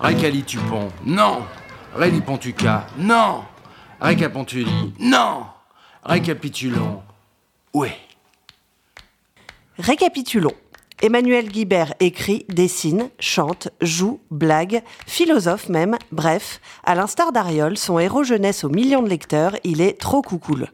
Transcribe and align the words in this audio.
Récalitupon, 0.00 0.88
non. 1.04 1.42
Rélipontuca, 1.94 2.86
non. 2.98 3.42
Récapontuli, 4.00 4.94
non. 5.00 5.46
Récapitulons, 6.04 7.02
oui. 7.74 7.88
Récapitulons. 9.78 10.54
Emmanuel 11.02 11.48
Guibert 11.48 11.94
écrit, 12.00 12.44
dessine, 12.48 13.10
chante, 13.18 13.68
joue, 13.80 14.20
blague, 14.30 14.82
philosophe 15.06 15.68
même, 15.68 15.96
bref, 16.12 16.60
à 16.84 16.94
l'instar 16.94 17.32
d'Ariol, 17.32 17.76
son 17.76 17.98
héros 17.98 18.24
jeunesse 18.24 18.64
aux 18.64 18.68
millions 18.68 19.02
de 19.02 19.08
lecteurs, 19.08 19.56
il 19.64 19.80
est 19.80 20.00
trop 20.00 20.22
coucoule. 20.22 20.68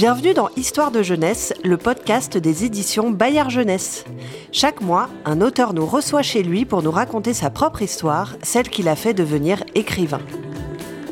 Bienvenue 0.00 0.32
dans 0.32 0.48
Histoire 0.56 0.90
de 0.90 1.02
jeunesse, 1.02 1.52
le 1.62 1.76
podcast 1.76 2.38
des 2.38 2.64
éditions 2.64 3.10
Bayard 3.10 3.50
Jeunesse. 3.50 4.06
Chaque 4.50 4.80
mois, 4.80 5.10
un 5.26 5.42
auteur 5.42 5.74
nous 5.74 5.84
reçoit 5.84 6.22
chez 6.22 6.42
lui 6.42 6.64
pour 6.64 6.82
nous 6.82 6.90
raconter 6.90 7.34
sa 7.34 7.50
propre 7.50 7.82
histoire, 7.82 8.34
celle 8.42 8.70
qui 8.70 8.82
l'a 8.82 8.96
fait 8.96 9.12
devenir 9.12 9.62
écrivain. 9.74 10.22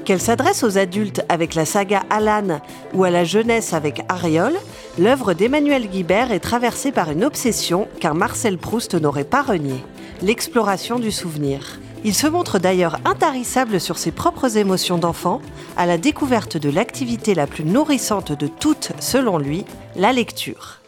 Qu'elle 0.06 0.22
s'adresse 0.22 0.62
aux 0.62 0.78
adultes 0.78 1.22
avec 1.28 1.54
la 1.54 1.66
saga 1.66 2.04
Alan 2.08 2.62
ou 2.94 3.04
à 3.04 3.10
la 3.10 3.24
jeunesse 3.24 3.74
avec 3.74 4.00
Ariol, 4.08 4.54
l'œuvre 4.98 5.34
d'Emmanuel 5.34 5.86
Guibert 5.86 6.32
est 6.32 6.40
traversée 6.40 6.90
par 6.90 7.10
une 7.10 7.26
obsession 7.26 7.88
qu'un 8.00 8.14
Marcel 8.14 8.56
Proust 8.56 8.94
n'aurait 8.94 9.24
pas 9.24 9.42
reniée, 9.42 9.84
l'exploration 10.22 10.98
du 10.98 11.12
souvenir. 11.12 11.78
Il 12.04 12.14
se 12.14 12.26
montre 12.26 12.58
d'ailleurs 12.58 12.98
intarissable 13.04 13.80
sur 13.80 13.98
ses 13.98 14.12
propres 14.12 14.56
émotions 14.56 14.98
d'enfant, 14.98 15.42
à 15.76 15.84
la 15.84 15.98
découverte 15.98 16.56
de 16.56 16.70
l'activité 16.70 17.34
la 17.34 17.46
plus 17.46 17.64
nourrissante 17.64 18.32
de 18.32 18.46
toutes, 18.46 18.92
selon 19.00 19.38
lui, 19.38 19.64
la 19.96 20.12
lecture. 20.12 20.80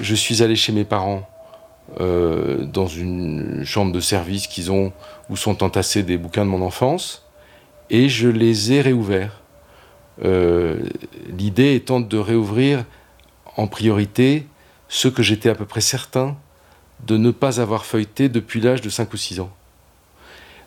Je 0.00 0.14
suis 0.14 0.42
allé 0.42 0.56
chez 0.56 0.72
mes 0.72 0.84
parents 0.84 1.28
euh, 2.00 2.64
dans 2.64 2.86
une 2.86 3.64
chambre 3.64 3.92
de 3.92 4.00
service 4.00 4.46
qu'ils 4.46 4.72
ont 4.72 4.92
où 5.28 5.36
sont 5.36 5.62
entassés 5.62 6.02
des 6.02 6.16
bouquins 6.16 6.44
de 6.44 6.50
mon 6.50 6.62
enfance 6.62 7.26
et 7.90 8.08
je 8.08 8.28
les 8.28 8.72
ai 8.72 8.80
réouverts. 8.80 9.42
Euh, 10.24 10.80
l'idée 11.28 11.74
étant 11.74 12.00
de 12.00 12.16
réouvrir 12.16 12.84
en 13.56 13.66
priorité 13.66 14.46
ceux 14.88 15.10
que 15.10 15.22
j'étais 15.22 15.50
à 15.50 15.54
peu 15.54 15.66
près 15.66 15.80
certain 15.80 16.36
de 17.06 17.16
ne 17.16 17.30
pas 17.30 17.60
avoir 17.60 17.84
feuilleté 17.84 18.28
depuis 18.28 18.60
l'âge 18.60 18.80
de 18.80 18.88
5 18.88 19.12
ou 19.12 19.16
6 19.16 19.40
ans. 19.40 19.50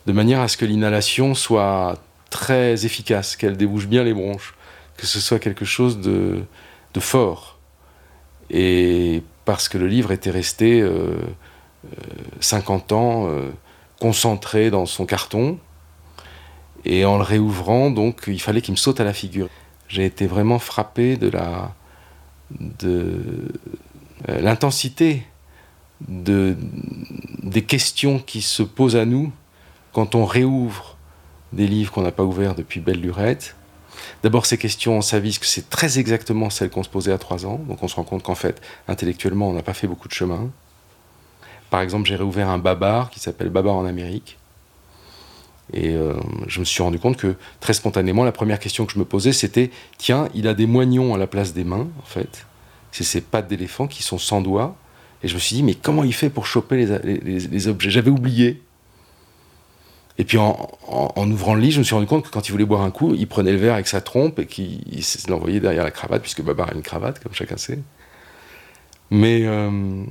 De 0.06 0.12
manière 0.12 0.40
à 0.40 0.48
ce 0.48 0.56
que 0.56 0.64
l'inhalation 0.64 1.34
soit 1.34 1.98
très 2.30 2.84
efficace, 2.86 3.36
qu'elle 3.36 3.56
débouche 3.56 3.86
bien 3.86 4.04
les 4.04 4.14
bronches, 4.14 4.54
que 4.96 5.06
ce 5.06 5.20
soit 5.20 5.38
quelque 5.38 5.64
chose 5.64 6.00
de, 6.00 6.42
fort. 6.98 7.60
Et 8.50 9.22
parce 9.44 9.68
que 9.68 9.78
le 9.78 9.86
livre 9.86 10.10
était 10.10 10.32
resté 10.32 10.84
50 12.40 12.90
euh, 12.90 12.94
euh, 12.94 12.98
ans 12.98 13.52
concentré 14.00 14.70
dans 14.70 14.84
son 14.84 15.06
carton, 15.06 15.60
et 16.84 17.04
en 17.04 17.18
le 17.18 17.22
réouvrant, 17.22 17.90
donc, 17.90 18.24
il 18.26 18.40
fallait 18.40 18.62
qu'il 18.62 18.72
me 18.72 18.76
saute 18.76 19.00
à 19.00 19.04
la 19.04 19.12
figure. 19.12 19.48
J'ai 19.88 20.04
été 20.04 20.26
vraiment 20.26 20.58
frappé 20.58 21.16
de 21.16 21.28
la 21.28 21.74
de 22.50 23.22
euh, 24.28 24.40
l'intensité 24.40 25.22
de, 26.08 26.56
des 27.42 27.62
questions 27.62 28.18
qui 28.18 28.40
se 28.40 28.62
posent 28.62 28.96
à 28.96 29.04
nous 29.04 29.32
quand 29.92 30.14
on 30.14 30.24
réouvre 30.24 30.96
des 31.52 31.66
livres 31.66 31.92
qu'on 31.92 32.02
n'a 32.02 32.12
pas 32.12 32.24
ouverts 32.24 32.54
depuis 32.54 32.80
belle 32.80 33.00
lurette. 33.00 33.56
D'abord, 34.22 34.46
ces 34.46 34.58
questions, 34.58 34.98
on 34.98 35.02
s'avise 35.02 35.38
que 35.38 35.46
c'est 35.46 35.70
très 35.70 35.98
exactement 35.98 36.50
celles 36.50 36.70
qu'on 36.70 36.82
se 36.82 36.88
posait 36.88 37.12
à 37.12 37.18
trois 37.18 37.46
ans. 37.46 37.60
Donc 37.68 37.82
on 37.82 37.88
se 37.88 37.96
rend 37.96 38.04
compte 38.04 38.22
qu'en 38.22 38.34
fait, 38.34 38.60
intellectuellement, 38.86 39.48
on 39.48 39.52
n'a 39.52 39.62
pas 39.62 39.74
fait 39.74 39.86
beaucoup 39.86 40.08
de 40.08 40.14
chemin. 40.14 40.50
Par 41.70 41.80
exemple, 41.80 42.08
j'ai 42.08 42.16
réouvert 42.16 42.48
un 42.48 42.58
babar 42.58 43.10
qui 43.10 43.20
s'appelle 43.20 43.50
Babar 43.50 43.74
en 43.74 43.84
Amérique. 43.84 44.38
Et 45.72 45.94
euh, 45.94 46.14
je 46.46 46.60
me 46.60 46.64
suis 46.64 46.82
rendu 46.82 46.98
compte 46.98 47.16
que 47.18 47.34
très 47.60 47.74
spontanément, 47.74 48.24
la 48.24 48.32
première 48.32 48.58
question 48.58 48.86
que 48.86 48.92
je 48.92 48.98
me 48.98 49.04
posais, 49.04 49.32
c'était 49.32 49.70
tiens, 49.98 50.28
il 50.34 50.48
a 50.48 50.54
des 50.54 50.66
moignons 50.66 51.14
à 51.14 51.18
la 51.18 51.26
place 51.26 51.52
des 51.52 51.64
mains, 51.64 51.88
en 51.98 52.06
fait. 52.06 52.46
C'est 52.90 53.04
ces 53.04 53.20
pattes 53.20 53.48
d'éléphant 53.48 53.86
qui 53.86 54.02
sont 54.02 54.18
sans 54.18 54.40
doigts. 54.40 54.76
Et 55.22 55.28
je 55.28 55.34
me 55.34 55.38
suis 55.38 55.56
dit, 55.56 55.62
mais 55.62 55.74
comment 55.74 56.04
il 56.04 56.14
fait 56.14 56.30
pour 56.30 56.46
choper 56.46 56.86
les, 56.86 57.68
objets? 57.68 57.90
J'avais 57.90 58.10
oublié. 58.10 58.62
Et 60.18 60.24
puis 60.24 60.36
en, 60.36 61.30
ouvrant 61.30 61.54
le 61.54 61.60
lit, 61.60 61.70
je 61.70 61.78
me 61.78 61.84
suis 61.84 61.94
rendu 61.94 62.08
compte 62.08 62.24
que 62.24 62.30
quand 62.30 62.48
il 62.48 62.52
voulait 62.52 62.64
boire 62.64 62.82
un 62.82 62.90
coup, 62.90 63.14
il 63.14 63.28
prenait 63.28 63.52
le 63.52 63.58
verre 63.58 63.74
avec 63.74 63.86
sa 63.86 64.00
trompe 64.00 64.40
et 64.40 64.46
qu'il 64.46 64.82
l'envoyait 65.28 65.60
derrière 65.60 65.84
la 65.84 65.92
cravate, 65.92 66.22
puisque 66.22 66.42
Babar 66.42 66.70
a 66.70 66.74
une 66.74 66.82
cravate, 66.82 67.20
comme 67.20 67.32
chacun 67.32 67.56
sait. 67.56 67.78
Mais 69.10 69.42
euh, 69.44 70.02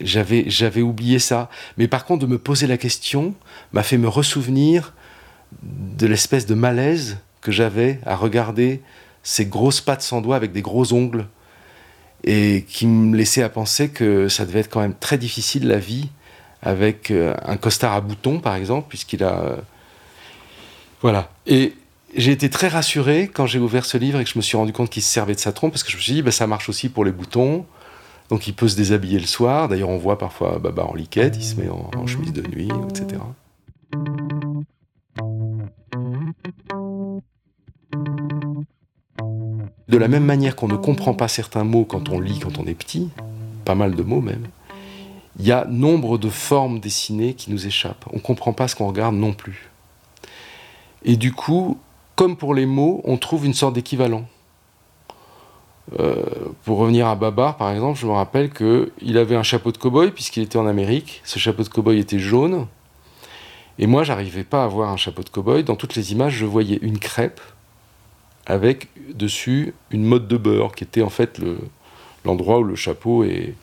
j'avais 0.00 0.82
oublié 0.82 1.20
ça. 1.20 1.48
Mais 1.76 1.86
par 1.86 2.04
contre, 2.04 2.26
de 2.26 2.30
me 2.30 2.38
poser 2.38 2.66
la 2.66 2.76
question 2.76 3.34
m'a 3.72 3.84
fait 3.84 3.96
me 3.96 4.08
ressouvenir 4.08 4.92
de 5.62 6.06
l'espèce 6.06 6.44
de 6.44 6.54
malaise 6.54 7.18
que 7.40 7.52
j'avais 7.52 8.00
à 8.04 8.16
regarder 8.16 8.82
ces 9.22 9.46
grosses 9.46 9.80
pattes 9.80 10.02
sans 10.02 10.20
doigts 10.20 10.36
avec 10.36 10.52
des 10.52 10.62
gros 10.62 10.92
ongles 10.92 11.26
et 12.24 12.64
qui 12.68 12.86
me 12.86 13.16
laissait 13.16 13.42
à 13.42 13.48
penser 13.48 13.88
que 13.88 14.28
ça 14.28 14.44
devait 14.44 14.60
être 14.60 14.68
quand 14.68 14.80
même 14.80 14.96
très 14.98 15.16
difficile 15.16 15.68
la 15.68 15.78
vie 15.78 16.08
avec 16.62 17.10
euh, 17.10 17.34
un 17.44 17.56
costard 17.56 17.92
à 17.92 18.00
boutons 18.00 18.40
par 18.40 18.54
exemple 18.54 18.86
puisqu'il 18.88 19.22
a 19.22 19.40
euh, 19.40 19.56
voilà 21.00 21.30
et 21.46 21.74
j'ai 22.16 22.32
été 22.32 22.50
très 22.50 22.68
rassuré 22.68 23.30
quand 23.32 23.46
j'ai 23.46 23.58
ouvert 23.58 23.84
ce 23.84 23.98
livre 23.98 24.20
et 24.20 24.24
que 24.24 24.30
je 24.30 24.38
me 24.38 24.42
suis 24.42 24.56
rendu 24.56 24.72
compte 24.72 24.90
qu'il 24.90 25.02
se 25.02 25.10
servait 25.10 25.34
de 25.34 25.40
sa 25.40 25.52
trompe 25.52 25.72
parce 25.72 25.82
que 25.82 25.90
je 25.90 25.96
me 25.96 26.00
suis 26.00 26.14
dit 26.14 26.22
bah, 26.22 26.30
ça 26.30 26.46
marche 26.46 26.68
aussi 26.68 26.88
pour 26.88 27.04
les 27.04 27.12
boutons 27.12 27.66
donc 28.28 28.46
il 28.46 28.54
peut 28.54 28.68
se 28.68 28.76
déshabiller 28.76 29.18
le 29.18 29.26
soir. 29.26 29.68
D'ailleurs, 29.68 29.88
on 29.88 29.98
voit 29.98 30.18
parfois 30.18 30.58
Baba 30.58 30.84
en 30.84 30.94
liquette, 30.94 31.36
il 31.36 31.44
se 31.44 31.56
met 31.56 31.68
en, 31.68 32.06
chemise 32.06 32.32
de 32.32 32.42
nuit, 32.42 32.68
etc. 32.90 33.20
De 39.88 39.96
la 39.96 40.08
même 40.08 40.24
manière 40.24 40.54
qu'on 40.54 40.68
ne 40.68 40.76
comprend 40.76 41.14
pas 41.14 41.28
certains 41.28 41.64
mots 41.64 41.84
quand 41.84 42.10
on 42.10 42.20
lit, 42.20 42.38
quand 42.38 42.58
on 42.58 42.66
est 42.66 42.74
petit, 42.74 43.08
pas 43.64 43.74
mal 43.74 43.94
de 43.94 44.02
mots 44.02 44.20
même, 44.20 44.46
il 45.38 45.46
y 45.46 45.52
a 45.52 45.64
nombre 45.66 46.18
de 46.18 46.28
formes 46.28 46.80
dessinées 46.80 47.34
qui 47.34 47.50
nous 47.50 47.66
échappent. 47.66 48.04
On 48.12 48.16
ne 48.16 48.20
comprend 48.20 48.52
pas 48.52 48.68
ce 48.68 48.74
qu'on 48.74 48.88
regarde 48.88 49.14
non 49.14 49.32
plus. 49.32 49.70
Et 51.04 51.16
du 51.16 51.32
coup, 51.32 51.78
comme 52.16 52.36
pour 52.36 52.54
les 52.54 52.66
mots, 52.66 53.00
on 53.04 53.16
trouve 53.16 53.46
une 53.46 53.54
sorte 53.54 53.74
d'équivalent. 53.74 54.26
Euh, 55.98 56.22
pour 56.64 56.78
revenir 56.78 57.06
à 57.06 57.14
Babar, 57.14 57.56
par 57.56 57.70
exemple, 57.70 57.98
je 57.98 58.06
me 58.06 58.12
rappelle 58.12 58.50
qu'il 58.52 59.16
avait 59.16 59.36
un 59.36 59.42
chapeau 59.42 59.72
de 59.72 59.78
cow-boy 59.78 60.10
puisqu'il 60.10 60.42
était 60.42 60.58
en 60.58 60.66
Amérique. 60.66 61.22
Ce 61.24 61.38
chapeau 61.38 61.62
de 61.62 61.68
cow-boy 61.68 61.98
était 61.98 62.18
jaune. 62.18 62.66
Et 63.78 63.86
moi, 63.86 64.02
j'arrivais 64.02 64.44
pas 64.44 64.64
à 64.64 64.66
voir 64.66 64.90
un 64.90 64.96
chapeau 64.96 65.22
de 65.22 65.28
cow-boy. 65.28 65.62
Dans 65.62 65.76
toutes 65.76 65.94
les 65.94 66.12
images, 66.12 66.34
je 66.34 66.44
voyais 66.44 66.78
une 66.82 66.98
crêpe 66.98 67.40
avec 68.46 68.88
dessus 69.14 69.74
une 69.90 70.04
mode 70.04 70.26
de 70.26 70.36
beurre 70.36 70.74
qui 70.74 70.82
était 70.82 71.02
en 71.02 71.10
fait 71.10 71.40
l'endroit 72.24 72.58
où 72.58 72.64
le 72.64 72.74
chapeau 72.74 73.22
est, 73.22 73.54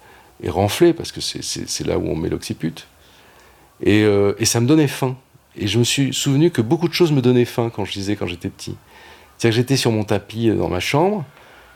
est 0.44 0.50
renflé 0.50 0.94
parce 0.94 1.12
que 1.12 1.22
c'est 1.22 1.88
là 1.88 1.98
où 1.98 2.08
on 2.08 2.16
met 2.16 2.30
l'occiput. 2.30 2.74
Et, 3.82 4.04
euh, 4.04 4.34
et, 4.40 4.46
ça 4.46 4.60
me 4.60 4.68
donnait 4.68 4.88
faim. 4.88 5.16
Et 5.58 5.68
je 5.68 5.80
me 5.80 5.84
suis 5.84 6.14
souvenu 6.14 6.52
que 6.52 6.62
beaucoup 6.62 6.88
de 6.88 6.94
choses 6.94 7.12
me 7.12 7.22
donnaient 7.22 7.46
faim 7.46 7.72
quand 7.74 7.86
je 7.86 7.94
lisais 7.94 8.16
quand 8.16 8.28
j'étais 8.28 8.50
petit. 8.50 8.76
C'est-à-dire 9.38 9.56
que 9.58 9.62
j'étais 9.62 9.78
sur 9.78 9.92
mon 9.92 10.04
tapis 10.04 10.50
dans 10.50 10.70
ma 10.70 10.80
chambre 10.80 11.26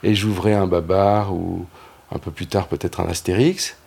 et 0.03 0.15
j'ouvrais 0.15 0.53
un 0.53 0.67
babar 0.67 1.33
ou 1.33 1.65
un 2.11 2.19
peu 2.19 2.31
plus 2.31 2.47
tard 2.47 2.67
peut-être 2.67 2.99
un 3.01 3.07
Astérix. 3.07 3.77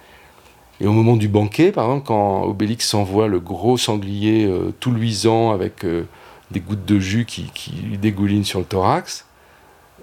Et 0.81 0.87
au 0.87 0.93
moment 0.93 1.17
du 1.17 1.29
banquet, 1.29 1.73
par 1.73 1.85
exemple, 1.85 2.07
quand 2.07 2.43
Obélix 2.43 2.89
s'envoie 2.89 3.29
le 3.29 3.41
gros 3.41 3.77
sanglier 3.77 4.47
euh, 4.47 4.75
tout 4.81 4.91
luisant 4.91 5.53
avec 5.53 5.85
euh, 5.85 6.07
des 6.51 6.61
gouttes 6.61 6.85
de 6.85 6.99
jus 6.99 7.25
qui, 7.25 7.51
qui 7.55 7.73
dégoulinent 7.99 8.45
sur 8.45 8.59
le 8.59 8.65
thorax, 8.65 9.27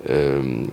euh, 0.09 0.65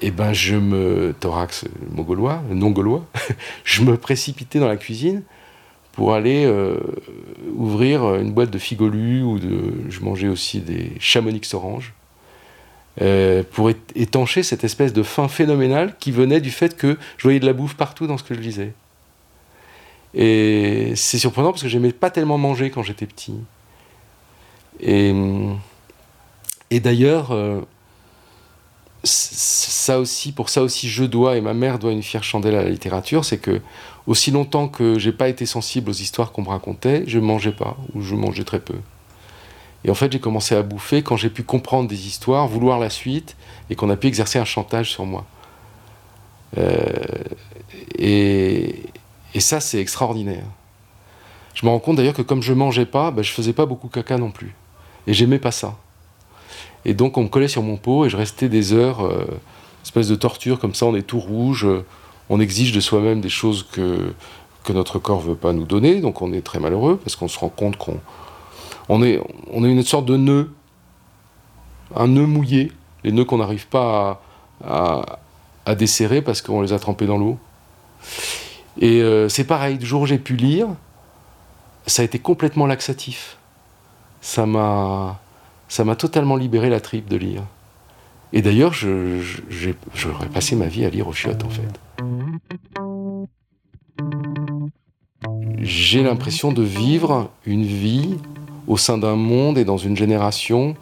et 0.00 0.10
ben 0.10 0.32
je 0.32 0.56
me 0.56 1.14
thorax 1.18 1.64
mogolois, 1.90 2.42
non 2.50 2.70
gaulois, 2.70 3.04
je 3.64 3.82
me 3.82 3.96
précipitais 3.96 4.58
dans 4.58 4.68
la 4.68 4.76
cuisine 4.76 5.22
pour 5.92 6.12
aller 6.12 6.52
ouvrir 7.54 8.16
une 8.16 8.32
boîte 8.32 8.50
de 8.50 8.58
figolus 8.58 9.22
ou 9.22 9.38
je 9.88 10.00
mangeais 10.00 10.26
aussi 10.26 10.58
des 10.58 10.90
chamonix 10.98 11.40
oranges 11.52 11.94
euh, 13.02 13.42
pour 13.50 13.70
étancher 13.96 14.44
cette 14.44 14.62
espèce 14.62 14.92
de 14.92 15.02
faim 15.02 15.26
phénoménale 15.26 15.96
qui 15.98 16.12
venait 16.12 16.40
du 16.40 16.52
fait 16.52 16.76
que 16.76 16.96
je 17.16 17.24
voyais 17.24 17.40
de 17.40 17.46
la 17.46 17.52
bouffe 17.52 17.74
partout 17.74 18.06
dans 18.06 18.16
ce 18.16 18.22
que 18.22 18.34
je 18.34 18.40
lisais. 18.40 18.72
Et 20.14 20.92
c'est 20.94 21.18
surprenant 21.18 21.50
parce 21.50 21.62
que 21.62 21.68
j'aimais 21.68 21.92
pas 21.92 22.10
tellement 22.10 22.38
manger 22.38 22.70
quand 22.70 22.84
j'étais 22.84 23.06
petit. 23.06 23.34
Et, 24.80 25.12
et 26.70 26.78
d'ailleurs, 26.78 27.32
euh, 27.32 27.62
ça 29.04 29.98
aussi, 29.98 30.32
pour 30.32 30.48
ça 30.48 30.62
aussi, 30.62 30.88
je 30.88 31.04
dois 31.04 31.36
et 31.36 31.40
ma 31.40 31.54
mère 31.54 31.78
doit 31.78 31.92
une 31.92 32.02
fière 32.02 32.24
chandelle 32.24 32.54
à 32.54 32.62
la 32.62 32.70
littérature, 32.70 33.24
c'est 33.24 33.38
que 33.38 33.60
aussi 34.06 34.30
longtemps 34.30 34.68
que 34.68 34.98
j'ai 34.98 35.12
pas 35.12 35.28
été 35.28 35.46
sensible 35.46 35.90
aux 35.90 35.94
histoires 35.94 36.32
qu'on 36.32 36.42
me 36.42 36.48
racontait, 36.48 37.04
je 37.06 37.18
mangeais 37.18 37.52
pas 37.52 37.76
ou 37.94 38.02
je 38.02 38.14
mangeais 38.14 38.44
très 38.44 38.60
peu. 38.60 38.76
Et 39.84 39.90
en 39.90 39.94
fait, 39.94 40.10
j'ai 40.12 40.20
commencé 40.20 40.54
à 40.54 40.62
bouffer 40.62 41.02
quand 41.02 41.16
j'ai 41.16 41.30
pu 41.30 41.42
comprendre 41.42 41.88
des 41.88 42.06
histoires, 42.06 42.48
vouloir 42.48 42.78
la 42.78 42.90
suite, 42.90 43.36
et 43.68 43.74
qu'on 43.74 43.90
a 43.90 43.96
pu 43.96 44.06
exercer 44.06 44.38
un 44.38 44.44
chantage 44.44 44.90
sur 44.90 45.04
moi. 45.04 45.26
Euh, 46.56 46.84
et, 47.98 48.74
ça, 49.38 49.60
c'est 49.60 49.80
extraordinaire. 49.80 50.44
Je 51.54 51.66
me 51.66 51.70
rends 51.70 51.80
compte 51.80 51.96
d'ailleurs 51.96 52.14
que 52.14 52.22
comme 52.22 52.42
je 52.42 52.52
mangeais 52.52 52.86
pas, 52.86 53.10
ben, 53.10 53.22
je 53.22 53.32
faisais 53.32 53.52
pas 53.52 53.66
beaucoup 53.66 53.88
caca 53.88 54.16
non 54.16 54.30
plus. 54.30 54.54
Et 55.06 55.12
j'aimais 55.12 55.38
pas 55.38 55.50
ça. 55.50 55.76
Et 56.84 56.94
donc 56.94 57.16
on 57.16 57.24
me 57.24 57.28
collait 57.28 57.48
sur 57.48 57.62
mon 57.62 57.76
pot 57.76 58.06
et 58.06 58.10
je 58.10 58.16
restais 58.16 58.48
des 58.48 58.72
heures, 58.72 59.04
euh, 59.04 59.24
espèce 59.82 60.08
de 60.08 60.14
torture 60.14 60.58
comme 60.58 60.74
ça, 60.74 60.86
on 60.86 60.94
est 60.94 61.02
tout 61.02 61.20
rouge, 61.20 61.66
on 62.28 62.40
exige 62.40 62.72
de 62.72 62.80
soi-même 62.80 63.20
des 63.20 63.28
choses 63.28 63.66
que, 63.70 64.12
que 64.64 64.72
notre 64.72 64.98
corps 64.98 65.20
veut 65.20 65.34
pas 65.34 65.52
nous 65.52 65.64
donner, 65.64 66.00
donc 66.00 66.22
on 66.22 66.32
est 66.32 66.42
très 66.42 66.58
malheureux 66.58 66.98
parce 67.02 67.16
qu'on 67.16 67.28
se 67.28 67.38
rend 67.38 67.48
compte 67.48 67.76
qu'on 67.76 68.00
on 68.88 69.02
est, 69.02 69.20
on 69.50 69.64
est 69.64 69.70
une 69.70 69.82
sorte 69.82 70.06
de 70.06 70.16
nœud, 70.16 70.50
un 71.94 72.08
nœud 72.08 72.26
mouillé, 72.26 72.72
les 73.02 73.12
nœuds 73.12 73.24
qu'on 73.24 73.38
n'arrive 73.38 73.66
pas 73.66 74.22
à, 74.64 75.18
à, 75.64 75.74
desserrer 75.74 76.22
parce 76.22 76.42
qu'on 76.42 76.60
les 76.60 76.72
a 76.72 76.78
trempés 76.78 77.06
dans 77.06 77.18
l'eau. 77.18 77.38
Et 78.80 79.00
euh, 79.00 79.28
c'est 79.28 79.44
pareil, 79.44 79.78
du 79.78 79.86
jour 79.86 80.02
où 80.02 80.06
j'ai 80.06 80.18
pu 80.18 80.36
lire, 80.36 80.66
ça 81.86 82.02
a 82.02 82.04
été 82.04 82.18
complètement 82.18 82.66
laxatif. 82.66 83.36
Ça 84.20 84.46
m'a, 84.46 85.20
ça 85.74 85.82
m'a 85.82 85.96
totalement 85.96 86.36
libéré 86.36 86.70
la 86.70 86.78
tripe 86.78 87.08
de 87.08 87.16
lire. 87.16 87.42
Et 88.32 88.42
d'ailleurs, 88.42 88.72
j'aurais 88.72 90.28
passé 90.32 90.54
ma 90.54 90.66
vie 90.66 90.84
à 90.84 90.88
lire 90.88 91.08
aux 91.08 91.12
chiottes, 91.12 91.42
en 91.42 91.50
fait. 91.50 91.80
J'ai 95.58 96.04
l'impression 96.04 96.52
de 96.52 96.62
vivre 96.62 97.28
une 97.44 97.64
vie 97.64 98.18
au 98.68 98.76
sein 98.76 98.98
d'un 98.98 99.16
monde 99.16 99.58
et 99.58 99.64
dans 99.64 99.76
une 99.76 99.96
génération 99.96 100.76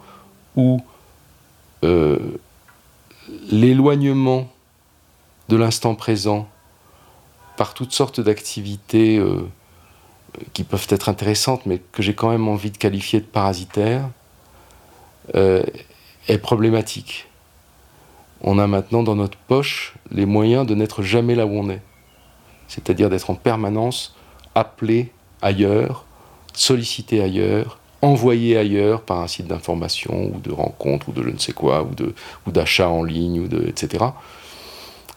où 0.55 0.79
euh, 1.83 2.19
l'éloignement 3.49 4.47
de 5.49 5.55
l'instant 5.55 5.95
présent 5.95 6.47
par 7.57 7.73
toutes 7.73 7.93
sortes 7.93 8.19
d'activités 8.19 9.17
euh, 9.17 9.41
qui 10.53 10.63
peuvent 10.63 10.85
être 10.89 11.09
intéressantes, 11.09 11.65
mais 11.65 11.81
que 11.91 12.03
j'ai 12.03 12.13
quand 12.13 12.29
même 12.29 12.47
envie 12.47 12.69
de 12.69 12.77
qualifier 12.77 13.21
de 13.21 13.25
parasitaires, 13.25 14.07
est 15.33 16.37
problématique. 16.41 17.27
On 18.41 18.59
a 18.59 18.67
maintenant 18.67 19.03
dans 19.03 19.15
notre 19.15 19.37
poche 19.37 19.93
les 20.11 20.25
moyens 20.25 20.67
de 20.67 20.75
n'être 20.75 21.01
jamais 21.01 21.35
là 21.35 21.45
où 21.45 21.51
on 21.51 21.69
est, 21.69 21.81
c'est-à-dire 22.67 23.09
d'être 23.09 23.29
en 23.29 23.35
permanence 23.35 24.15
appelé 24.53 25.11
ailleurs, 25.41 26.05
sollicité 26.53 27.21
ailleurs, 27.21 27.79
envoyé 28.01 28.57
ailleurs 28.57 29.01
par 29.01 29.21
un 29.21 29.27
site 29.27 29.47
d'information 29.47 30.29
ou 30.33 30.39
de 30.39 30.51
rencontre 30.51 31.09
ou 31.09 31.11
de 31.13 31.23
je 31.23 31.29
ne 31.29 31.37
sais 31.37 31.53
quoi, 31.53 31.83
ou, 31.83 31.95
de, 31.95 32.13
ou 32.45 32.51
d'achat 32.51 32.89
en 32.89 33.03
ligne, 33.03 33.39
ou 33.39 33.47
de, 33.47 33.65
etc. 33.65 34.05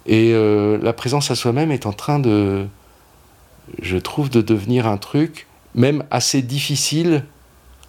Et 0.07 0.33
euh, 0.33 0.79
la 0.81 0.93
présence 0.93 1.33
à 1.33 1.35
soi-même 1.35 1.73
est 1.73 1.85
en 1.85 1.93
train 1.93 2.21
de, 2.21 2.67
je 3.83 3.97
trouve, 3.97 4.31
de 4.31 4.41
devenir 4.41 4.87
un 4.87 4.99
truc 4.99 5.49
même 5.75 6.05
assez 6.13 6.43
difficile 6.43 7.25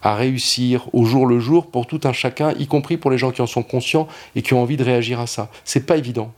à 0.02 0.16
réussir 0.16 0.88
au 0.94 1.06
jour 1.06 1.26
le 1.26 1.40
jour 1.40 1.72
pour 1.72 1.88
tout 1.88 2.02
un 2.04 2.14
chacun, 2.14 2.54
y 2.54 2.68
compris 2.68 2.98
pour 2.98 3.12
les 3.12 3.18
gens 3.18 3.32
qui 3.32 3.42
en 3.42 3.48
sont 3.48 3.64
conscients 3.64 4.08
et 4.36 4.42
qui 4.42 4.54
ont 4.54 4.62
envie 4.62 4.78
de 4.78 4.84
réagir 4.84 5.20
à 5.20 5.28
ça. 5.28 5.50
C'est 5.66 5.86
pas 5.86 5.98
évident. 5.98 6.32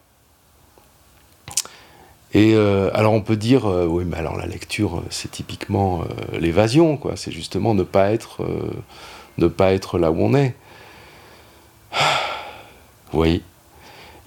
Et 2.33 2.53
euh, 2.53 2.91
alors 2.93 3.13
on 3.13 3.21
peut 3.21 3.35
dire, 3.35 3.65
euh, 3.65 3.85
oui, 3.85 4.03
mais 4.05 4.17
alors 4.17 4.37
la 4.37 4.45
lecture, 4.45 4.97
euh, 4.97 5.05
c'est 5.09 5.31
typiquement 5.31 6.03
l'évasion, 6.33 6.95
quoi. 6.95 7.15
C'est 7.15 7.31
justement 7.31 7.73
ne 7.73 7.83
pas 7.83 8.11
être, 8.11 8.45
ne 9.37 9.47
pas 9.47 9.73
être 9.73 9.97
là 9.97 10.11
où 10.11 10.21
on 10.21 10.35
est. 10.35 10.55
Oui, 13.11 13.41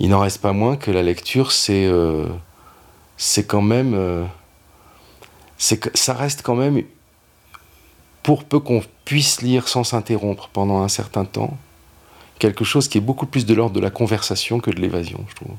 il 0.01 0.09
n'en 0.09 0.19
reste 0.19 0.41
pas 0.41 0.53
moins 0.53 0.77
que 0.77 0.91
la 0.91 1.05
lecture, 1.05 1.53
c'est, 1.53 1.89
c'est 3.17 3.47
quand 3.47 3.63
même, 3.63 4.29
c'est 5.57 5.97
ça 5.97 6.15
reste 6.15 6.43
quand 6.43 6.57
même, 6.57 6.83
pour 8.25 8.43
peu 8.43 8.59
qu'on 8.59 8.83
puisse 9.05 9.43
lire 9.43 9.69
sans 9.69 9.85
s'interrompre 9.85 10.49
pendant 10.53 10.83
un 10.83 10.89
certain 10.89 11.25
temps, 11.25 11.57
quelque 12.39 12.65
chose 12.65 12.89
qui 12.89 12.99
est 12.99 13.03
beaucoup 13.03 13.27
plus 13.27 13.47
de 13.47 13.55
l'ordre 13.55 13.75
de 13.75 13.81
la 13.81 13.91
conversation 13.91 14.61
que 14.61 14.71
de 14.71 14.81
l'évasion, 14.81 15.25
je 15.29 15.35
trouve. 15.35 15.57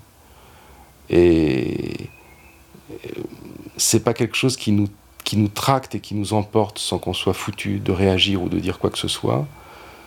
Et 1.10 2.10
c'est 3.78 4.04
pas 4.04 4.14
quelque 4.14 4.36
chose 4.36 4.58
qui 4.58 4.72
nous, 4.72 4.88
qui 5.24 5.50
tracte 5.50 5.96
et 5.96 6.00
qui 6.00 6.16
nous 6.16 6.34
emporte 6.34 6.80
sans 6.80 7.00
qu'on 7.00 7.14
soit 7.14 7.34
foutu 7.34 7.80
de 7.80 7.92
réagir 7.92 8.42
ou 8.42 8.50
de 8.50 8.60
dire 8.60 8.80
quoi 8.80 8.90
que 8.90 8.98
ce 8.98 9.08
soit. 9.08 9.46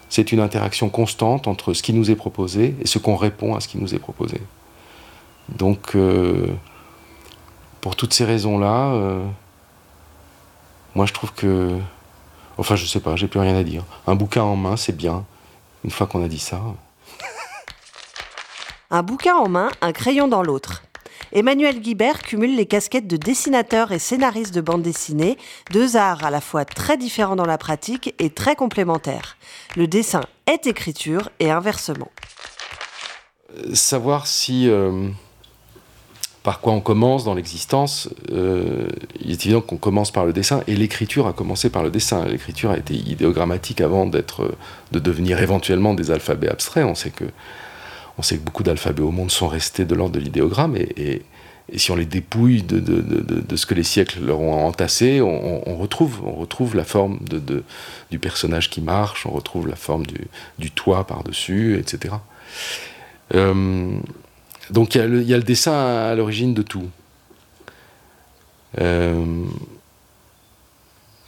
C'est 0.09 0.33
une 0.33 0.41
interaction 0.41 0.89
constante 0.89 1.49
entre 1.49 1.75
ce 1.75 1.83
qui 1.83 1.93
nous 1.93 2.11
est 2.11 2.17
proposé 2.17 2.75
et 2.81 2.87
ce 2.87 2.99
qu'on 2.99 3.17
répond 3.17 3.55
à 3.57 3.61
ce 3.61 3.69
qui 3.69 3.79
nous 3.79 3.95
est 3.95 3.99
proposé. 3.99 4.41
Donc, 5.49 5.95
euh, 5.95 6.47
pour 7.81 7.97
toutes 7.97 8.15
ces 8.15 8.25
raisons-là, 8.25 8.93
euh, 8.93 9.25
moi 10.95 11.07
je 11.07 11.13
trouve 11.13 11.33
que. 11.33 11.79
Enfin, 12.59 12.77
je 12.77 12.87
sais 12.87 13.01
pas, 13.01 13.17
j'ai 13.17 13.29
plus 13.29 13.41
rien 13.41 13.57
à 13.57 13.63
dire. 13.63 13.85
Un 14.07 14.15
bouquin 14.15 14.43
en 14.43 14.57
main, 14.57 14.77
c'est 14.77 14.97
bien. 14.97 15.25
Une 15.85 15.91
fois 15.91 16.07
qu'on 16.07 16.25
a 16.25 16.29
dit 16.29 16.39
ça. 16.39 16.61
Un 18.91 19.03
bouquin 19.03 19.35
en 19.35 19.49
main, 19.49 19.69
un 19.81 19.93
crayon 19.93 20.29
dans 20.29 20.43
l'autre. 20.43 20.83
Emmanuel 21.33 21.81
Guibert 21.81 22.23
cumule 22.23 22.57
les 22.57 22.67
casquettes 22.67 23.09
de 23.09 23.17
dessinateur 23.17 23.91
et 23.93 23.99
scénariste 23.99 24.55
de 24.55 24.61
bande 24.61 24.83
dessinée, 24.83 25.37
deux 25.73 25.97
arts 25.97 26.25
à 26.25 26.31
la 26.31 26.41
fois 26.41 26.65
très 26.65 26.97
différents 26.97 27.37
dans 27.37 27.47
la 27.47 27.59
pratique 27.59 28.15
et 28.19 28.31
très 28.31 28.55
complémentaires. 28.55 29.37
Le 29.77 29.87
dessin 29.89 30.23
est 30.47 30.67
écriture 30.67 31.31
et 31.41 31.51
inversement. 31.51 32.11
Savoir 33.75 34.27
si 34.27 34.69
euh, 34.69 35.09
par 36.47 36.61
quoi 36.61 36.75
on 36.75 36.81
commence 36.81 37.25
dans 37.25 37.35
l'existence, 37.35 38.09
euh, 38.31 38.87
il 39.21 39.33
est 39.33 39.47
évident 39.47 39.61
qu'on 39.61 39.79
commence 39.79 40.13
par 40.13 40.25
le 40.25 40.33
dessin 40.33 40.63
et 40.69 40.77
l'écriture 40.77 41.27
a 41.27 41.33
commencé 41.33 41.71
par 41.71 41.83
le 41.83 41.91
dessin. 41.91 42.25
L'écriture 42.25 42.71
a 42.71 42.79
été 42.79 42.95
idéogrammatique 42.95 43.81
avant 43.81 44.07
d'être, 44.07 44.57
de 44.93 45.01
devenir 45.01 45.43
éventuellement 45.43 45.93
des 45.93 46.13
alphabets 46.13 46.49
abstraits. 46.49 46.85
On 46.85 46.95
sait 46.95 47.11
que 47.11 47.25
on 48.17 48.23
sait 48.23 48.37
que 48.37 48.45
beaucoup 48.45 48.63
d'alphabets 48.63 49.03
au 49.03 49.11
monde 49.11 49.33
sont 49.33 49.49
restés 49.49 49.85
de 49.85 49.97
l'ordre 49.97 50.15
de 50.15 50.21
l'idéogramme, 50.21 50.77
et, 50.77 51.23
si 51.75 51.91
on 51.91 51.97
les 51.97 52.05
dépouille 52.05 52.63
de, 52.63 53.57
ce 53.57 53.67
que 53.67 53.75
les 53.75 53.83
siècles 53.83 54.25
leur 54.25 54.39
ont 54.39 54.69
entassé, 54.69 55.21
on, 55.21 55.77
retrouve, 55.77 56.21
on 56.25 56.37
retrouve 56.37 56.77
la 56.77 56.85
forme 56.85 57.19
du 58.13 58.19
personnage 58.21 58.71
qui 58.71 58.81
marche, 58.81 59.27
on 59.27 59.33
retrouve 59.33 59.67
la 59.67 59.75
forme 59.75 60.05
du, 60.61 60.71
toit 60.71 61.09
par-dessus, 61.09 61.77
etc. 61.77 62.15
Euh, 63.35 63.99
donc 64.71 64.95
il 64.95 65.23
y, 65.23 65.35
a 65.35 65.37
le 65.37 65.43
dessin 65.43 65.73
à, 65.73 66.15
l'origine 66.15 66.55
de 66.55 66.63
tout. 66.63 66.89
Euh, 68.79 69.45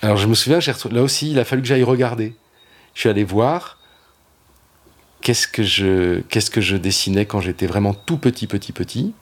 alors 0.03 0.17
je 0.17 0.27
me 0.27 0.35
souviens, 0.35 0.59
là 0.91 1.03
aussi, 1.03 1.31
il 1.31 1.39
a 1.39 1.45
fallu 1.45 1.63
que 1.63 1.69
j'aille 1.69 1.83
regarder. 1.83 2.35
Je 2.95 3.01
suis 3.01 3.09
allé 3.09 3.25
voir 3.25 3.79
qu'est-ce 5.21 5.49
que 5.49 5.63
je, 5.63 6.77
dessinais 6.77 7.27
quand 7.27 7.41
j'étais 7.41 7.67
vraiment 7.67 7.95
tout 7.95 8.19
petit, 8.19 8.47
petit, 8.47 8.73
petit. 8.73 9.15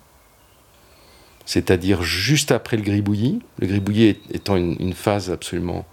C'est-à-dire 1.46 2.02
juste 2.02 2.52
après 2.52 2.76
le 2.76 2.82
gribouillis. 2.82 3.40
Le 3.58 3.66
gribouillis 3.66 4.18
étant 4.30 4.56
une, 4.56 4.92
phase 4.92 5.30
absolument, 5.30 5.86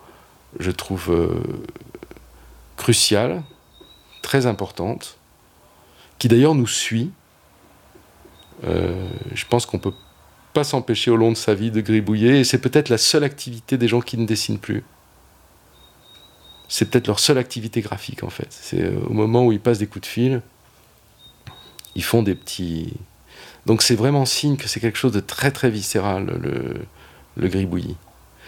je 0.59 0.71
trouve, 0.71 1.12
euh, 1.12 1.41
cruciale, 2.77 3.43
très 4.21 4.45
importante, 4.45 5.17
qui 6.19 6.27
d'ailleurs 6.27 6.55
nous 6.55 6.67
suit. 6.67 7.12
Euh, 8.65 9.08
je 9.34 9.46
pense 9.46 9.65
qu'on 9.65 9.79
peut 9.79 9.93
pas 10.53 10.63
s'empêcher 10.63 11.12
au 11.12 11.17
long 11.17 11.32
de 11.32 11.38
sa 11.38 11.53
vie 11.53 11.72
de 11.72 11.82
gribouiller, 11.82 12.39
et 12.39 12.43
c'est 12.43 12.60
peut-être 12.60 12.89
la 12.89 12.98
seule 12.98 13.24
activité 13.24 13.77
des 13.77 13.88
gens 13.88 14.01
qui 14.01 14.17
ne 14.17 14.25
dessinent 14.25 14.60
plus 14.60 14.84
c'est 16.74 16.89
peut-être 16.89 17.05
leur 17.05 17.20
seule 17.20 17.38
activité 17.38 17.82
graphique 17.82 18.24
en 18.24 18.32
fait. 18.32 18.48
C'est 18.50 18.82
euh, 18.82 19.00
au 19.08 19.13
moment 19.13 19.46
où 19.46 19.51
ils 19.51 19.60
passent 19.60 19.77
des 19.77 19.86
coups 19.86 20.01
de 20.01 20.08
fil, 20.08 20.41
ils 21.93 22.03
font 22.03 22.24
des 22.24 22.34
petits. 22.34 22.93
Donc 23.67 23.84
c'est 23.84 23.93
vraiment 23.93 24.25
signe 24.25 24.58
que 24.58 24.67
c'est 24.67 24.79
quelque 24.79 24.98
chose 24.98 25.12
de 25.12 25.20
très 25.20 25.51
très 25.51 25.70
viscéral, 25.70 26.36
le, 26.41 26.82
le 27.38 27.48
gribouillis. 27.48 27.96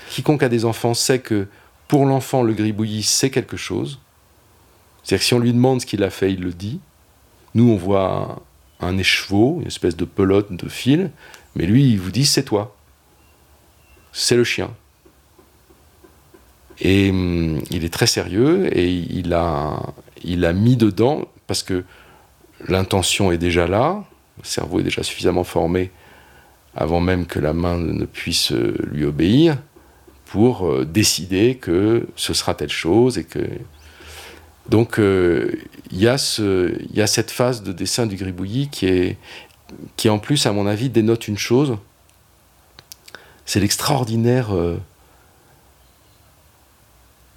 Quiconque 0.10 0.42
a 0.42 0.50
des 0.50 0.66
enfants 0.66 0.96
sait 0.96 1.20
que 1.20 1.48
pour 1.88 2.08
l'enfant, 2.08 2.42
le 2.42 2.54
gribouillis, 2.54 3.04
c'est 3.04 3.30
quelque 3.30 3.58
chose. 3.58 4.00
C'est-à-dire 5.04 5.20
que 5.20 5.26
si 5.26 5.34
on 5.36 5.40
lui 5.40 5.54
demande 5.54 5.82
ce 5.82 5.86
qu'il 5.86 6.02
a 6.04 6.10
fait, 6.10 6.34
il 6.34 6.42
le 6.42 6.52
dit. 6.52 6.80
Nous, 7.54 7.70
on 7.70 7.76
voit 7.76 8.42
un, 8.80 8.98
écheveau, 8.98 9.60
une 9.62 9.68
espèce 9.68 9.96
de 9.96 10.06
pelote 10.06 10.52
de 10.54 10.70
fil, 10.70 11.12
mais 11.56 11.66
lui, 11.66 11.90
il 11.92 12.00
vous 12.00 12.12
dit 12.12 12.26
c'est 12.26 12.44
toi. 12.44 12.76
C'est 14.12 14.36
le 14.36 14.44
chien. 14.44 14.72
Et 16.80 17.10
hum, 17.10 17.62
il 17.72 17.86
est 17.86 17.94
très 17.94 18.08
sérieux 18.08 18.70
et 18.78 18.90
il 18.90 19.34
a, 19.34 19.80
il 20.24 20.46
a 20.46 20.54
mis 20.54 20.76
dedans, 20.76 21.28
parce 21.48 21.64
que 21.64 21.84
l'intention 22.68 23.32
est 23.32 23.38
déjà 23.38 23.68
là, 23.68 24.04
le 24.38 24.46
cerveau 24.46 24.80
est 24.80 24.84
déjà 24.84 25.04
suffisamment 25.04 25.44
formé 25.44 25.92
avant 26.76 27.00
même 27.00 27.26
que 27.26 27.40
la 27.40 27.54
main 27.54 27.78
ne 27.78 28.06
puisse 28.06 28.52
euh, 28.52 28.76
lui 28.92 29.06
obéir, 29.06 29.58
pour 30.26 30.68
euh, 30.68 30.86
décider 30.86 31.56
que 31.56 32.08
ce 32.16 32.34
sera 32.34 32.54
telle 32.56 32.70
chose 32.70 33.18
et 33.18 33.24
que. 33.24 33.40
Donc 34.70 35.00
euh, 35.00 35.52
il 35.92 36.00
y, 36.00 36.08
a 36.08 36.18
cette 36.18 37.32
phase 37.32 37.64
de 37.64 37.72
dessin 37.72 38.08
du 38.08 38.16
gribouillis 38.16 38.70
qui 38.70 38.88
est, 38.88 39.18
qui 39.96 40.10
en 40.10 40.20
plus, 40.20 40.46
à 40.46 40.52
mon 40.52 40.66
avis, 40.66 40.90
dénote 40.90 41.28
une 41.28 41.38
chose, 41.38 41.78
c'est 43.46 43.60
l'extraordinaire 43.60 44.50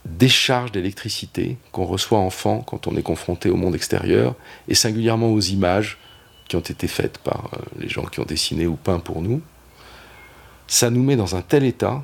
décharge 0.09 0.73
d'électricité 0.73 1.59
qu'on 1.73 1.85
reçoit 1.85 2.19
enfant 2.19 2.63
quand 2.63 2.87
on 2.87 2.97
est 2.97 3.03
confronté 3.03 3.51
au 3.51 3.57
monde 3.57 3.75
extérieur, 3.75 4.35
et 4.67 4.75
singulièrement 4.75 5.31
aux 5.31 5.41
images 5.41 5.99
qui 6.49 6.57
ont 6.57 6.61
été 6.61 6.89
faites 6.89 7.19
par 7.19 7.51
euh, 7.53 7.59
les 7.79 7.89
gens 7.89 8.05
qui 8.05 8.21
ont 8.21 8.25
dessiné 8.25 8.67
ou 8.67 8.77
peint 8.77 9.01
pour 9.01 9.21
nous, 9.21 9.43
ça 10.67 10.91
nous 10.91 11.03
met 11.03 11.17
dans 11.17 11.37
un 11.37 11.43
tel 11.43 11.65
état, 11.65 12.03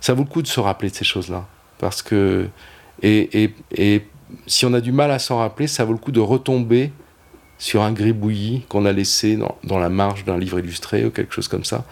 ça 0.00 0.14
vaut 0.14 0.22
le 0.22 0.28
coup 0.28 0.42
de 0.42 0.46
se 0.46 0.60
rappeler 0.60 0.90
de 0.90 0.94
ces 0.94 1.04
choses-là. 1.04 1.46
Parce 1.78 2.02
que, 2.02 2.48
et, 3.02 3.52
si 4.46 4.66
on 4.66 4.74
a 4.74 4.80
du 4.80 4.92
mal 4.92 5.10
à 5.10 5.18
s'en 5.18 5.38
rappeler, 5.38 5.66
ça 5.66 5.84
vaut 5.84 5.92
le 5.92 5.98
coup 5.98 6.12
de 6.12 6.20
retomber 6.20 6.92
sur 7.58 7.82
un 7.82 7.92
gribouillis 7.92 8.64
qu'on 8.68 8.84
a 8.84 8.92
laissé 8.92 9.36
dans, 9.36 9.56
dans 9.64 9.78
la 9.78 9.88
marge 9.88 10.24
d'un 10.24 10.38
livre 10.38 10.58
illustré 10.58 11.04
ou 11.04 11.10
quelque 11.10 11.34
chose 11.34 11.48
comme 11.48 11.64
ça, 11.64 11.84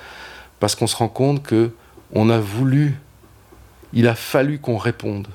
parce 0.60 0.74
qu'on 0.74 0.86
se 0.86 0.96
rend 0.96 1.08
compte 1.08 1.42
que 1.42 1.70
on 2.12 2.30
a 2.30 2.38
voulu, 2.38 2.94
il 3.92 4.06
a 4.06 4.14
fallu 4.14 4.58
qu'on 4.58 4.76
réponde. 4.76 5.28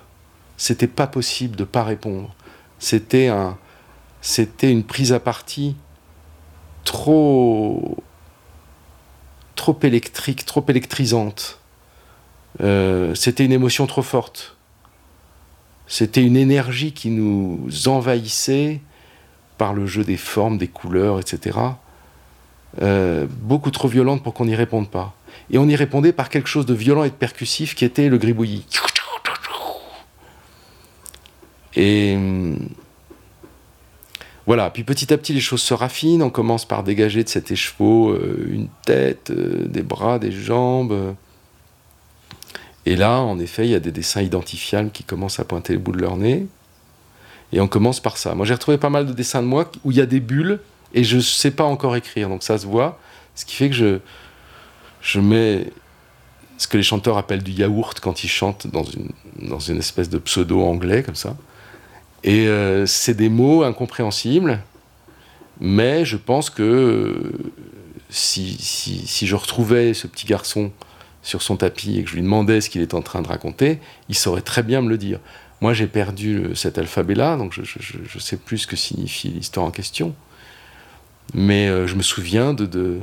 C'était 0.57 0.87
pas 0.87 1.07
possible 1.07 1.55
de 1.55 1.63
pas 1.63 1.83
répondre. 1.83 2.33
C'était 2.79 3.27
un, 3.27 3.57
c'était 4.21 4.71
une 4.71 4.83
prise 4.83 5.11
à 5.13 5.19
partie 5.19 5.75
trop, 6.83 7.97
trop 9.55 9.77
électrique, 9.83 10.45
trop 10.45 10.63
électrisante. 10.67 11.59
Euh, 12.61 13.15
c'était 13.15 13.45
une 13.45 13.51
émotion 13.51 13.87
trop 13.87 14.01
forte. 14.01 14.55
C'était 15.91 16.23
une 16.23 16.37
énergie 16.37 16.93
qui 16.93 17.09
nous 17.09 17.67
envahissait 17.87 18.79
par 19.57 19.73
le 19.73 19.87
jeu 19.87 20.05
des 20.05 20.15
formes, 20.15 20.57
des 20.57 20.69
couleurs, 20.69 21.19
etc. 21.19 21.59
Euh, 22.81 23.27
beaucoup 23.41 23.71
trop 23.71 23.89
violente 23.89 24.23
pour 24.23 24.33
qu'on 24.33 24.45
n'y 24.45 24.55
réponde 24.55 24.89
pas. 24.89 25.13
Et 25.49 25.57
on 25.57 25.67
y 25.67 25.75
répondait 25.75 26.13
par 26.13 26.29
quelque 26.29 26.47
chose 26.47 26.65
de 26.65 26.73
violent 26.73 27.03
et 27.03 27.09
de 27.09 27.13
percussif 27.13 27.75
qui 27.75 27.83
était 27.83 28.07
le 28.07 28.17
gribouillis. 28.17 28.65
Et 31.75 32.15
hum, 32.15 32.69
voilà, 34.47 34.69
puis 34.69 34.85
petit 34.85 35.13
à 35.13 35.17
petit 35.17 35.33
les 35.33 35.41
choses 35.41 35.61
se 35.61 35.73
raffinent, 35.73 36.23
on 36.23 36.29
commence 36.29 36.63
par 36.63 36.83
dégager 36.83 37.25
de 37.25 37.29
cet 37.29 37.51
écheveau 37.51 38.11
euh, 38.11 38.47
une 38.49 38.69
tête, 38.85 39.29
euh, 39.31 39.67
des 39.67 39.83
bras, 39.83 40.19
des 40.19 40.31
jambes. 40.31 41.15
Et 42.85 42.95
là, 42.95 43.19
en 43.19 43.39
effet, 43.39 43.65
il 43.65 43.71
y 43.71 43.75
a 43.75 43.79
des 43.79 43.91
dessins 43.91 44.21
identifiables 44.21 44.91
qui 44.91 45.03
commencent 45.03 45.39
à 45.39 45.45
pointer 45.45 45.73
le 45.73 45.79
bout 45.79 45.91
de 45.91 46.01
leur 46.01 46.17
nez. 46.17 46.47
Et 47.53 47.59
on 47.59 47.67
commence 47.67 47.99
par 47.99 48.17
ça. 48.17 48.33
Moi, 48.33 48.45
j'ai 48.45 48.53
retrouvé 48.53 48.77
pas 48.77 48.89
mal 48.89 49.05
de 49.05 49.13
dessins 49.13 49.41
de 49.41 49.47
moi 49.47 49.69
où 49.83 49.91
il 49.91 49.97
y 49.97 50.01
a 50.01 50.05
des 50.05 50.19
bulles 50.19 50.59
et 50.93 51.03
je 51.03 51.17
ne 51.17 51.21
sais 51.21 51.51
pas 51.51 51.63
encore 51.63 51.95
écrire, 51.95 52.29
donc 52.29 52.43
ça 52.43 52.57
se 52.57 52.65
voit. 52.65 52.99
Ce 53.35 53.45
qui 53.45 53.55
fait 53.55 53.69
que 53.69 53.75
je, 53.75 53.99
je 55.01 55.19
mets 55.19 55.67
ce 56.57 56.67
que 56.67 56.77
les 56.77 56.83
chanteurs 56.83 57.17
appellent 57.17 57.43
du 57.43 57.51
yaourt 57.51 57.99
quand 57.99 58.23
ils 58.23 58.29
chantent 58.29 58.67
dans 58.67 58.83
une, 58.83 59.09
dans 59.41 59.59
une 59.59 59.79
espèce 59.79 60.09
de 60.09 60.17
pseudo 60.17 60.61
anglais 60.61 61.03
comme 61.03 61.15
ça. 61.15 61.35
Et 62.23 62.47
euh, 62.47 62.85
c'est 62.85 63.15
des 63.15 63.29
mots 63.29 63.63
incompréhensibles, 63.63 64.61
mais 65.59 66.05
je 66.05 66.17
pense 66.17 66.49
que 66.49 66.61
euh, 66.61 67.31
si, 68.09 68.57
si, 68.59 69.07
si, 69.07 69.25
je 69.25 69.35
retrouvais 69.35 69.93
ce 69.93 70.05
petit 70.05 70.27
garçon 70.27 70.71
sur 71.23 71.41
son 71.41 71.57
tapis 71.57 71.97
et 71.97 72.03
que 72.03 72.09
je 72.09 72.15
lui 72.15 72.21
demandais 72.21 72.61
ce 72.61 72.69
qu'il 72.69 72.81
est 72.81 72.93
en 72.93 73.01
train 73.01 73.21
de 73.21 73.27
raconter, 73.27 73.79
il 74.09 74.15
saurait 74.15 74.41
très 74.41 74.63
bien 74.63 74.81
me 74.81 74.89
le 74.89 74.97
dire. 74.97 75.19
Moi, 75.61 75.73
j'ai 75.73 75.87
perdu 75.87 76.55
cet 76.55 76.77
alphabet-là, 76.79 77.37
donc 77.37 77.53
je 77.53 77.61
ne 77.61 78.19
sais 78.19 78.37
plus 78.37 78.59
ce 78.59 78.67
que 78.67 78.75
signifie 78.75 79.29
l'histoire 79.29 79.65
en 79.65 79.71
question. 79.71 80.15
Mais 81.33 81.67
euh, 81.67 81.87
je 81.87 81.95
me 81.95 82.01
souviens 82.01 82.53
de, 82.53 82.65
de... 82.65 82.99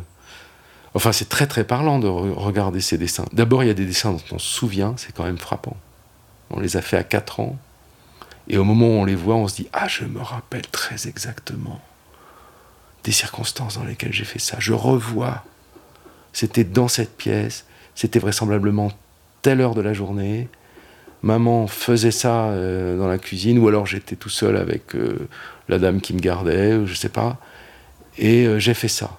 Enfin, 0.95 1.13
c'est 1.13 1.29
très 1.29 1.47
très 1.47 1.65
parlant 1.65 1.99
de 1.99 2.09
regarder 2.09 2.81
ces 2.81 2.99
dessins. 2.99 3.27
D'abord, 3.33 3.63
il 3.63 3.69
y 3.69 3.71
a 3.71 3.75
des 3.75 3.87
dessins 3.87 4.13
dont 4.13 4.23
on 4.33 4.39
se 4.39 4.49
souvient, 4.49 4.95
c'est 4.97 5.15
quand 5.15 5.25
même 5.25 5.39
frappant. 5.39 5.77
On 6.51 6.61
les 6.61 6.77
a 6.77 6.83
fait 6.83 6.97
à 6.97 7.05
4 7.05 7.41
ans. 7.41 7.59
Et 8.49 8.59
au 8.59 8.65
moment 8.65 8.87
où 8.87 9.01
on 9.01 9.05
les 9.05 9.15
voit, 9.15 9.37
on 9.37 9.47
se 9.47 9.57
dit 9.57 9.69
Ah, 9.73 9.87
je 9.87 10.05
me 10.05 10.21
rappelle 10.21 10.67
très 10.67 11.07
exactement 11.07 11.81
des 13.05 13.13
circonstances 13.13 13.79
dans 13.79 13.85
lesquelles 13.85 14.13
j'ai 14.13 14.25
fait 14.25 14.39
ça. 14.39 14.57
Je 14.59 14.73
revois. 14.73 15.45
C'était 16.33 16.65
dans 16.65 16.89
cette 16.89 17.17
pièce, 17.17 17.65
c'était 17.99 18.21
vraisemblablement 18.21 18.93
telle 19.43 19.61
heure 19.61 19.75
de 19.75 19.81
la 19.81 19.93
journée. 19.93 20.49
Maman 21.23 21.67
faisait 21.67 22.13
ça 22.13 22.45
euh, 22.51 22.97
dans 22.97 23.09
la 23.09 23.19
cuisine, 23.19 23.59
ou 23.59 23.67
alors 23.67 23.87
j'étais 23.87 24.15
tout 24.15 24.29
seul 24.29 24.57
avec 24.57 24.95
euh, 24.95 25.29
la 25.69 25.81
dame 25.81 26.01
qui 26.01 26.15
me 26.15 26.21
gardait, 26.21 26.87
je 26.87 26.95
sais 26.95 27.09
pas. 27.09 27.39
Et 28.17 28.47
euh, 28.47 28.61
j'ai 28.61 28.75
fait 28.75 28.87
ça. 28.87 29.19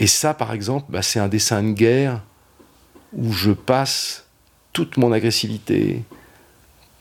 Et 0.00 0.08
ça, 0.08 0.34
par 0.34 0.52
exemple, 0.52 0.86
bah, 0.88 1.00
c'est 1.00 1.20
un 1.20 1.28
dessin 1.28 1.62
de 1.62 1.70
guerre 1.70 2.22
où 3.12 3.32
je 3.32 3.52
passe 3.52 4.24
toute 4.72 4.96
mon 4.96 5.12
agressivité, 5.12 6.02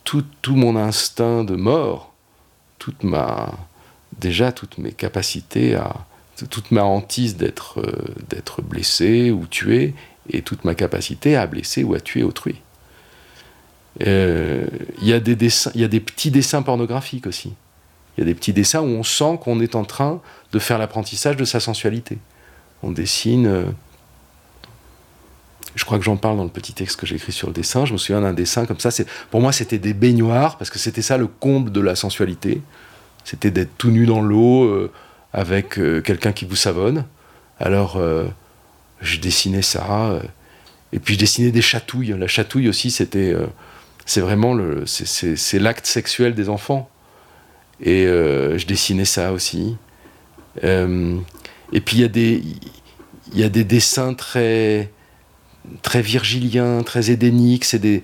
tout, 0.04 0.24
mon 0.50 0.76
instinct 0.76 1.44
de 1.44 1.56
mort, 1.56 2.14
toute 2.78 3.02
ma, 3.02 3.52
déjà 4.20 4.52
toutes 4.52 4.78
mes 4.78 4.92
capacités 4.92 5.74
à, 5.74 6.06
toute 6.52 6.70
ma 6.70 6.84
hantise 6.84 7.38
d'être 7.38 7.82
blessé 8.62 9.32
ou 9.32 9.48
tué, 9.48 9.96
et 10.30 10.42
toute 10.42 10.66
ma 10.66 10.76
capacité 10.76 11.36
à 11.36 11.48
blesser 11.48 11.84
ou 11.84 11.94
à 11.94 12.00
tuer 12.00 12.24
autrui. 12.24 12.62
Euh, 14.06 14.66
il 15.02 15.08
y, 15.08 15.14
a 15.14 15.20
des 15.20 16.00
petits 16.00 16.32
dessins 16.32 16.62
pornographiques 16.62 17.28
aussi. 17.28 17.54
Il 18.18 18.22
y 18.22 18.24
a 18.24 18.26
des 18.26 18.36
petits 18.36 18.54
dessins 18.54 18.82
où 18.82 18.88
on 18.88 19.04
sent 19.04 19.40
qu'on 19.42 19.60
est 19.60 19.76
en 19.76 19.86
train 19.86 20.22
de 20.52 20.60
faire 20.60 20.78
l'apprentissage 20.78 21.38
de 21.38 21.46
sa 21.46 21.60
sensualité. 21.60 22.18
On 22.84 22.92
dessine. 22.92 23.48
Euh, 23.48 23.66
je 25.76 25.84
crois 25.84 25.98
que 25.98 26.06
j'en 26.06 26.16
parle 26.16 26.38
dans 26.38 26.44
le 26.44 26.50
petit 26.50 26.74
texte 26.74 26.98
que 26.98 27.06
j'ai 27.06 27.16
écrit 27.16 27.34
sur 27.34 27.48
le 27.48 27.54
dessin. 27.54 27.86
Je 27.86 27.94
me 27.94 27.98
souviens 27.98 28.22
d'un 28.22 28.34
dessin 28.34 28.66
comme 28.66 28.80
ça. 28.80 28.90
Pour 29.30 29.42
moi, 29.42 29.52
c'était 29.52 29.80
des 29.80 29.94
baignoires, 29.94 30.58
parce 30.58 30.70
que 30.70 30.80
c'était 30.80 31.02
ça 31.02 31.18
le 31.18 31.28
comble 31.28 31.72
de 31.72 31.82
la 31.82 31.96
sensualité. 31.96 32.62
C'était 33.26 33.52
d'être 33.52 33.78
tout 33.78 33.92
nu 33.92 34.06
dans 34.06 34.22
l'eau 34.22 34.64
euh, 34.64 34.92
avec 35.34 35.76
quelqu'un 36.04 36.32
qui 36.32 36.46
vous 36.46 36.56
savonne. 36.56 37.06
Alors, 37.60 38.00
je 39.02 39.20
dessinais 39.20 39.62
ça. 39.62 40.10
Euh, 40.12 40.22
et 40.94 41.00
puis 41.00 41.16
je 41.16 41.20
dessinais 41.20 41.52
des 41.52 41.62
chatouilles. 41.62 42.16
La 42.18 42.28
chatouille 42.28 42.70
aussi, 42.70 42.92
c'était, 42.92 43.34
euh, 43.34 43.48
c'est 44.06 44.22
vraiment 44.22 44.58
c'est, 44.86 45.60
l'acte 45.60 45.86
sexuel 45.86 46.36
des 46.36 46.50
enfants. 46.50 46.90
Et 47.82 48.06
euh, 48.06 48.58
je 48.58 48.66
dessinais 48.66 49.06
ça 49.06 49.34
aussi. 49.34 49.76
et 50.64 51.82
puis 51.82 51.98
il 51.98 52.02
y 52.02 52.04
a 52.04 52.08
des, 52.08 52.44
y 53.34 53.44
a 53.44 53.50
des 53.50 53.64
dessins 53.64 54.14
très, 54.14 54.92
très 55.82 56.02
virgiliens, 56.02 56.84
très 56.84 57.12
édéniques. 57.12 57.66
C'est 57.66 57.80
des, 57.80 58.04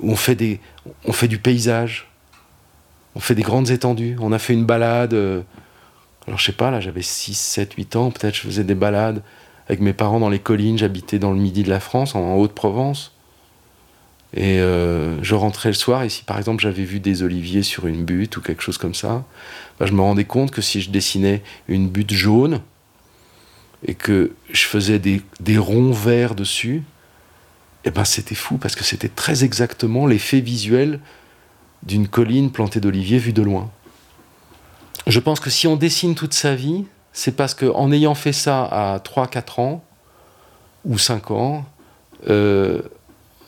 on 0.00 0.16
fait 0.16 0.36
des, 0.36 0.60
on 1.04 1.12
fait 1.12 1.28
du 1.28 1.38
paysage. 1.38 2.06
On 3.16 3.20
fait 3.20 3.34
des 3.34 3.42
grandes 3.42 3.70
étendues. 3.70 4.16
On 4.20 4.30
a 4.32 4.38
fait 4.38 4.52
une 4.52 4.66
balade. 4.66 5.14
alors 5.14 6.38
je 6.38 6.44
sais 6.44 6.52
pas, 6.52 6.70
là 6.70 6.80
j'avais 6.80 7.02
6, 7.02 7.34
7, 7.34 7.74
8 7.74 7.96
ans, 7.96 8.10
peut-être 8.12 8.36
je 8.36 8.42
faisais 8.42 8.62
des 8.62 8.76
balades 8.76 9.22
avec 9.70 9.80
mes 9.80 9.92
parents 9.92 10.18
dans 10.18 10.28
les 10.28 10.40
collines. 10.40 10.76
J'habitais 10.76 11.20
dans 11.20 11.30
le 11.30 11.38
midi 11.38 11.62
de 11.62 11.70
la 11.70 11.78
France, 11.78 12.16
en, 12.16 12.34
Haute-Provence. 12.34 13.12
Et 14.34 14.58
euh, 14.58 15.22
je 15.22 15.34
rentrais 15.36 15.68
le 15.68 15.74
soir, 15.74 16.02
et 16.02 16.08
si 16.08 16.22
par 16.22 16.38
exemple 16.38 16.62
j'avais 16.62 16.84
vu 16.84 17.00
des 17.00 17.22
oliviers 17.22 17.62
sur 17.62 17.86
une 17.86 18.04
butte 18.04 18.36
ou 18.36 18.40
quelque 18.40 18.62
chose 18.62 18.78
comme 18.78 18.94
ça, 18.94 19.24
bah, 19.78 19.86
je 19.86 19.92
me 19.92 20.00
rendais 20.00 20.24
compte 20.24 20.50
que 20.50 20.60
si 20.60 20.80
je 20.80 20.90
dessinais 20.90 21.42
une 21.66 21.88
butte 21.88 22.12
jaune 22.12 22.60
et 23.86 23.94
que 23.94 24.32
je 24.52 24.64
faisais 24.64 25.00
des, 25.00 25.58
ronds 25.58 25.92
verts 25.92 26.36
dessus, 26.36 26.82
eh 27.84 27.90
ben 27.90 28.04
c'était 28.04 28.36
fou 28.36 28.56
parce 28.56 28.76
que 28.76 28.84
c'était 28.84 29.08
très 29.08 29.42
exactement 29.42 30.06
l'effet 30.06 30.40
visuel 30.40 31.00
d'une 31.82 32.06
colline 32.06 32.52
plantée 32.52 32.80
d'oliviers 32.80 33.18
vue 33.18 33.32
de 33.32 33.42
loin. 33.42 33.70
Je 35.08 35.18
pense 35.18 35.40
que 35.40 35.50
si 35.50 35.66
on 35.66 35.74
dessine 35.74 36.14
toute 36.14 36.34
sa 36.34 36.54
vie, 36.54 36.84
c'est 37.20 37.32
parce 37.32 37.52
qu'en 37.52 37.92
ayant 37.92 38.14
fait 38.14 38.32
ça 38.32 38.64
à 38.64 38.96
3-4 38.96 39.60
ans, 39.60 39.84
ou 40.86 40.96
5 40.96 41.32
ans, 41.32 41.66
euh, 42.30 42.80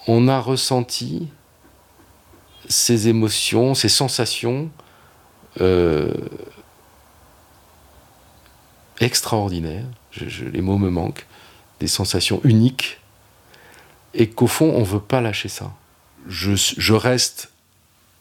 on 0.07 0.29
a 0.29 0.41
ressenti 0.41 1.29
ces 2.69 3.09
émotions, 3.09 3.75
ces 3.75 3.89
sensations 3.89 4.69
euh, 5.63 6.13
extraordinaires, 9.01 9.87
les 10.21 10.61
mots 10.61 10.77
me 10.77 10.91
manquent, 10.91 11.27
des 11.81 11.89
sensations 11.89 12.43
uniques, 12.45 13.01
et 14.13 14.29
qu'au 14.29 14.49
fond, 14.49 14.71
on 14.77 14.81
ne 14.81 14.85
veut 14.85 15.01
pas 15.01 15.23
lâcher 15.23 15.49
ça. 15.49 15.73
Je, 16.29 16.93
reste 16.93 17.51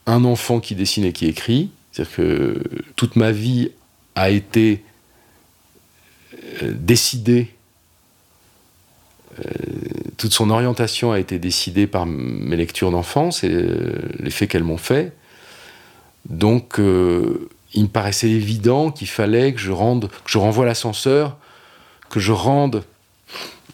un 0.05 0.23
enfant 0.23 0.61
qui 0.61 0.75
dessine 0.75 1.03
et 1.03 1.11
qui 1.11 1.25
écrit, 1.25 1.71
c'est-à-dire 1.91 2.15
que 2.15 2.63
toute 2.95 3.17
ma 3.17 3.33
vie 3.33 3.71
a 4.15 4.29
été 4.29 4.85
décidé, 6.63 7.53
euh, 9.39 9.43
toute 10.17 10.33
son 10.33 10.49
orientation 10.49 11.11
a 11.11 11.19
été 11.19 11.39
décidée 11.39 11.87
par 11.87 12.05
mes 12.05 12.55
lectures 12.55 12.91
d'enfance 12.91 13.43
et 13.43 13.51
euh, 13.51 14.01
l'effet 14.19 14.47
qu'elles 14.47 14.63
m'ont 14.63 14.77
fait. 14.77 15.13
Donc, 16.29 16.75
il 16.77 17.83
me 17.83 17.87
paraissait 17.87 18.29
évident 18.29 18.91
qu'il 18.91 19.07
fallait 19.07 19.53
que 19.53 19.59
je, 19.59 19.71
rende, 19.71 20.07
que 20.07 20.29
je 20.29 20.37
renvoie 20.37 20.67
l'ascenseur, 20.67 21.37
que 22.11 22.19
je 22.19 22.31
rende 22.31 22.83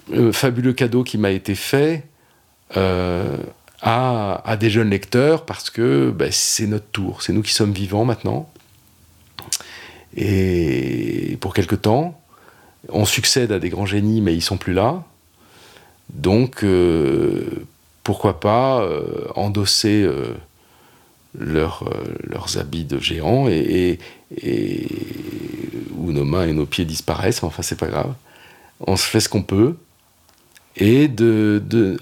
le 0.10 0.32
fabuleux 0.32 0.72
cadeau 0.72 1.03
qui 1.03 1.17
m'a 1.17 1.32
été 1.32 1.56
fait 1.56 2.06
à, 2.74 4.41
à 4.46 4.58
des 4.58 4.70
jeunes 4.70 4.89
lecteurs 4.89 5.46
parce 5.46 5.70
que 5.70 6.10
ben, 6.10 6.32
c'est 6.32 6.67
notre 6.67 6.88
tour, 6.88 7.22
c'est 7.22 7.34
nous 7.34 7.41
qui 7.41 7.53
sommes 7.53 7.74
vivants 7.74 8.06
maintenant. 8.06 8.50
Et 10.15 11.38
pour 11.41 11.53
quelque 11.53 11.75
temps, 11.75 12.20
on 12.89 13.05
succède 13.05 13.51
à 13.51 13.60
des 13.60 13.69
grands 13.69 13.86
génies, 13.86 14.22
mais 14.22 14.34
ils 14.34 14.41
sont 14.41 14.57
plus 14.57 14.74
là. 14.74 15.03
Donc, 16.10 16.63
euh, 16.63 17.65
pourquoi 18.03 18.39
pas 18.39 18.81
euh, 18.81 19.27
endosser 19.36 20.03
euh, 20.03 20.36
leurs 21.38 21.84
habits 22.57 22.86
de 22.86 23.00
géants 23.00 23.48
et, 23.50 24.00
où 25.98 26.12
nos 26.12 26.25
mains 26.25 26.48
et 26.48 26.53
nos 26.53 26.65
pieds 26.65 26.86
disparaissent. 26.86 27.43
Enfin, 27.43 27.62
c'est 27.62 27.77
pas 27.77 27.88
grave. 27.88 28.13
On 28.79 28.96
se 28.96 29.05
fait 29.05 29.19
ce 29.19 29.29
qu'on 29.29 29.43
peut. 29.43 29.75
Et 30.77 31.10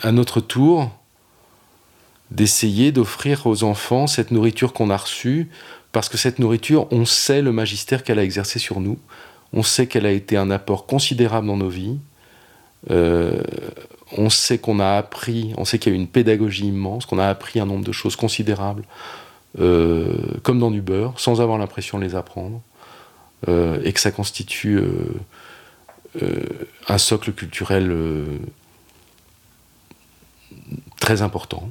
à 0.04 0.12
notre 0.12 0.42
tour, 0.42 0.92
d'essayer 2.32 2.92
d'offrir 2.92 3.48
aux 3.48 3.64
enfants 3.64 4.08
cette 4.08 4.32
nourriture 4.32 4.74
qu'on 4.74 4.90
a 4.90 4.98
reçue, 4.98 5.50
parce 5.92 6.10
que 6.10 6.18
cette 6.18 6.40
nourriture, 6.40 6.88
on 6.92 7.06
sait 7.06 7.42
le 7.42 7.54
magistère 7.54 8.04
qu'elle 8.04 8.20
a 8.20 8.24
exercé 8.24 8.60
sur 8.60 8.82
nous, 8.82 9.00
on 9.54 9.64
sait 9.64 9.88
qu'elle 9.88 10.06
a 10.06 10.12
été 10.12 10.38
un 10.38 10.52
apport 10.52 10.86
considérable 10.86 11.48
dans 11.48 11.58
nos 11.58 11.70
vies, 11.70 11.98
euh, 12.92 13.42
on 14.12 14.30
sait 14.30 14.58
qu'on 14.58 14.80
a 14.80 14.98
appris, 14.98 15.54
on 15.58 15.66
sait 15.66 15.80
qu'il 15.80 15.92
y 15.92 15.96
a 15.96 15.98
eu 15.98 16.02
une 16.02 16.08
pédagogie 16.08 16.68
immense, 16.68 17.06
qu'on 17.06 17.20
a 17.20 17.28
appris 17.28 17.60
un 17.60 17.66
nombre 17.66 17.84
de 17.84 17.92
choses 17.92 18.16
considérables, 18.16 18.84
euh, 19.60 20.14
comme 20.44 20.60
dans 20.60 20.72
du 20.72 20.82
beurre, 20.82 21.20
sans 21.20 21.42
avoir 21.42 21.58
l'impression 21.58 21.98
de 21.98 22.04
les 22.04 22.16
apprendre, 22.16 22.62
euh, 23.48 23.80
et 23.84 23.94
que 23.94 24.00
ça 24.00 24.12
constitue 24.12 24.80
un 26.88 26.98
socle 26.98 27.34
culturel 27.34 27.94
très 31.00 31.22
important. 31.22 31.70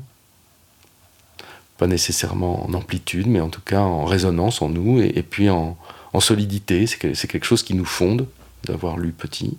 Pas 1.79 1.87
nécessairement 1.87 2.67
en 2.67 2.75
amplitude, 2.75 3.27
mais 3.27 3.41
en 3.41 3.49
tout 3.49 3.63
cas 3.63 3.81
en 3.81 4.05
résonance 4.05 4.61
en 4.61 4.69
nous 4.69 5.01
et, 5.01 5.23
puis 5.23 5.49
en, 5.49 5.77
solidité. 6.21 6.87
C'est 6.87 7.29
quelque 7.29 7.45
chose 7.45 7.63
qui 7.63 7.75
nous 7.75 7.85
fonde 7.85 8.27
d'avoir 8.65 8.97
lu 8.99 9.13
petit. 9.13 9.59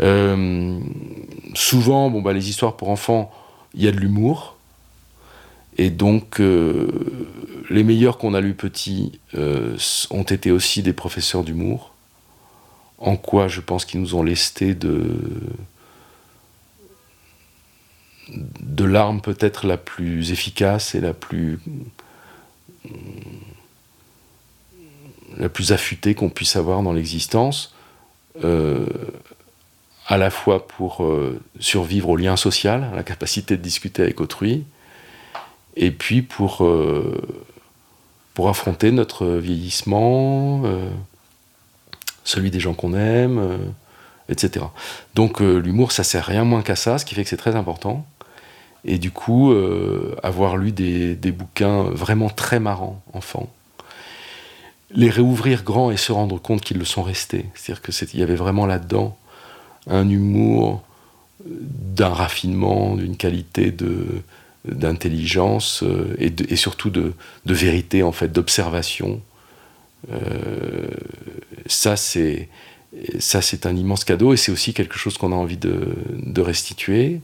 Euh, 0.00 0.78
souvent, 1.54 2.10
bon, 2.10 2.22
bah, 2.22 2.32
les 2.32 2.48
histoires 2.48 2.76
pour 2.76 2.90
enfants, 2.90 3.32
il 3.74 3.82
y 3.82 3.88
a 3.88 3.92
de 3.92 3.98
l'humour. 3.98 4.56
Et 5.76 5.90
donc, 5.90 6.40
euh, 6.40 6.88
les 7.70 7.84
meilleurs 7.84 8.18
qu'on 8.18 8.34
a 8.34 8.40
lus 8.40 8.54
petit 8.54 9.20
euh, 9.34 9.76
ont 10.10 10.24
été 10.24 10.50
aussi 10.50 10.82
des 10.82 10.92
professeurs 10.92 11.44
d'humour. 11.44 11.92
En 12.98 13.16
quoi 13.16 13.46
je 13.46 13.60
pense 13.60 13.84
qu'ils 13.84 14.00
nous 14.00 14.16
ont 14.16 14.24
lesté 14.24 14.74
de 14.74 15.12
l'arme 18.78 19.20
peut-être 19.20 19.66
la 19.66 19.76
plus 19.76 20.32
efficace 20.32 20.96
et 20.96 21.00
la 21.00 21.14
plus 21.14 21.60
la 25.38 25.48
plus 25.48 25.72
affûtée 25.72 26.14
qu'on 26.14 26.28
puisse 26.28 26.56
avoir 26.56 26.82
dans 26.82 26.92
l'existence, 26.92 27.74
euh, 28.44 28.86
à 30.06 30.16
la 30.16 30.30
fois 30.30 30.66
pour 30.66 31.04
euh, 31.04 31.40
survivre 31.60 32.08
au 32.08 32.16
lien 32.16 32.36
social, 32.36 32.88
à 32.92 32.96
la 32.96 33.02
capacité 33.02 33.56
de 33.56 33.62
discuter 33.62 34.02
avec 34.02 34.20
autrui, 34.20 34.64
et 35.76 35.90
puis 35.90 36.22
pour, 36.22 36.64
euh, 36.64 37.20
affronter 38.46 38.92
notre 38.92 39.26
vieillissement, 39.26 40.62
celui 42.22 42.52
des 42.52 42.60
gens 42.60 42.72
qu'on 42.72 42.94
aime, 42.94 43.58
etc. 44.28 44.64
Donc 45.16 45.40
l'humour, 45.40 45.90
ça 45.90 46.04
sert 46.04 46.24
rien 46.24 46.44
moins 46.44 46.62
qu'à 46.62 46.76
ça, 46.76 46.98
ce 46.98 47.04
qui 47.04 47.16
fait 47.16 47.24
que 47.24 47.30
c'est 47.30 47.36
très 47.36 47.56
important. 47.56 48.06
Et 48.84 48.98
du 48.98 49.10
coup, 49.10 49.52
avoir 50.22 50.56
lu 50.56 50.70
des, 50.70 51.32
bouquins 51.32 51.82
vraiment 51.82 52.28
très 52.28 52.60
marrants, 52.60 53.02
enfants, 53.12 53.52
les 54.90 55.10
réouvrir 55.10 55.64
grands 55.64 55.90
et 55.90 55.96
se 55.96 56.12
rendre 56.12 56.40
compte 56.40 56.62
qu'ils 56.62 56.78
le 56.78 56.84
sont 56.84 57.02
restés. 57.02 57.46
C'est-à-dire 57.54 57.82
qu'il 57.82 58.20
y 58.20 58.22
avait 58.22 58.36
vraiment 58.36 58.66
là-dedans 58.66 59.16
un 59.86 60.08
humour, 60.08 60.82
d'un 61.44 62.08
raffinement, 62.08 62.96
d'une 62.96 63.16
qualité 63.16 63.70
de 63.70 64.22
d'intelligence 64.64 65.82
euh, 65.82 66.14
et, 66.18 66.56
surtout 66.56 66.90
de, 66.90 67.14
vérité 67.46 68.02
en 68.02 68.12
fait 68.12 68.30
d'observation 68.30 69.22
euh, 70.12 70.88
ça 71.66 71.96
c'est 71.96 72.48
ça 73.18 73.40
c'est 73.40 73.64
un 73.64 73.74
immense 73.74 74.04
cadeau 74.04 74.34
et 74.34 74.36
c'est 74.36 74.52
aussi 74.52 74.74
quelque 74.74 74.98
chose 74.98 75.16
qu'on 75.16 75.32
a 75.32 75.36
envie 75.36 75.56
de 75.56 76.40
restituer 76.40 77.20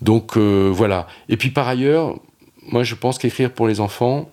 donc 0.00 0.36
euh, 0.36 0.70
voilà. 0.72 1.06
Et 1.28 1.36
puis 1.36 1.50
par 1.50 1.68
ailleurs, 1.68 2.18
moi 2.62 2.82
je 2.82 2.94
pense 2.94 3.18
qu'écrire 3.18 3.52
pour 3.52 3.68
les 3.68 3.80
enfants, 3.80 4.30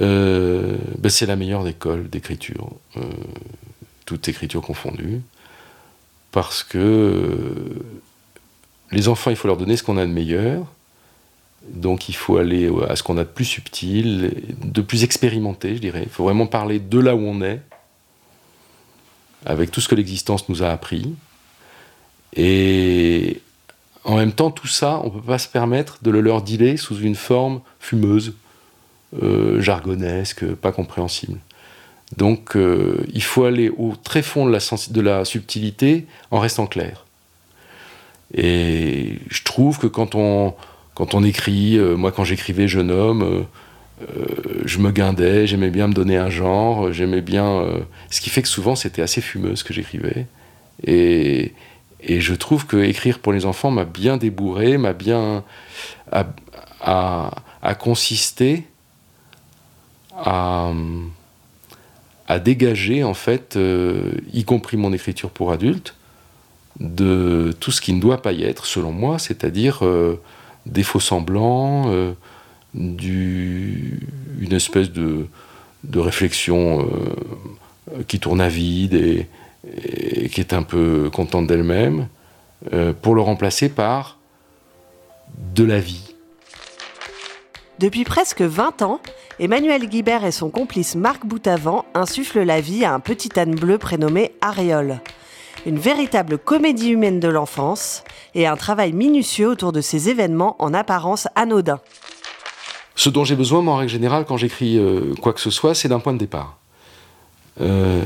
euh, 0.00 0.76
ben, 0.98 1.08
c'est 1.08 1.26
la 1.26 1.36
meilleure 1.36 1.66
école 1.66 2.08
d'écriture, 2.08 2.70
euh, 2.96 3.02
toute 4.06 4.28
écriture 4.28 4.62
confondue, 4.62 5.20
parce 6.30 6.62
que 6.62 7.82
les 8.90 9.08
enfants, 9.08 9.30
il 9.30 9.36
faut 9.36 9.48
leur 9.48 9.56
donner 9.56 9.76
ce 9.76 9.82
qu'on 9.82 9.96
a 9.96 10.06
de 10.06 10.12
meilleur, 10.12 10.66
donc 11.68 12.08
il 12.08 12.14
faut 12.14 12.36
aller 12.36 12.70
à 12.88 12.96
ce 12.96 13.02
qu'on 13.02 13.18
a 13.18 13.24
de 13.24 13.28
plus 13.28 13.44
subtil, 13.44 14.32
de 14.62 14.80
plus 14.80 15.04
expérimenté, 15.04 15.74
je 15.76 15.80
dirais. 15.80 16.02
Il 16.04 16.08
faut 16.08 16.24
vraiment 16.24 16.46
parler 16.46 16.78
de 16.78 16.98
là 16.98 17.14
où 17.14 17.20
on 17.20 17.42
est, 17.42 17.60
avec 19.44 19.70
tout 19.70 19.80
ce 19.80 19.88
que 19.88 19.94
l'existence 19.94 20.48
nous 20.48 20.62
a 20.62 20.68
appris. 20.68 21.14
Et 22.34 23.40
en 24.04 24.16
même 24.16 24.32
temps, 24.32 24.50
tout 24.50 24.66
ça, 24.66 25.00
on 25.02 25.06
ne 25.06 25.10
peut 25.10 25.26
pas 25.26 25.38
se 25.38 25.48
permettre 25.48 25.98
de 26.02 26.10
le 26.10 26.20
leur 26.20 26.42
dealer 26.42 26.78
sous 26.78 26.98
une 26.98 27.14
forme 27.14 27.60
fumeuse, 27.80 28.34
euh, 29.22 29.60
jargonesque, 29.60 30.44
pas 30.54 30.72
compréhensible. 30.72 31.38
Donc 32.16 32.56
euh, 32.56 33.04
il 33.12 33.22
faut 33.22 33.44
aller 33.44 33.68
au 33.68 33.94
très 34.02 34.22
fond 34.22 34.46
de 34.46 34.52
la, 34.52 34.58
de 34.90 35.00
la 35.00 35.24
subtilité 35.24 36.06
en 36.30 36.40
restant 36.40 36.66
clair. 36.66 37.04
Et 38.34 39.18
je 39.28 39.42
trouve 39.42 39.78
que 39.78 39.86
quand 39.86 40.14
on, 40.14 40.54
quand 40.94 41.14
on 41.14 41.22
écrit, 41.22 41.78
euh, 41.78 41.96
moi 41.96 42.12
quand 42.12 42.24
j'écrivais 42.24 42.68
jeune 42.68 42.90
homme, 42.90 43.46
je 44.64 44.78
me 44.78 44.92
guindais, 44.92 45.48
j'aimais 45.48 45.70
bien 45.70 45.88
me 45.88 45.92
donner 45.92 46.16
un 46.16 46.30
genre, 46.30 46.92
j'aimais 46.92 47.20
bien... 47.20 47.64
ce 48.10 48.20
qui 48.20 48.30
fait 48.30 48.42
que 48.42 48.48
souvent 48.48 48.76
c'était 48.76 49.02
assez 49.02 49.20
fumeux 49.20 49.56
ce 49.56 49.64
que 49.64 49.74
j'écrivais. 49.74 50.26
Et, 50.86 51.52
et 52.00 52.20
je 52.20 52.34
trouve 52.34 52.66
que 52.66 52.76
écrire 52.76 53.18
pour 53.18 53.32
les 53.32 53.44
enfants 53.44 53.70
m'a 53.72 53.84
bien 53.84 54.16
débourré, 54.16 54.78
m'a 54.78 54.92
bien 54.92 55.42
a, 56.12 57.74
consisté 57.78 58.64
à, 60.18 60.72
dégager 62.40 63.04
en 63.04 63.14
fait, 63.14 63.56
euh, 63.56 64.12
y 64.32 64.44
compris 64.44 64.76
mon 64.76 64.92
écriture 64.92 65.30
pour 65.30 65.52
adultes, 65.52 65.94
de 66.80 67.54
tout 67.58 67.72
ce 67.72 67.80
qui 67.80 67.92
ne 67.92 68.00
doit 68.00 68.22
pas 68.22 68.32
y 68.32 68.44
être, 68.44 68.66
selon 68.66 68.92
moi, 68.92 69.18
c'est-à-dire 69.18 69.80
euh, 69.82 70.20
des 70.66 70.82
faux 70.82 71.00
semblants, 71.00 71.90
euh, 71.90 72.12
du, 72.74 74.00
une 74.40 74.52
espèce 74.52 74.92
de, 74.92 75.26
réflexion 75.96 76.88
qui 78.06 78.20
tourne 78.20 78.40
à 78.40 78.48
vide 78.48 78.94
et, 78.94 80.28
qui 80.28 80.40
est 80.40 80.52
un 80.52 80.62
peu 80.62 81.10
contente 81.10 81.46
d'elle-même, 81.46 82.08
euh, 82.72 82.92
pour 82.92 83.14
le 83.14 83.20
remplacer 83.20 83.68
par 83.68 84.18
de 85.54 85.62
la 85.62 85.78
vie. 85.78 86.07
Depuis 87.78 88.02
presque 88.02 88.42
20 88.42 88.82
ans, 88.82 89.00
Emmanuel 89.38 89.88
Guibert 89.88 90.24
et 90.24 90.32
son 90.32 90.50
complice 90.50 90.96
Marc 90.96 91.24
Boutavant 91.24 91.84
insufflent 91.94 92.42
la 92.42 92.60
vie 92.60 92.84
à 92.84 92.92
un 92.92 92.98
petit 92.98 93.38
âne 93.38 93.54
bleu 93.54 93.78
prénommé 93.78 94.32
Aréole. 94.40 95.00
Une 95.64 95.78
véritable 95.78 96.38
comédie 96.38 96.90
humaine 96.90 97.20
de 97.20 97.28
l'enfance 97.28 98.02
et 98.34 98.48
un 98.48 98.56
travail 98.56 98.92
minutieux 98.92 99.48
autour 99.48 99.70
de 99.70 99.80
ces 99.80 100.08
événements 100.08 100.56
en 100.58 100.74
apparence 100.74 101.28
anodins. 101.36 101.80
Ce 102.96 103.10
dont 103.10 103.22
j'ai 103.22 103.36
besoin, 103.36 103.62
moi, 103.62 103.74
en 103.74 103.76
règle 103.76 103.92
générale, 103.92 104.24
quand 104.26 104.36
j'écris 104.36 104.76
euh, 104.76 105.14
quoi 105.22 105.32
que 105.32 105.40
ce 105.40 105.50
soit, 105.50 105.76
c'est 105.76 105.88
d'un 105.88 106.00
point 106.00 106.14
de 106.14 106.18
départ. 106.18 106.58
Euh, 107.60 108.02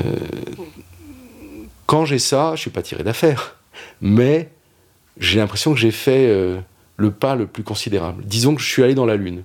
quand 1.87 2.05
j'ai 2.05 2.19
ça, 2.19 2.53
je 2.55 2.61
suis 2.61 2.69
pas 2.69 2.83
tiré 2.83 3.03
d'affaire, 3.03 3.57
mais 4.01 4.51
j'ai 5.17 5.39
l'impression 5.39 5.73
que 5.73 5.79
j'ai 5.79 5.91
fait 5.91 6.27
euh, 6.27 6.59
le 6.97 7.09
pas 7.09 7.33
le 7.35 7.47
plus 7.47 7.63
considérable. 7.63 8.23
Disons 8.23 8.53
que 8.53 8.61
je 8.61 8.67
suis 8.67 8.83
allé 8.83 8.93
dans 8.93 9.07
la 9.07 9.15
Lune. 9.15 9.43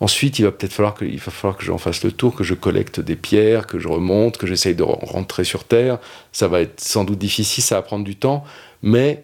Ensuite, 0.00 0.38
il 0.38 0.42
va 0.44 0.50
peut-être 0.50 0.72
falloir 0.72 0.94
que, 0.94 1.04
il 1.04 1.18
va 1.18 1.30
falloir 1.30 1.58
que 1.58 1.64
j'en 1.64 1.76
fasse 1.76 2.02
le 2.02 2.12
tour, 2.12 2.34
que 2.34 2.42
je 2.42 2.54
collecte 2.54 3.00
des 3.00 3.16
pierres, 3.16 3.66
que 3.66 3.78
je 3.78 3.86
remonte, 3.86 4.38
que 4.38 4.46
j'essaye 4.46 4.74
de 4.74 4.82
rentrer 4.82 5.44
sur 5.44 5.64
Terre. 5.64 5.98
Ça 6.32 6.48
va 6.48 6.62
être 6.62 6.80
sans 6.80 7.04
doute 7.04 7.18
difficile, 7.18 7.62
ça 7.62 7.76
va 7.76 7.82
prendre 7.82 8.04
du 8.04 8.16
temps, 8.16 8.44
mais 8.82 9.22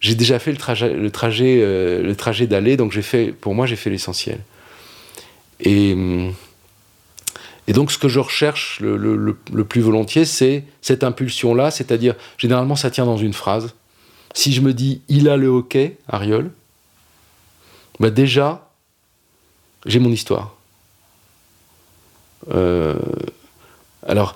j'ai 0.00 0.14
déjà 0.14 0.38
fait 0.38 0.52
le 0.52 0.56
trajet, 0.56 0.94
le 0.94 1.10
trajet, 1.10 1.58
euh, 1.60 2.02
le 2.02 2.16
trajet 2.16 2.46
d'aller, 2.46 2.76
donc 2.78 2.92
j'ai 2.92 3.02
fait, 3.02 3.26
pour 3.32 3.54
moi, 3.54 3.66
j'ai 3.66 3.76
fait 3.76 3.90
l'essentiel. 3.90 4.38
Et 5.60 5.94
et 7.68 7.72
donc, 7.72 7.90
ce 7.90 7.98
que 7.98 8.08
je 8.08 8.20
recherche 8.20 8.78
le, 8.80 9.64
plus 9.64 9.80
volontiers, 9.80 10.24
c'est 10.24 10.64
cette 10.80 11.02
impulsion-là, 11.02 11.70
c'est-à-dire, 11.70 12.14
généralement, 12.38 12.76
ça 12.76 12.90
tient 12.90 13.06
dans 13.06 13.16
une 13.16 13.32
phrase. 13.32 13.74
si 14.34 14.52
je 14.52 14.60
me 14.60 14.72
dis 14.72 15.02
il 15.08 15.28
a 15.28 15.36
le 15.36 15.48
hockey, 15.48 15.96
Ariol, 16.08 16.50
bah 17.98 18.10
déjà, 18.10 18.65
j'ai 19.86 19.98
mon 19.98 20.10
histoire. 20.10 20.54
Euh, 22.52 22.94
alors, 24.06 24.34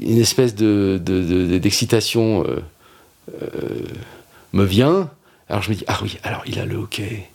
une 0.00 0.18
espèce 0.18 0.54
d'excitation 0.54 2.42
de, 2.42 2.62
euh, 3.42 3.86
me 4.52 4.64
vient. 4.64 5.10
Alors 5.48 5.62
je 5.62 5.70
me 5.70 5.74
dis, 5.74 5.84
ah 5.86 5.98
oui, 6.02 6.18
alors 6.22 6.42
il 6.46 6.58
a 6.58 6.64
le 6.64 6.76
hockey. 6.76 7.28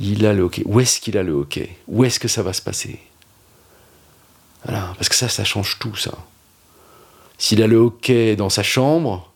Il 0.00 0.24
a 0.26 0.32
le 0.32 0.42
hockey. 0.42 0.62
Où 0.64 0.80
est-ce 0.80 1.00
qu'il 1.00 1.18
a 1.18 1.22
le 1.22 1.32
hockey? 1.32 1.76
Où 1.88 2.04
est-ce 2.04 2.20
que 2.20 2.28
ça 2.28 2.42
va 2.42 2.52
se 2.52 2.62
passer? 2.62 3.00
Voilà, 4.64 4.92
parce 4.96 5.08
que 5.08 5.14
ça, 5.14 5.28
ça 5.28 5.44
change 5.44 5.78
tout, 5.78 5.96
ça. 5.96 6.12
S'il 7.38 7.62
a 7.62 7.66
le 7.66 7.76
hockey 7.76 8.34
dans 8.36 8.50
sa 8.50 8.62
chambre, 8.62 9.30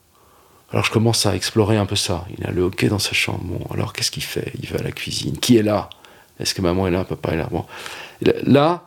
alors 0.72 0.84
je 0.84 0.90
commence 0.90 1.26
à 1.26 1.36
explorer 1.36 1.76
un 1.76 1.86
peu 1.86 1.96
ça. 1.96 2.26
Il 2.36 2.44
a 2.46 2.50
le 2.50 2.62
hockey 2.62 2.88
dans 2.88 2.98
sa 2.98 3.12
chambre. 3.12 3.44
Bon, 3.44 3.64
alors 3.72 3.92
qu'est-ce 3.92 4.10
qu'il 4.10 4.22
fait? 4.22 4.52
Il 4.60 4.68
va 4.68 4.80
à 4.80 4.82
la 4.82 4.92
cuisine. 4.92 5.38
Qui 5.38 5.56
est 5.56 5.62
là? 5.62 5.88
Est-ce 6.42 6.54
que 6.54 6.62
maman 6.62 6.86
est 6.86 6.90
là 6.90 7.04
Papa 7.04 7.32
est 7.32 7.36
là? 7.36 7.48
Bon, 7.50 7.64
là, 8.44 8.84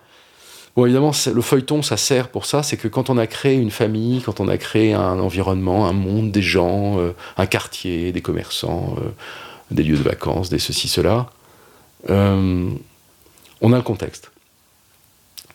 bon 0.75 0.85
évidemment, 0.85 1.11
le 1.33 1.41
feuilleton, 1.41 1.81
ça 1.81 1.97
sert 1.97 2.29
pour 2.29 2.45
ça. 2.45 2.63
C'est 2.63 2.77
que 2.77 2.87
quand 2.87 3.09
on 3.09 3.17
a 3.17 3.27
créé 3.27 3.55
une 3.55 3.71
famille, 3.71 4.21
quand 4.21 4.39
on 4.39 4.47
a 4.47 4.57
créé 4.57 4.93
un 4.93 5.19
environnement, 5.19 5.87
un 5.87 5.93
monde, 5.93 6.31
des 6.31 6.41
gens, 6.41 6.99
euh, 6.99 7.15
un 7.37 7.45
quartier, 7.45 8.11
des 8.11 8.21
commerçants, 8.21 8.95
euh, 8.99 9.09
des 9.71 9.83
lieux 9.83 9.97
de 9.97 10.03
vacances, 10.03 10.49
des 10.49 10.59
ceci, 10.59 10.87
cela, 10.87 11.29
euh, 12.09 12.69
on 13.61 13.73
a 13.73 13.77
le 13.77 13.83
contexte. 13.83 14.31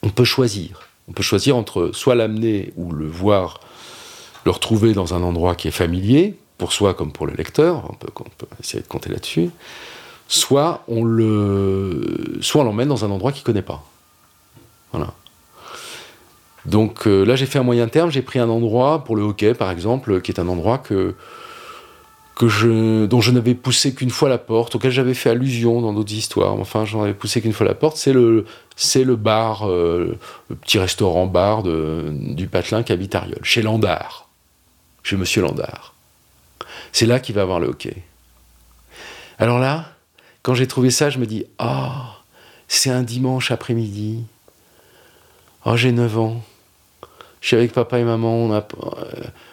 On 0.03 0.09
peut 0.09 0.25
choisir. 0.25 0.89
On 1.09 1.13
peut 1.13 1.23
choisir 1.23 1.57
entre 1.57 1.91
soit 1.93 2.15
l'amener 2.15 2.73
ou 2.77 2.93
le 2.93 3.07
voir, 3.07 3.61
le 4.45 4.51
retrouver 4.51 4.95
dans 4.95 5.15
un 5.15 5.23
endroit 5.23 5.55
qui 5.55 5.69
est 5.69 5.73
familier, 5.73 6.37
pour 6.61 6.73
soi 6.75 6.93
comme 6.93 7.11
pour 7.11 7.27
le 7.27 7.33
lecteur, 7.33 7.91
on 7.91 7.95
peut, 7.95 8.47
essayer 8.61 8.83
de 8.83 8.87
compter 8.87 9.09
là-dessus, 9.09 9.49
soit 10.31 10.85
on 10.87 11.03
le, 11.05 12.39
soit 12.41 12.63
on 12.63 12.65
l'emmène 12.65 12.89
dans 12.89 13.05
un 13.05 13.11
endroit 13.11 13.33
qu'il 13.33 13.43
connaît 13.43 13.63
pas. 13.63 13.85
Voilà. 14.93 15.13
Donc 16.67 17.07
euh, 17.07 17.25
là, 17.25 17.35
j'ai 17.35 17.47
fait 17.47 17.59
un 17.59 17.65
moyen 17.65 17.89
terme. 17.89 18.11
J'ai 18.11 18.23
pris 18.23 18.39
un 18.39 18.49
endroit 18.49 19.05
pour 19.05 19.17
le 19.17 19.23
hockey, 19.23 19.55
par 19.55 19.71
exemple, 19.71 20.21
qui 20.21 20.31
est 20.31 20.39
un 20.39 20.47
endroit 20.49 20.79
que 20.79 21.17
je, 22.43 23.07
dont 23.07 23.21
je 23.21 23.33
n'avais 23.33 23.55
poussé 23.55 23.93
qu'une 23.93 24.11
fois 24.11 24.29
la 24.29 24.39
porte, 24.39 24.77
auquel 24.77 24.93
j'avais 24.93 25.15
fait 25.15 25.31
allusion 25.31 25.83
dans 25.83 25.93
d'autres 25.93 26.15
histoires. 26.15 26.55
Enfin, 26.55 26.85
j'en 26.85 27.03
avais 27.03 27.13
poussé 27.13 27.43
qu'une 27.43 27.53
fois 27.53 27.67
la 27.67 27.75
porte. 27.75 27.97
C'est 27.97 28.13
le, 28.13 28.47
le 28.95 29.17
bar, 29.17 29.69
euh, 29.69 30.17
le 30.49 30.57
petit 30.57 30.79
restaurant-bar 30.79 31.65
du 31.65 32.47
patelin 32.47 32.85
qui 32.85 32.93
habite 32.93 33.17
Ariol, 33.17 33.41
chez 33.43 33.63
Landard, 33.63 34.29
chez 35.03 35.17
Monsieur 35.17 35.43
Landard. 35.43 35.95
C'est 36.93 37.07
là 37.07 37.19
qu'il 37.19 37.35
va 37.35 37.43
avoir 37.43 37.59
le 37.59 37.67
hockey. 37.67 37.97
Alors 39.39 39.59
là, 39.59 39.90
quand 40.43 40.55
j'ai 40.55 40.67
trouvé 40.67 40.91
ça, 40.91 41.11
je 41.11 41.19
me 41.19 41.27
dis 41.27 41.45
Ah, 41.59 42.17
c'est 42.69 42.91
un 42.91 43.03
dimanche 43.03 43.51
après-midi. 43.51 44.25
Oh, 45.65 45.77
j'ai 45.77 45.93
9 45.93 46.19
ans. 46.19 46.43
Je 47.41 47.49
suis 47.49 47.57
avec 47.57 47.73
papa 47.73 47.99
et 47.99 48.05
maman. 48.05 48.35
On 48.35 48.53
a, 48.53 48.67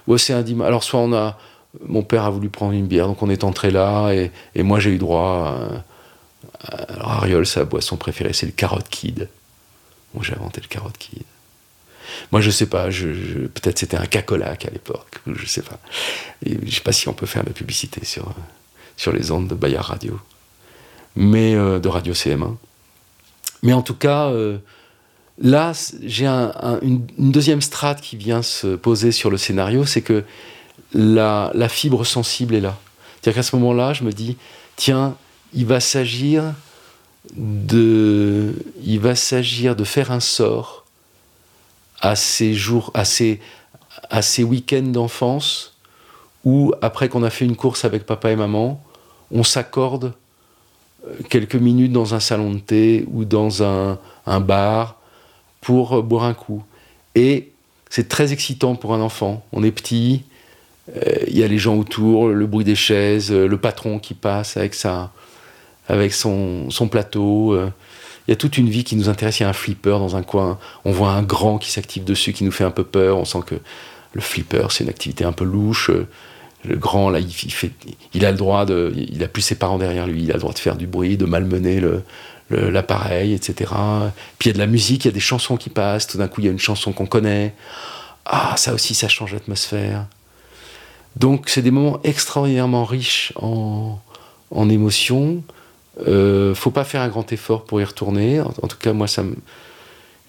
euh, 0.10 0.18
c'est 0.18 0.34
un 0.34 0.42
dimanche. 0.42 0.68
Alors, 0.68 0.84
soit 0.84 1.00
on 1.00 1.14
a 1.14 1.38
mon 1.86 2.04
père 2.04 2.24
a 2.24 2.30
voulu 2.30 2.50
prendre 2.50 2.74
une 2.74 2.88
bière, 2.88 3.08
donc 3.08 3.22
on 3.22 3.30
est 3.30 3.44
entré 3.44 3.72
là, 3.72 4.12
et, 4.12 4.32
moi 4.64 4.80
j'ai 4.80 4.92
eu 4.92 4.98
droit 4.98 5.58
Alors 6.90 7.12
Ariol, 7.12 7.46
sa 7.46 7.66
boisson 7.66 7.98
préférée, 7.98 8.34
c'est 8.34 8.46
le 8.46 8.52
carotte 8.52 8.90
kid. 8.90 9.30
Bon, 10.14 10.22
j'ai 10.22 10.34
inventé 10.34 10.62
le 10.62 10.68
carotte 10.68 10.98
kid. 10.98 11.24
Moi, 12.32 12.40
je 12.42 12.50
sais 12.50 12.68
pas, 12.68 12.86
peut-être 12.86 13.80
c'était 13.80 13.98
un 13.98 14.06
cacolac 14.06 14.66
à 14.66 14.70
l'époque, 14.70 15.20
je 15.28 15.46
sais 15.46 15.62
pas. 15.62 15.78
Et 16.46 16.58
je 16.66 16.76
sais 16.76 16.82
pas 16.82 16.94
si 16.94 17.10
on 17.10 17.14
peut 17.14 17.26
faire 17.26 17.44
la 17.44 17.52
publicité 17.52 18.02
sur 18.06 19.12
les 19.12 19.32
ondes 19.32 19.48
de 19.48 19.56
Bayard 19.56 19.86
Radio, 19.86 20.20
mais 21.18 21.56
euh, 21.56 21.80
de 21.80 21.90
Radio 21.90 22.14
CM1. 22.14 22.56
Mais 23.64 23.74
en 23.74 23.82
tout 23.82 23.96
cas, 23.96 24.28
euh, 24.28 24.60
là, 25.42 25.74
j'ai 26.04 26.28
une, 26.28 27.06
deuxième 27.18 27.62
strate 27.62 28.02
qui 28.02 28.16
vient 28.16 28.44
se 28.44 28.76
poser 28.76 29.12
sur 29.12 29.32
le 29.32 29.38
scénario, 29.38 29.84
c'est 29.84 30.04
que 30.04 30.24
la, 30.94 31.52
fibre 31.70 32.06
sensible 32.06 32.54
est 32.54 32.62
là. 32.62 32.78
C'est-à-dire 33.16 33.40
qu'à 33.40 33.44
ce 33.44 33.56
moment-là, 33.56 33.94
je 33.94 34.04
me 34.04 34.12
dis, 34.12 34.38
tiens, 34.76 35.16
il 35.54 35.66
va 35.66 35.80
s'agir 35.80 36.54
de, 37.36 38.54
il 38.84 39.00
va 39.00 39.16
s'agir 39.16 39.76
de 39.76 39.84
faire 39.84 40.12
un 40.12 40.20
sort 40.20 40.86
à 42.00 42.16
ces 42.16 42.54
jours, 42.54 42.92
à 42.94 43.06
ces, 43.06 43.42
à 44.12 44.22
ces 44.22 44.44
week-ends 44.44 44.84
d'enfance 44.84 45.76
où, 46.46 46.74
après 46.84 47.10
qu'on 47.10 47.24
a 47.24 47.32
fait 47.32 47.46
une 47.46 47.56
course 47.56 47.86
avec 47.86 48.06
papa 48.06 48.30
et 48.30 48.36
maman, 48.36 48.82
on 49.32 49.44
s'accorde 49.44 50.14
quelques 51.30 51.56
minutes 51.56 51.92
dans 51.92 52.14
un 52.14 52.20
salon 52.20 52.54
de 52.54 52.60
thé 52.60 53.06
ou 53.12 53.26
dans 53.26 53.64
un, 53.64 54.00
un 54.26 54.40
bar 54.40 54.98
pour 55.62 56.04
boire 56.04 56.24
un 56.26 56.34
coup. 56.34 56.64
Et 57.16 57.52
c'est 57.90 58.10
très 58.10 58.34
excitant 58.34 58.76
pour 58.76 58.94
un 58.94 59.02
enfant. 59.02 59.46
On 59.52 59.64
est 59.64 59.72
petit, 59.72 60.24
il 61.28 61.38
y 61.38 61.44
a 61.44 61.48
les 61.48 61.58
gens 61.58 61.76
autour, 61.76 62.30
le 62.30 62.46
bruit 62.46 62.66
des 62.66 62.76
chaises, 62.76 63.32
euh, 63.32 63.48
le 63.48 63.58
patron 63.58 64.00
qui 64.00 64.14
passe 64.14 64.58
avec, 64.58 64.74
sa, 64.74 65.12
avec 65.88 66.14
son, 66.14 66.70
son 66.70 66.88
plateau. 66.88 67.54
Euh. 67.54 67.70
Il 68.28 68.32
y 68.32 68.34
a 68.34 68.36
toute 68.36 68.58
une 68.58 68.70
vie 68.70 68.84
qui 68.84 68.96
nous 68.96 69.10
intéresse. 69.10 69.40
Il 69.40 69.44
y 69.44 69.46
a 69.46 69.50
un 69.50 69.54
flipper 69.54 70.00
dans 70.00 70.16
un 70.16 70.24
coin. 70.24 70.60
On 70.86 70.92
voit 70.92 71.12
un 71.12 71.24
grand 71.24 71.58
qui 71.58 71.72
s'active 71.72 72.04
dessus, 72.04 72.34
qui 72.34 72.44
nous 72.44 72.52
fait 72.52 72.66
un 72.66 72.72
peu 72.72 72.84
peur. 72.84 73.18
On 73.18 73.26
sent 73.26 73.40
que 73.46 73.56
le 74.14 74.22
flipper, 74.22 74.68
c'est 74.70 74.84
une 74.84 74.90
activité 74.90 75.24
un 75.24 75.32
peu 75.32 75.46
louche. 75.46 75.92
Le 76.68 76.76
grand, 76.76 77.10
là, 77.10 77.20
il, 77.20 77.32
fait, 77.32 77.72
il 78.14 78.26
a 78.26 78.32
le 78.32 78.38
droit 78.38 78.66
de. 78.66 78.94
Il 78.96 79.24
a 79.24 79.28
plus 79.28 79.42
ses 79.42 79.56
parents 79.56 79.78
derrière 79.78 80.08
lui. 80.08 80.24
Il 80.24 80.32
a 80.32 80.36
le 80.36 80.40
droit 80.40 80.54
de 80.54 80.60
faire 80.60 80.76
du 80.76 80.88
bruit, 80.88 81.18
de 81.18 81.26
malmener 81.26 81.80
le, 81.80 82.04
l'appareil, 82.50 83.34
etc. 83.34 83.72
Puis 84.38 84.50
il 84.50 84.52
y 84.52 84.52
a 84.52 84.54
de 84.54 84.60
la 84.60 84.68
musique, 84.68 85.06
il 85.06 85.08
y 85.08 85.12
a 85.12 85.14
des 85.14 85.20
chansons 85.20 85.58
qui 85.58 85.70
passent. 85.70 86.08
Tout 86.08 86.18
d'un 86.18 86.28
coup, 86.28 86.42
il 86.42 86.46
y 86.46 86.48
a 86.50 86.52
une 86.52 86.60
chanson 86.60 86.92
qu'on 86.92 87.06
connaît. 87.06 87.54
Ah, 88.26 88.56
ça 88.58 88.74
aussi, 88.74 88.94
ça 88.94 89.08
change 89.08 89.34
l'atmosphère. 89.34 90.06
Donc 91.16 91.50
c'est 91.50 91.62
des 91.62 91.72
moments 91.72 92.00
extraordinairement 92.04 92.86
riches 92.86 93.34
en, 93.38 94.00
en 94.52 94.70
émotions. 94.70 95.44
Euh, 96.08 96.54
faut 96.54 96.72
pas 96.72 96.84
faire 96.84 97.02
un 97.02 97.08
grand 97.08 97.32
effort 97.32 97.66
pour 97.66 97.82
y 97.82 97.84
retourner. 97.84 98.40
En, 98.42 98.52
tout 98.52 98.78
cas, 98.78 98.94
moi, 98.94 99.08
ça 99.08 99.24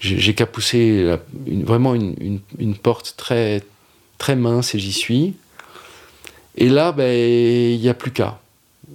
j'ai 0.00 0.34
qu'à 0.34 0.46
pousser 0.46 1.16
vraiment 1.46 1.94
une, 1.94 2.40
une, 2.58 2.76
porte 2.76 3.14
très, 3.16 3.62
très 4.16 4.36
mince 4.36 4.74
et 4.76 4.78
j'y 4.78 4.92
suis. 4.92 5.34
Et 6.58 6.68
là, 6.68 6.92
ben, 6.92 7.10
il 7.10 7.80
n'y 7.80 7.88
a 7.88 7.94
plus 7.94 8.10
qu'à. 8.10 8.38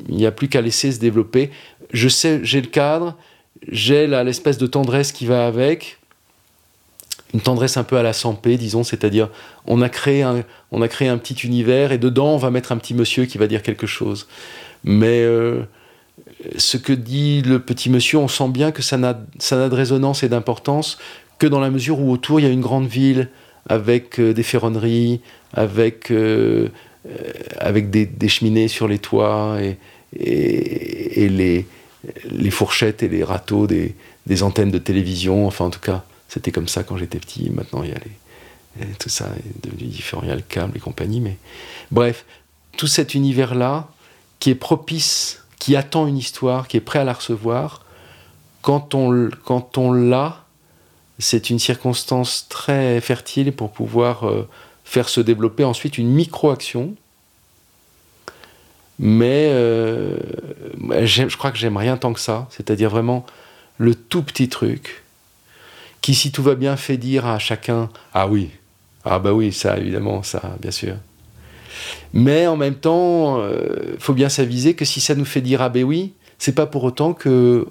Il 0.09 0.15
n'y 0.15 0.25
a 0.25 0.31
plus 0.31 0.49
qu'à 0.49 0.61
laisser 0.61 0.91
se 0.91 0.99
développer. 0.99 1.49
Je 1.91 2.09
sais, 2.09 2.41
j'ai 2.43 2.61
le 2.61 2.67
cadre, 2.67 3.15
j'ai 3.67 4.05
l'espèce 4.07 4.57
de 4.57 4.67
tendresse 4.67 5.11
qui 5.11 5.25
va 5.25 5.47
avec 5.47 5.99
une 7.33 7.41
tendresse 7.41 7.77
un 7.77 7.83
peu 7.83 7.97
à 7.97 8.03
la 8.03 8.13
Sampé, 8.13 8.57
disons, 8.57 8.83
c'est-à-dire 8.83 9.29
on 9.65 9.81
a 9.81 9.89
créé 9.89 10.21
un, 10.21 10.43
on 10.71 10.81
a 10.81 10.87
créé 10.87 11.07
un 11.07 11.17
petit 11.17 11.33
univers 11.33 11.91
et 11.91 11.97
dedans 11.97 12.35
on 12.35 12.37
va 12.37 12.51
mettre 12.51 12.71
un 12.71 12.77
petit 12.77 12.93
monsieur 12.93 13.25
qui 13.25 13.37
va 13.37 13.47
dire 13.47 13.63
quelque 13.63 13.87
chose. 13.87 14.27
Mais 14.83 15.21
euh, 15.21 15.63
ce 16.57 16.77
que 16.77 16.93
dit 16.93 17.41
le 17.41 17.59
petit 17.59 17.89
monsieur, 17.89 18.19
on 18.19 18.27
sent 18.27 18.49
bien 18.49 18.71
que 18.71 18.81
ça 18.81 18.97
n'a, 18.97 19.13
de 19.13 19.75
résonance 19.75 20.21
et 20.21 20.29
d'importance 20.29 20.99
que 21.39 21.47
dans 21.47 21.59
la 21.59 21.71
mesure 21.71 21.99
où 21.99 22.11
autour 22.11 22.39
il 22.39 22.43
y 22.43 22.49
a 22.49 22.51
une 22.51 22.61
grande 22.61 22.87
ville 22.87 23.29
avec 23.67 24.19
euh, 24.19 24.33
des 24.33 24.43
ferronneries, 24.43 25.21
avec, 25.53 26.11
euh, 26.11 26.69
avec 27.57 27.89
des, 27.89 28.29
cheminées 28.29 28.67
sur 28.67 28.87
les 28.87 28.99
toits 28.99 29.57
et, 29.61 31.29
les, 31.29 31.65
fourchettes 32.51 33.03
et 33.03 33.07
les 33.07 33.23
râteaux 33.23 33.67
des, 33.67 33.95
des 34.25 34.43
antennes 34.43 34.71
de 34.71 34.77
télévision, 34.77 35.47
enfin 35.47 35.65
en 35.65 35.69
tout 35.69 35.79
cas 35.79 36.03
c'était 36.33 36.51
comme 36.51 36.67
ça 36.67 36.83
quand 36.83 36.97
j'étais 36.97 37.19
petit. 37.19 37.51
Maintenant, 37.51 37.83
il 37.83 37.89
y 37.89 37.93
a 37.93 37.99
les, 37.99 38.11
tout 38.99 39.09
ça 39.09 39.25
est 39.25 39.67
devenu 39.67 39.87
différent. 39.87 40.21
Il 40.23 40.29
y 40.29 40.31
a 40.31 40.35
le 40.35 40.41
câble 40.41 40.77
et 40.77 40.79
compagnie. 40.79 41.21
Mais 41.21 41.37
bref, 41.91 42.25
tout 42.77 42.87
cet 42.87 43.13
univers-là 43.13 43.87
qui 44.39 44.49
est 44.49 44.55
propice, 44.55 45.43
qui 45.59 45.75
attend 45.75 46.07
une 46.07 46.17
histoire, 46.17 46.67
qui 46.67 46.77
est 46.77 46.81
prêt 46.81 46.99
à 46.99 47.03
la 47.03 47.13
recevoir, 47.13 47.85
quand 48.61 48.95
on, 48.95 49.29
quand 49.45 49.77
on 49.77 49.93
l'a, 49.93 50.43
c'est 51.19 51.49
une 51.49 51.59
circonstance 51.59 52.47
très 52.49 52.99
fertile 52.99 53.51
pour 53.53 53.71
pouvoir 53.71 54.27
euh, 54.27 54.49
faire 54.83 55.09
se 55.09 55.21
développer 55.21 55.63
ensuite 55.63 55.97
une 55.97 56.09
micro-action. 56.09 56.95
Mais 58.99 59.49
euh, 59.51 60.17
je 61.03 61.35
crois 61.35 61.51
que 61.51 61.57
j'aime 61.57 61.77
rien 61.77 61.97
tant 61.97 62.13
que 62.13 62.19
ça, 62.19 62.47
c'est-à-dire 62.51 62.89
vraiment 62.89 63.25
le 63.77 63.95
tout 63.95 64.23
petit 64.23 64.49
truc 64.49 65.03
qui, 66.01 66.13
si 66.13 66.31
tout 66.31 66.43
va 66.43 66.55
bien, 66.55 66.75
fait 66.77 66.97
dire 66.97 67.25
à 67.25 67.39
chacun 67.39 67.89
Ah 68.13 68.27
oui, 68.27 68.51
ah 69.05 69.19
bah 69.19 69.33
oui, 69.33 69.51
ça, 69.51 69.77
évidemment, 69.77 70.21
ça, 70.21 70.57
bien 70.61 70.71
sûr. 70.71 70.95
Mais 72.13 72.45
en 72.45 72.55
même 72.55 72.75
temps, 72.75 73.37
il 73.37 73.43
euh, 73.45 73.97
faut 73.99 74.13
bien 74.13 74.29
s'aviser 74.29 74.75
que 74.75 74.85
si 74.85 75.01
ça 75.01 75.15
nous 75.15 75.25
fait 75.25 75.41
dire 75.41 75.61
Ah 75.61 75.69
ben 75.69 75.83
oui, 75.83 76.13
c'est 76.37 76.53
pas 76.53 76.65
pour 76.67 76.83
autant 76.83 77.13
que 77.13 77.67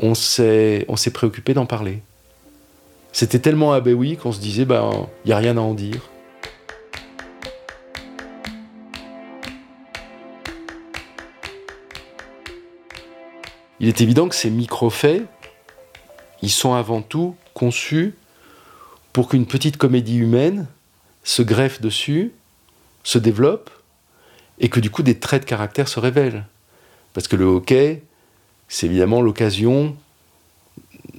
on 0.00 0.14
s'est 0.14 0.86
préoccupé 1.12 1.54
d'en 1.54 1.66
parler. 1.66 2.02
C'était 3.20 3.40
tellement 3.40 3.72
ah 3.72 3.80
ben 3.80 3.94
oui 3.94 4.16
qu'on 4.16 4.30
se 4.30 4.38
disait, 4.38 4.64
bah, 4.64 4.90
ben, 4.92 5.08
il 5.24 5.26
n'y 5.26 5.32
a 5.32 5.38
rien 5.38 5.56
à 5.56 5.60
en 5.60 5.74
dire. 5.74 6.08
Il 13.80 13.88
est 13.88 14.00
évident 14.00 14.28
que 14.28 14.36
ces 14.36 14.50
micro-faits, 14.50 15.24
ils 16.42 16.50
sont 16.50 16.74
avant 16.74 17.02
tout 17.02 17.34
conçus 17.54 18.14
pour 19.12 19.28
qu'une 19.28 19.46
petite 19.46 19.78
comédie 19.78 20.18
humaine 20.18 20.68
se 21.24 21.42
greffe 21.42 21.80
dessus, 21.80 22.30
se 23.02 23.18
développe, 23.18 23.68
et 24.60 24.68
que 24.68 24.78
du 24.78 24.90
coup 24.90 25.02
des 25.02 25.18
traits 25.18 25.42
de 25.42 25.48
caractère 25.48 25.88
se 25.88 25.98
révèlent. 25.98 26.44
Parce 27.14 27.26
que 27.26 27.34
le 27.34 27.46
hockey, 27.46 28.04
c'est 28.68 28.86
évidemment 28.86 29.20
l'occasion 29.22 29.96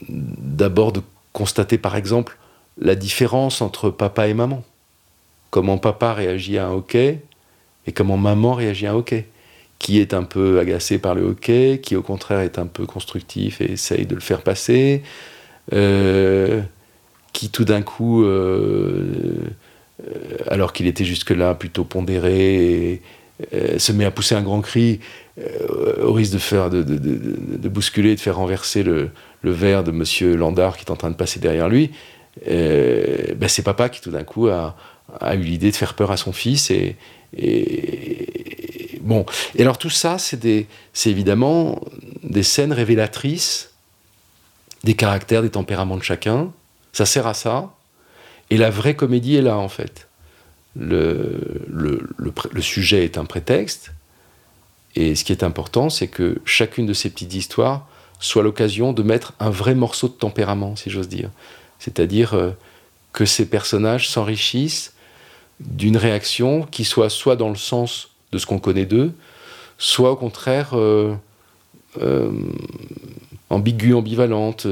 d'abord 0.07 0.93
de 0.93 1.01
constater 1.33 1.77
par 1.77 1.95
exemple 1.95 2.37
la 2.79 2.95
différence 2.95 3.61
entre 3.61 3.89
papa 3.89 4.27
et 4.27 4.33
maman. 4.33 4.63
Comment 5.49 5.77
papa 5.77 6.13
réagit 6.13 6.57
à 6.57 6.67
un 6.67 6.71
hockey 6.71 7.19
et 7.87 7.91
comment 7.91 8.17
maman 8.17 8.53
réagit 8.53 8.87
à 8.87 8.91
un 8.91 8.95
hockey. 8.95 9.25
Qui 9.79 9.99
est 9.99 10.13
un 10.13 10.23
peu 10.23 10.59
agacé 10.59 10.99
par 10.99 11.15
le 11.15 11.23
hockey, 11.23 11.79
qui 11.81 11.95
au 11.95 12.01
contraire 12.01 12.41
est 12.41 12.59
un 12.59 12.67
peu 12.67 12.85
constructif 12.85 13.61
et 13.61 13.71
essaye 13.71 14.05
de 14.05 14.13
le 14.13 14.21
faire 14.21 14.41
passer. 14.41 15.03
Euh, 15.73 16.61
qui 17.31 17.49
tout 17.49 17.63
d'un 17.63 17.81
coup, 17.81 18.23
euh, 18.23 19.37
euh, 20.05 20.37
alors 20.47 20.73
qu'il 20.73 20.87
était 20.87 21.05
jusque-là 21.05 21.55
plutôt 21.55 21.85
pondéré, 21.85 23.01
se 23.77 23.93
met 23.93 24.03
à 24.03 24.11
pousser 24.11 24.35
un 24.35 24.41
grand 24.41 24.59
cri 24.59 24.99
au 26.01 26.11
risque 26.11 26.33
de, 26.33 26.39
faire, 26.39 26.69
de, 26.69 26.83
de, 26.83 26.97
de, 26.97 27.69
bousculer, 27.69 28.15
de 28.15 28.19
faire 28.19 28.35
renverser 28.35 28.83
le, 28.83 29.11
le 29.41 29.51
verre 29.51 29.83
de 29.83 29.91
Monsieur 29.91 30.35
Landard 30.35 30.77
qui 30.77 30.85
est 30.85 30.91
en 30.91 30.95
train 30.95 31.09
de 31.09 31.15
passer 31.15 31.39
derrière 31.39 31.69
lui. 31.69 31.91
Ben 32.45 33.47
c'est 33.47 33.63
papa 33.63 33.89
qui 33.89 34.01
tout 34.01 34.11
d'un 34.11 34.23
coup 34.23 34.47
a, 34.47 34.75
eu 35.33 35.41
l'idée 35.41 35.71
de 35.71 35.75
faire 35.75 35.93
peur 35.93 36.11
à 36.11 36.17
son 36.17 36.31
fils 36.31 36.71
et, 36.71 36.95
bon. 39.01 39.25
Et 39.55 39.61
alors 39.61 39.77
tout 39.77 39.89
ça, 39.89 40.17
c'est 40.19 40.65
évidemment 41.05 41.81
des 42.23 42.43
scènes 42.43 42.73
révélatrices 42.73 43.69
des 44.83 44.93
caractères, 44.93 45.41
des 45.41 45.49
tempéraments 45.49 45.97
de 45.97 46.03
chacun. 46.03 46.51
Ça 46.93 47.05
sert 47.05 47.27
à 47.27 47.33
ça. 47.33 47.73
Et 48.49 48.57
la 48.57 48.69
vraie 48.69 48.95
comédie 48.95 49.35
est 49.35 49.41
là, 49.41 49.57
en 49.57 49.69
fait. 49.69 50.07
Le, 50.75 51.29
sujet 52.61 53.03
est 53.03 53.17
un 53.17 53.25
prétexte. 53.25 53.91
Et 54.95 55.15
ce 55.15 55.23
qui 55.23 55.31
est 55.31 55.43
important, 55.43 55.89
c'est 55.89 56.07
que 56.07 56.41
chacune 56.45 56.85
de 56.85 56.93
ces 56.93 57.09
petites 57.09 57.33
histoires 57.33 57.87
soit 58.19 58.43
l'occasion 58.43 58.93
de 58.93 59.01
mettre 59.01 59.33
un 59.39 59.49
vrai 59.49 59.75
morceau 59.75 60.07
de 60.07 60.13
tempérament, 60.13 60.75
si 60.75 60.89
j'ose 60.89 61.07
dire. 61.07 61.29
C'est-à-dire 61.79 62.33
euh, 62.33 62.51
que 63.13 63.25
ces 63.25 63.45
personnages 63.45 64.09
s'enrichissent 64.09 64.93
d'une 65.61 65.97
réaction 65.97 66.63
qui 66.63 66.83
soit 66.83 67.09
soit 67.09 67.35
dans 67.35 67.49
le 67.49 67.55
sens 67.55 68.09
de 68.31 68.37
ce 68.37 68.45
qu'on 68.45 68.59
connaît 68.59 68.85
d'eux, 68.85 69.13
soit 69.77 70.11
au 70.11 70.15
contraire 70.15 70.71
euh, 70.73 71.15
euh, 72.01 72.31
ambiguë, 73.49 73.93
ambivalente, 73.93 74.67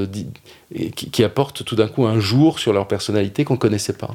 qui, 0.94 1.10
qui, 1.10 1.24
apporte 1.24 1.64
tout 1.64 1.74
d'un 1.74 1.88
coup 1.88 2.06
un 2.06 2.20
jour 2.20 2.58
sur 2.58 2.72
leur 2.72 2.86
personnalité 2.86 3.44
qu'on 3.44 3.54
ne 3.54 3.58
connaissait 3.58 3.94
pas. 3.94 4.14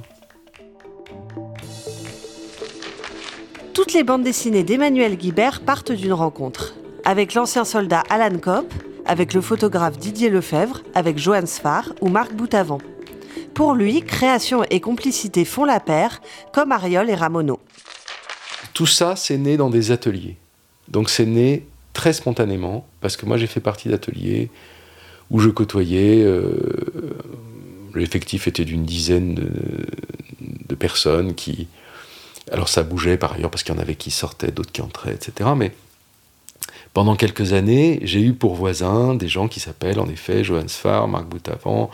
Toutes 3.73 3.93
les 3.93 4.03
bandes 4.03 4.23
dessinées 4.23 4.63
d'Emmanuel 4.63 5.17
Guibert 5.17 5.61
partent 5.61 5.91
d'une 5.91 6.13
rencontre. 6.13 6.75
Avec 7.03 7.33
l'ancien 7.33 7.65
soldat 7.65 8.03
Alan 8.09 8.37
Kopp, 8.37 8.71
avec 9.05 9.33
le 9.33 9.41
photographe 9.41 9.97
Didier 9.97 10.29
Lefebvre, 10.29 10.81
avec 10.95 11.17
Johan 11.17 11.45
Sfar 11.45 11.93
ou 12.01 12.09
Marc 12.09 12.33
Boutavant. 12.33 12.79
Pour 13.53 13.73
lui, 13.73 14.01
création 14.01 14.63
et 14.69 14.79
complicité 14.79 15.45
font 15.45 15.65
la 15.65 15.79
paire, 15.79 16.21
comme 16.53 16.71
Ariol 16.71 17.09
et 17.09 17.15
Ramono. 17.15 17.59
Tout 18.73 18.87
ça, 18.87 19.15
c'est 19.15 19.37
né 19.37 19.57
dans 19.57 19.69
des 19.69 19.91
ateliers. 19.91 20.37
Donc 20.87 21.09
c'est 21.09 21.25
né 21.25 21.65
très 21.93 22.13
spontanément, 22.13 22.87
parce 23.01 23.17
que 23.17 23.25
moi 23.25 23.37
j'ai 23.37 23.47
fait 23.47 23.59
partie 23.59 23.89
d'ateliers 23.89 24.49
où 25.29 25.39
je 25.39 25.49
côtoyais, 25.49 26.23
euh, 26.23 27.15
l'effectif 27.93 28.47
était 28.47 28.65
d'une 28.65 28.85
dizaine 28.85 29.35
de, 29.35 30.75
personnes 30.75 31.35
qui... 31.35 31.67
Alors 32.51 32.67
ça 32.67 32.81
bougeait 32.81 33.15
par 33.15 33.33
ailleurs, 33.33 33.51
parce 33.51 33.61
qu'il 33.63 33.73
y 33.73 33.77
en 33.77 33.81
avait 33.81 33.95
qui 33.95 34.09
sortaient, 34.09 34.51
d'autres 34.51 34.71
qui 34.71 34.81
entraient, 34.81 35.13
etc. 35.13 35.51
Mais 35.55 35.71
pendant 36.93 37.15
quelques 37.15 37.53
années, 37.53 37.99
j'ai 38.03 38.21
eu 38.21 38.33
pour 38.33 38.55
voisins 38.55 39.15
des 39.15 39.27
gens 39.27 39.47
qui 39.47 39.59
s'appellent 39.59 39.99
en 39.99 40.07
effet 40.07 40.43
Johan 40.43 40.67
Sfar, 40.67 41.07
Marc 41.07 41.25
Boutavant, 41.25 41.89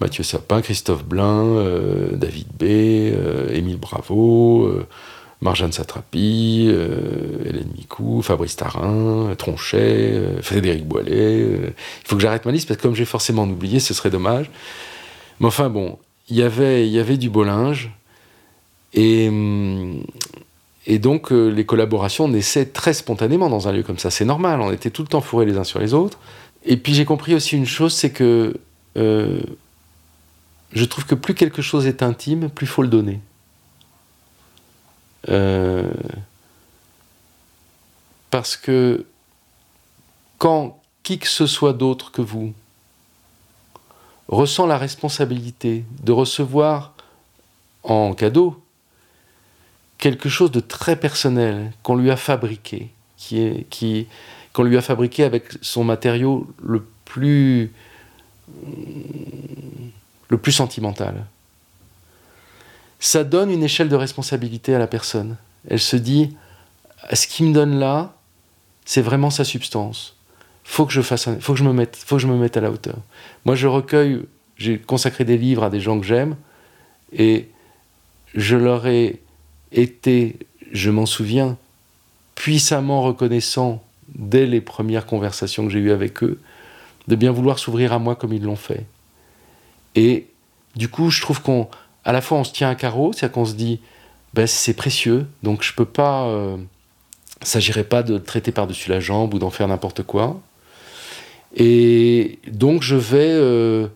Mathieu 0.00 0.22
Sapin, 0.22 0.62
Christophe 0.62 1.04
Blin, 1.04 1.44
euh, 1.44 2.12
David 2.12 2.46
B, 2.56 2.62
euh, 2.62 3.52
Émile 3.52 3.78
Bravo, 3.78 4.66
euh, 4.66 4.86
Marjane 5.40 5.72
Satrapi, 5.72 6.68
Hélène 6.68 7.70
Micou, 7.76 8.22
Fabrice 8.22 8.56
Tarin, 8.56 9.34
Tronchet, 9.36 10.20
Frédéric 10.42 10.86
Boilet. 10.86 11.40
il 11.40 12.08
faut 12.08 12.16
que 12.16 12.22
j'arrête 12.22 12.44
ma 12.44 12.50
liste 12.50 12.66
parce 12.66 12.78
que 12.78 12.82
comme 12.82 12.96
j'ai 12.96 13.04
forcément 13.04 13.44
oublié, 13.44 13.78
ce 13.78 13.94
serait 13.94 14.10
dommage. 14.10 14.50
Mais 15.38 15.46
enfin 15.46 15.68
bon, 15.68 15.98
il 16.28 16.36
y 16.36 16.42
avait 16.42 17.16
du 17.16 17.30
beau 17.30 17.44
linge. 17.44 17.92
Et, 18.94 19.30
et 20.88 20.98
donc 20.98 21.30
les 21.30 21.64
collaborations 21.64 22.26
naissaient 22.26 22.66
très 22.66 22.94
spontanément 22.94 23.48
dans 23.48 23.68
un 23.68 23.72
lieu 23.72 23.84
comme 23.84 23.98
ça. 23.98 24.10
C'est 24.10 24.24
normal, 24.24 24.60
on 24.60 24.72
était 24.72 24.90
tout 24.90 25.02
le 25.02 25.08
temps 25.08 25.20
fourrés 25.20 25.46
les 25.46 25.56
uns 25.56 25.64
sur 25.64 25.78
les 25.78 25.94
autres. 25.94 26.18
Et 26.64 26.76
puis 26.76 26.94
j'ai 26.94 27.04
compris 27.04 27.34
aussi 27.34 27.56
une 27.56 27.66
chose, 27.66 27.94
c'est 27.94 28.10
que 28.10 28.54
je 30.72 30.84
trouve 30.84 31.06
que 31.06 31.14
plus 31.14 31.34
quelque 31.34 31.62
chose 31.62 31.86
est 31.86 32.02
intime, 32.02 32.50
plus 32.50 32.66
faut 32.66 32.82
le 32.82 32.88
donner. 32.88 33.20
Euh, 35.28 35.90
parce 38.30 38.56
que 38.56 39.06
quand 40.38 40.80
qui 41.02 41.18
que 41.18 41.28
ce 41.28 41.46
soit 41.46 41.72
d'autre 41.72 42.12
que 42.12 42.22
vous 42.22 42.52
ressent 44.28 44.66
la 44.66 44.76
responsabilité 44.76 45.84
de 46.02 46.12
recevoir 46.12 46.92
en 47.82 48.12
cadeau 48.12 48.62
quelque 49.98 50.28
chose 50.28 50.50
de 50.50 50.60
très 50.60 50.96
personnel 50.96 51.72
qu'on 51.82 51.96
lui 51.96 52.10
a 52.10 52.16
fabriqué, 52.16 52.90
qui 53.16 53.40
est, 53.40 53.66
qui, 53.68 54.06
qu'on 54.52 54.62
lui 54.62 54.76
a 54.76 54.82
fabriqué 54.82 55.24
avec 55.24 55.44
son 55.60 55.84
matériau 55.84 56.46
le 56.62 56.86
plus 57.04 57.72
le 60.28 60.38
plus 60.38 60.52
sentimental. 60.52 61.26
Ça 63.00 63.24
donne 63.24 63.50
une 63.50 63.62
échelle 63.62 63.88
de 63.88 63.96
responsabilité 63.96 64.74
à 64.74 64.78
la 64.78 64.86
personne. 64.86 65.36
Elle 65.68 65.80
se 65.80 65.96
dit, 65.96 66.36
ce 67.12 67.26
qu'il 67.26 67.46
me 67.46 67.54
donne 67.54 67.78
là, 67.78 68.14
c'est 68.84 69.02
vraiment 69.02 69.30
sa 69.30 69.44
substance. 69.44 70.16
Faut 70.64 70.86
que 70.86 70.92
je 70.92 71.02
fasse, 71.02 71.28
faut 71.40 71.52
que 71.52 71.58
je 71.58 71.64
me 71.64 71.72
mette, 71.72 71.96
faut 71.96 72.16
que 72.16 72.22
je 72.22 72.26
me 72.26 72.36
mette 72.36 72.56
à 72.56 72.60
la 72.60 72.70
hauteur. 72.70 72.96
Moi, 73.44 73.54
je 73.54 73.66
recueille, 73.66 74.22
j'ai 74.56 74.78
consacré 74.78 75.24
des 75.24 75.38
livres 75.38 75.64
à 75.64 75.70
des 75.70 75.80
gens 75.80 75.98
que 75.98 76.06
j'aime, 76.06 76.36
et 77.12 77.48
je 78.34 78.56
leur 78.56 78.86
ai 78.86 79.20
été, 79.72 80.36
je 80.72 80.90
m'en 80.90 81.06
souviens, 81.06 81.56
puissamment 82.34 83.02
reconnaissant 83.02 83.82
dès 84.14 84.46
les 84.46 84.60
premières 84.60 85.06
conversations 85.06 85.64
que 85.66 85.70
j'ai 85.70 85.80
eues 85.80 85.90
avec 85.90 86.22
eux, 86.22 86.40
de 87.08 87.16
bien 87.16 87.32
vouloir 87.32 87.58
s'ouvrir 87.58 87.92
à 87.92 87.98
moi 87.98 88.16
comme 88.16 88.32
ils 88.32 88.42
l'ont 88.42 88.56
fait. 88.56 88.86
Et 89.94 90.26
du 90.76 90.88
coup, 90.88 91.10
je 91.10 91.20
trouve 91.20 91.42
qu'on, 91.42 91.68
à 92.04 92.12
la 92.12 92.20
fois, 92.20 92.38
on 92.38 92.44
se 92.44 92.52
tient 92.52 92.70
à 92.70 92.74
carreau, 92.74 93.12
c'est-à-dire 93.12 93.34
qu'on 93.34 93.44
se 93.44 93.54
dit, 93.54 93.80
ben, 94.34 94.46
c'est 94.46 94.74
précieux, 94.74 95.26
donc 95.42 95.62
je 95.62 95.72
peux 95.74 95.84
pas, 95.84 96.26
euh, 96.26 96.56
s'agirait 97.42 97.84
pas 97.84 98.02
de 98.02 98.18
traiter 98.18 98.52
par-dessus 98.52 98.90
la 98.90 99.00
jambe 99.00 99.34
ou 99.34 99.38
d'en 99.38 99.50
faire 99.50 99.68
n'importe 99.68 100.02
quoi. 100.02 100.40
Et 101.56 102.38
donc, 102.46 102.82
je 102.82 102.96
vais, 102.96 103.32
euh, 103.32 103.88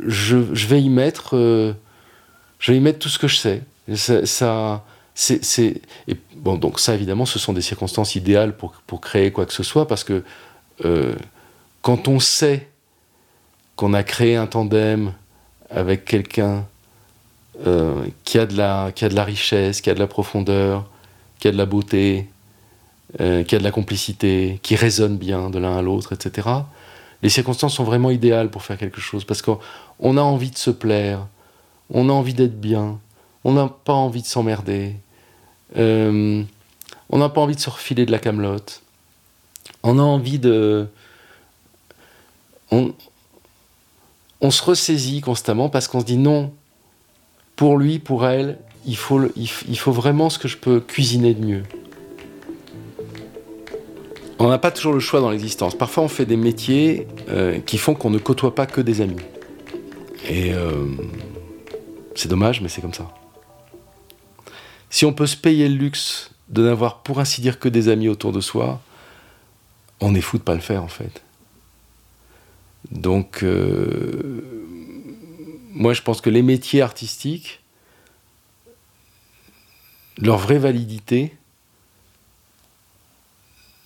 je, 0.00 0.36
vais 0.36 0.80
y 0.80 0.88
mettre, 0.88 1.36
euh, 1.36 1.72
je 2.58 2.72
vais 2.72 2.78
y 2.78 2.80
mettre 2.80 3.00
tout 3.00 3.08
ce 3.08 3.18
que 3.18 3.28
je 3.28 3.36
sais. 3.36 3.62
Ça 3.94 4.84
c'est, 5.18 5.80
donc 6.44 6.78
ça, 6.78 6.94
évidemment, 6.94 7.24
ce 7.24 7.38
sont 7.38 7.54
des 7.54 7.62
circonstances 7.62 8.16
idéales 8.16 8.54
pour, 8.54 9.00
créer 9.00 9.32
quoi 9.32 9.46
que 9.46 9.54
ce 9.54 9.62
soit, 9.62 9.88
parce 9.88 10.04
que 10.04 10.22
euh, 10.84 11.14
quand 11.80 12.06
on 12.06 12.20
sait 12.20 12.68
qu'on 13.76 13.94
a 13.94 14.02
créé 14.02 14.36
un 14.36 14.46
tandem 14.46 15.14
avec 15.70 16.04
quelqu'un 16.04 16.66
euh, 17.66 18.04
qui, 18.24 18.38
a 18.38 18.44
de 18.44 18.58
la, 18.58 18.92
qui 18.94 19.06
a 19.06 19.08
de 19.08 19.14
la 19.14 19.24
richesse, 19.24 19.80
qui 19.80 19.88
a 19.88 19.94
de 19.94 19.98
la 19.98 20.06
profondeur, 20.06 20.86
qui 21.38 21.48
a 21.48 21.50
de 21.50 21.56
la 21.56 21.66
beauté, 21.66 22.26
euh, 23.20 23.42
qui 23.42 23.54
a 23.56 23.58
de 23.58 23.64
la 23.64 23.70
complicité, 23.70 24.60
qui 24.62 24.76
résonne 24.76 25.16
bien 25.16 25.48
de 25.48 25.58
l'un 25.58 25.78
à 25.78 25.82
l'autre, 25.82 26.12
etc. 26.12 26.48
Les 27.22 27.30
circonstances 27.30 27.74
sont 27.74 27.84
vraiment 27.84 28.10
idéales 28.10 28.50
pour 28.50 28.62
faire 28.62 28.76
quelque 28.76 29.00
chose 29.00 29.24
parce 29.24 29.40
qu'on 29.40 30.16
a 30.18 30.20
envie 30.20 30.50
de 30.50 30.58
se 30.58 30.70
plaire, 30.70 31.26
on 31.88 32.10
a 32.10 32.12
envie 32.12 32.34
d'être 32.34 32.60
bien, 32.60 32.98
on 33.44 33.54
n'a 33.54 33.68
pas 33.68 33.94
envie 33.94 34.20
de 34.20 34.26
s'emmerder, 34.26 34.96
euh, 35.76 36.42
on 37.10 37.18
n'a 37.18 37.28
pas 37.28 37.40
envie 37.40 37.56
de 37.56 37.60
se 37.60 37.70
refiler 37.70 38.06
de 38.06 38.12
la 38.12 38.18
camelote, 38.18 38.82
on 39.82 39.98
a 39.98 40.02
envie 40.02 40.38
de. 40.38 40.86
On, 42.70 42.92
on 44.40 44.50
se 44.50 44.62
ressaisit 44.62 45.20
constamment 45.20 45.68
parce 45.68 45.88
qu'on 45.88 46.00
se 46.00 46.04
dit 46.04 46.18
non, 46.18 46.52
pour 47.56 47.78
lui, 47.78 47.98
pour 47.98 48.26
elle, 48.26 48.58
il 48.86 48.96
faut, 48.96 49.20
il, 49.36 49.78
faut 49.78 49.92
vraiment 49.92 50.30
ce 50.30 50.38
que 50.38 50.46
je 50.46 50.56
peux 50.56 50.80
cuisiner 50.80 51.34
de 51.34 51.44
mieux. 51.44 51.62
On 54.38 54.48
n'a 54.48 54.58
pas 54.58 54.70
toujours 54.70 54.92
le 54.92 55.00
choix 55.00 55.20
dans 55.20 55.30
l'existence. 55.30 55.74
Parfois, 55.74 56.04
on 56.04 56.08
fait 56.08 56.26
des 56.26 56.36
métiers 56.36 57.08
euh, 57.28 57.58
qui 57.58 57.78
font 57.78 57.94
qu'on 57.94 58.10
ne 58.10 58.18
côtoie 58.18 58.54
pas 58.54 58.66
que 58.66 58.80
des 58.80 59.00
amis. 59.00 59.16
Et 60.28 60.52
euh, 60.52 60.86
c'est 62.14 62.28
dommage, 62.28 62.60
mais 62.60 62.68
c'est 62.68 62.82
comme 62.82 62.94
ça. 62.94 63.08
Si 64.90 65.04
on 65.04 65.12
peut 65.12 65.26
se 65.26 65.36
payer 65.36 65.68
le 65.68 65.76
luxe 65.76 66.30
de 66.48 66.62
n'avoir 66.62 67.02
pour 67.02 67.20
ainsi 67.20 67.40
dire 67.40 67.58
que 67.58 67.68
des 67.68 67.88
amis 67.88 68.08
autour 68.08 68.32
de 68.32 68.40
soi, 68.40 68.80
on 70.00 70.14
est 70.14 70.20
fou 70.20 70.38
de 70.38 70.42
pas 70.42 70.54
le 70.54 70.60
faire 70.60 70.82
en 70.82 70.88
fait. 70.88 71.22
Donc, 72.90 73.42
euh, 73.42 74.42
moi 75.72 75.92
je 75.92 76.02
pense 76.02 76.20
que 76.20 76.30
les 76.30 76.42
métiers 76.42 76.82
artistiques, 76.82 77.60
leur 80.18 80.38
vraie 80.38 80.58
validité, 80.58 81.34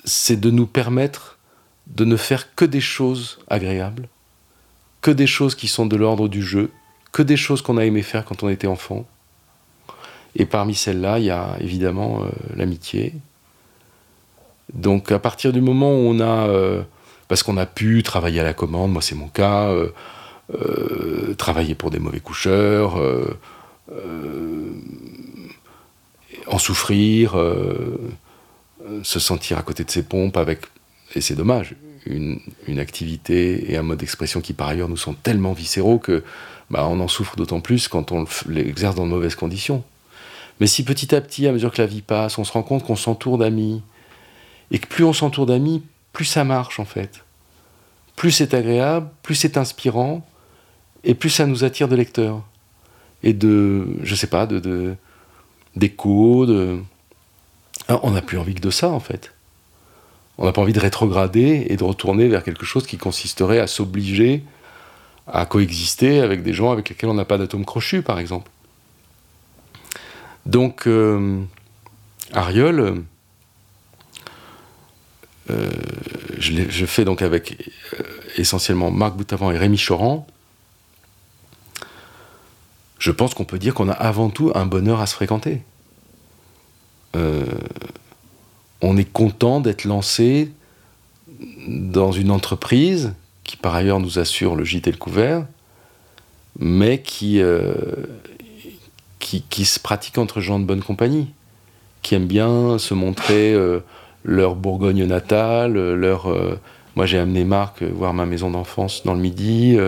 c'est 0.04 0.38
de 0.38 0.50
nous 0.50 0.66
permettre 0.66 1.38
de 1.86 2.04
ne 2.04 2.16
faire 2.16 2.54
que 2.54 2.64
des 2.64 2.80
choses 2.80 3.40
agréables, 3.48 4.08
que 5.00 5.10
des 5.10 5.26
choses 5.26 5.54
qui 5.54 5.68
sont 5.68 5.86
de 5.86 5.96
l'ordre 5.96 6.28
du 6.28 6.42
jeu, 6.42 6.70
que 7.12 7.22
des 7.22 7.36
choses 7.36 7.62
qu'on 7.62 7.78
a 7.78 7.84
aimé 7.84 8.02
faire 8.02 8.24
quand 8.24 8.42
on 8.42 8.48
était 8.48 8.66
enfant. 8.66 9.06
Et 10.36 10.46
parmi 10.46 10.74
celles-là, 10.74 11.18
il 11.18 11.24
y 11.24 11.30
a 11.30 11.56
évidemment 11.60 12.22
euh, 12.22 12.28
l'amitié. 12.56 13.14
Donc 14.72 15.10
à 15.10 15.18
partir 15.18 15.52
du 15.52 15.60
moment 15.60 15.90
où 15.90 16.08
on 16.08 16.20
a, 16.20 16.48
euh, 16.48 16.82
parce 17.28 17.42
qu'on 17.42 17.56
a 17.56 17.66
pu 17.66 18.02
travailler 18.02 18.40
à 18.40 18.44
la 18.44 18.54
commande, 18.54 18.92
moi 18.92 19.02
c'est 19.02 19.16
mon 19.16 19.28
cas, 19.28 19.68
euh, 19.68 21.34
travailler 21.34 21.74
pour 21.74 21.90
des 21.90 21.98
mauvais 21.98 22.20
coucheurs, 22.20 23.00
en 26.46 26.58
souffrir, 26.58 27.36
se 29.02 29.20
sentir 29.20 29.58
à 29.58 29.62
côté 29.62 29.84
de 29.84 29.90
ses 29.90 30.02
pompes 30.02 30.36
avec, 30.36 30.62
et 31.14 31.20
c'est 31.20 31.36
dommage, 31.36 31.76
une, 32.06 32.40
activité 32.78 33.72
et 33.72 33.76
un 33.76 33.82
mode 33.82 33.98
d'expression 33.98 34.40
qui 34.40 34.52
par 34.52 34.68
ailleurs 34.68 34.88
nous 34.88 34.96
sont 34.96 35.14
tellement 35.14 35.52
viscéraux 35.52 35.98
que 35.98 36.24
bah, 36.70 36.86
on 36.88 37.00
en 37.00 37.08
souffre 37.08 37.36
d'autant 37.36 37.60
plus 37.60 37.88
quand 37.88 38.12
on 38.12 38.24
l'exerce 38.48 38.94
dans 38.94 39.04
de 39.04 39.10
mauvaises 39.10 39.34
conditions. 39.34 39.84
Mais 40.60 40.66
si 40.66 40.84
petit 40.84 41.14
à 41.14 41.20
petit, 41.20 41.46
à 41.46 41.52
mesure 41.52 41.72
que 41.72 41.80
la 41.80 41.86
vie 41.86 42.02
passe, 42.02 42.38
on 42.38 42.44
se 42.44 42.52
rend 42.52 42.62
compte 42.62 42.84
qu'on 42.84 42.96
s'entoure 42.96 43.38
d'amis, 43.38 43.82
et 44.70 44.78
que 44.78 44.86
plus 44.86 45.04
on 45.04 45.12
s'entoure 45.12 45.46
d'amis, 45.46 45.82
plus 46.12 46.26
ça 46.26 46.44
marche 46.44 46.78
en 46.78 46.84
fait. 46.84 47.24
Plus 48.16 48.30
c'est 48.30 48.54
agréable, 48.54 49.08
plus 49.22 49.34
c'est 49.34 49.56
inspirant, 49.56 50.26
et 51.02 51.14
plus 51.14 51.30
ça 51.30 51.46
nous 51.46 51.64
attire 51.64 51.88
de 51.88 51.96
lecteurs. 51.96 52.42
Et 53.22 53.32
de, 53.32 53.88
je 54.02 54.14
sais 54.14 54.26
pas, 54.26 54.46
de 54.46 54.94
d'écho, 55.76 56.46
de, 56.46 56.78
on 57.88 58.10
n'a 58.10 58.22
plus 58.22 58.38
envie 58.38 58.54
que 58.54 58.60
de 58.60 58.70
ça 58.70 58.88
en 58.90 59.00
fait. 59.00 59.32
On 60.38 60.44
n'a 60.44 60.52
pas 60.52 60.62
envie 60.62 60.72
de 60.72 60.80
rétrograder 60.80 61.66
et 61.68 61.76
de 61.76 61.84
retourner 61.84 62.28
vers 62.28 62.42
quelque 62.42 62.64
chose 62.64 62.86
qui 62.86 62.96
consisterait 62.96 63.60
à 63.60 63.66
s'obliger 63.66 64.42
à 65.32 65.46
coexister 65.46 66.20
avec 66.20 66.42
des 66.42 66.52
gens 66.52 66.72
avec 66.72 66.88
lesquels 66.88 67.08
on 67.08 67.14
n'a 67.14 67.24
pas 67.24 67.38
d'atome 67.38 67.64
crochu, 67.64 68.02
par 68.02 68.18
exemple. 68.18 68.50
Donc, 70.46 70.86
euh, 70.86 71.42
Ariol, 72.32 73.04
euh, 75.50 75.70
je, 76.38 76.86
fais 76.86 77.04
donc 77.04 77.22
avec 77.22 77.72
euh, 77.98 78.02
essentiellement 78.36 78.90
Marc 78.90 79.16
Boutavant 79.16 79.50
et 79.50 79.58
Rémi 79.58 79.78
Choran. 79.78 80.26
Je 82.98 83.10
pense 83.10 83.34
qu'on 83.34 83.44
peut 83.44 83.58
dire 83.58 83.74
qu'on 83.74 83.88
a 83.88 83.92
avant 83.92 84.30
tout 84.30 84.52
un 84.54 84.66
bonheur 84.66 85.00
à 85.00 85.06
se 85.06 85.14
fréquenter. 85.14 85.62
on 88.82 88.96
est 88.96 89.10
content 89.10 89.60
d'être 89.60 89.84
lancé 89.84 90.50
dans 91.66 92.12
une 92.12 92.30
entreprise 92.30 93.12
qui 93.44 93.56
par 93.56 93.74
ailleurs 93.74 94.00
nous 94.00 94.18
assure 94.18 94.56
le 94.56 94.64
gîte 94.64 94.86
et 94.86 94.92
le 94.92 94.96
couvert, 94.96 95.46
mais 96.58 97.00
qui, 97.02 97.42
qui, 99.20 99.64
se 99.64 99.78
pratique 99.78 100.18
entre 100.18 100.40
gens 100.40 100.58
de 100.58 100.64
bonne 100.64 100.82
compagnie, 100.82 101.28
qui 102.02 102.16
aiment 102.16 102.26
bien 102.26 102.78
se 102.78 102.94
montrer 102.94 103.52
euh, 103.52 103.80
leur 104.24 104.56
Bourgogne 104.56 105.04
natale, 105.04 105.94
leur... 105.94 106.30
Euh, 106.30 106.58
moi 106.96 107.06
j'ai 107.06 107.18
amené 107.18 107.44
Marc 107.44 107.84
voir 107.84 108.12
ma 108.12 108.26
maison 108.26 108.50
d'enfance 108.50 109.04
dans 109.04 109.14
le 109.14 109.20
midi. 109.20 109.78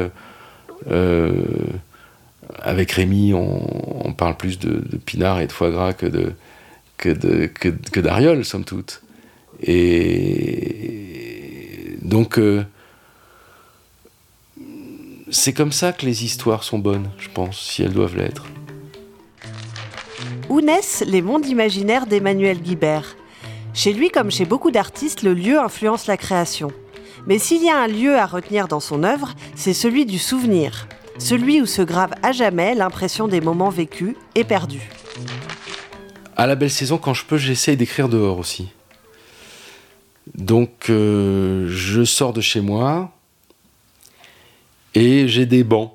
avec 2.61 2.93
Rémi, 2.93 3.35
on, 3.35 4.13
parle 4.13 4.37
plus 4.37 4.61
de, 4.61 4.83
pinard 5.05 5.41
et 5.41 5.49
de 5.49 5.53
foie 5.53 5.71
gras 5.71 5.93
que 5.95 6.07
de 6.07 6.33
que 6.97 7.11
de 7.11 8.43
somme 8.45 8.65
toute. 8.65 9.03
Et 9.61 10.79
donc 12.03 12.39
c'est 15.33 15.55
comme 15.55 15.73
ça 15.73 15.93
que 15.93 16.07
les 16.07 16.25
histoires 16.25 16.63
sont 16.63 16.79
bonnes, 16.79 17.11
je 17.19 17.29
pense, 17.29 17.59
si 17.59 17.83
elles 17.83 17.93
doivent 17.93 18.17
l'être. 18.17 18.45
Où 20.53 20.61
naissent 20.61 21.03
les 21.07 21.23
mondes 21.23 21.47
imaginaires 21.47 22.05
d'Emmanuel 22.05 22.61
Guibert? 22.61 23.17
Chez 23.73 23.95
lui, 23.95 24.11
comme 24.11 24.31
chez 24.31 24.45
beaucoup 24.45 24.71
d'artistes, 24.71 25.23
le 25.23 25.33
lieu 25.33 25.59
influence 25.59 26.07
la 26.07 26.19
création. 26.19 26.71
Mais 27.27 27.39
s'il 27.39 27.65
y 27.65 27.71
a 27.71 27.81
un 27.81 27.87
lieu 27.87 28.19
à 28.19 28.27
retenir 28.27 28.69
dans 28.69 28.79
son 28.79 29.03
œuvre, 29.03 29.33
c'est 29.55 29.73
celui 29.73 30.05
du 30.05 30.19
souvenir, 30.19 30.89
celui 31.17 31.63
où 31.63 31.65
se 31.65 31.81
grave 31.81 32.11
à 32.23 32.33
jamais 32.33 32.75
l'impression 32.75 33.29
des 33.29 33.41
moments 33.41 33.71
vécus 33.71 34.15
et 34.35 34.45
perdus. 34.45 34.91
À 36.37 36.47
la 36.47 36.55
belle 36.55 36.71
saison, 36.71 36.99
quand 36.99 37.15
je 37.15 37.25
peux, 37.25 37.39
j'essaye 37.39 37.79
d'écrire 37.79 38.11
dehors 38.11 38.39
aussi. 38.39 38.69
Donc, 40.35 40.91
euh, 40.91 41.67
je 41.71 42.05
sors 42.05 42.35
de 42.35 42.43
chez 42.43 42.61
moi, 42.61 43.11
et 44.95 45.29
j'ai 45.29 45.47
des 45.47 45.65
bancs. 45.65 45.95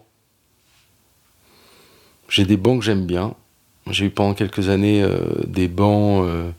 J'ai 2.27 2.45
des 2.45 2.57
bancs 2.57 2.79
que 2.79 2.85
j'aime 2.85 3.05
bien. 3.05 3.35
J'ai 3.91 4.05
eu 4.05 4.09
pendant 4.09 4.33
quelques 4.33 4.69
années 4.69 5.01
euh, 5.01 5.17
des 5.45 5.67
bancs 5.67 6.25
euh, 6.25 6.49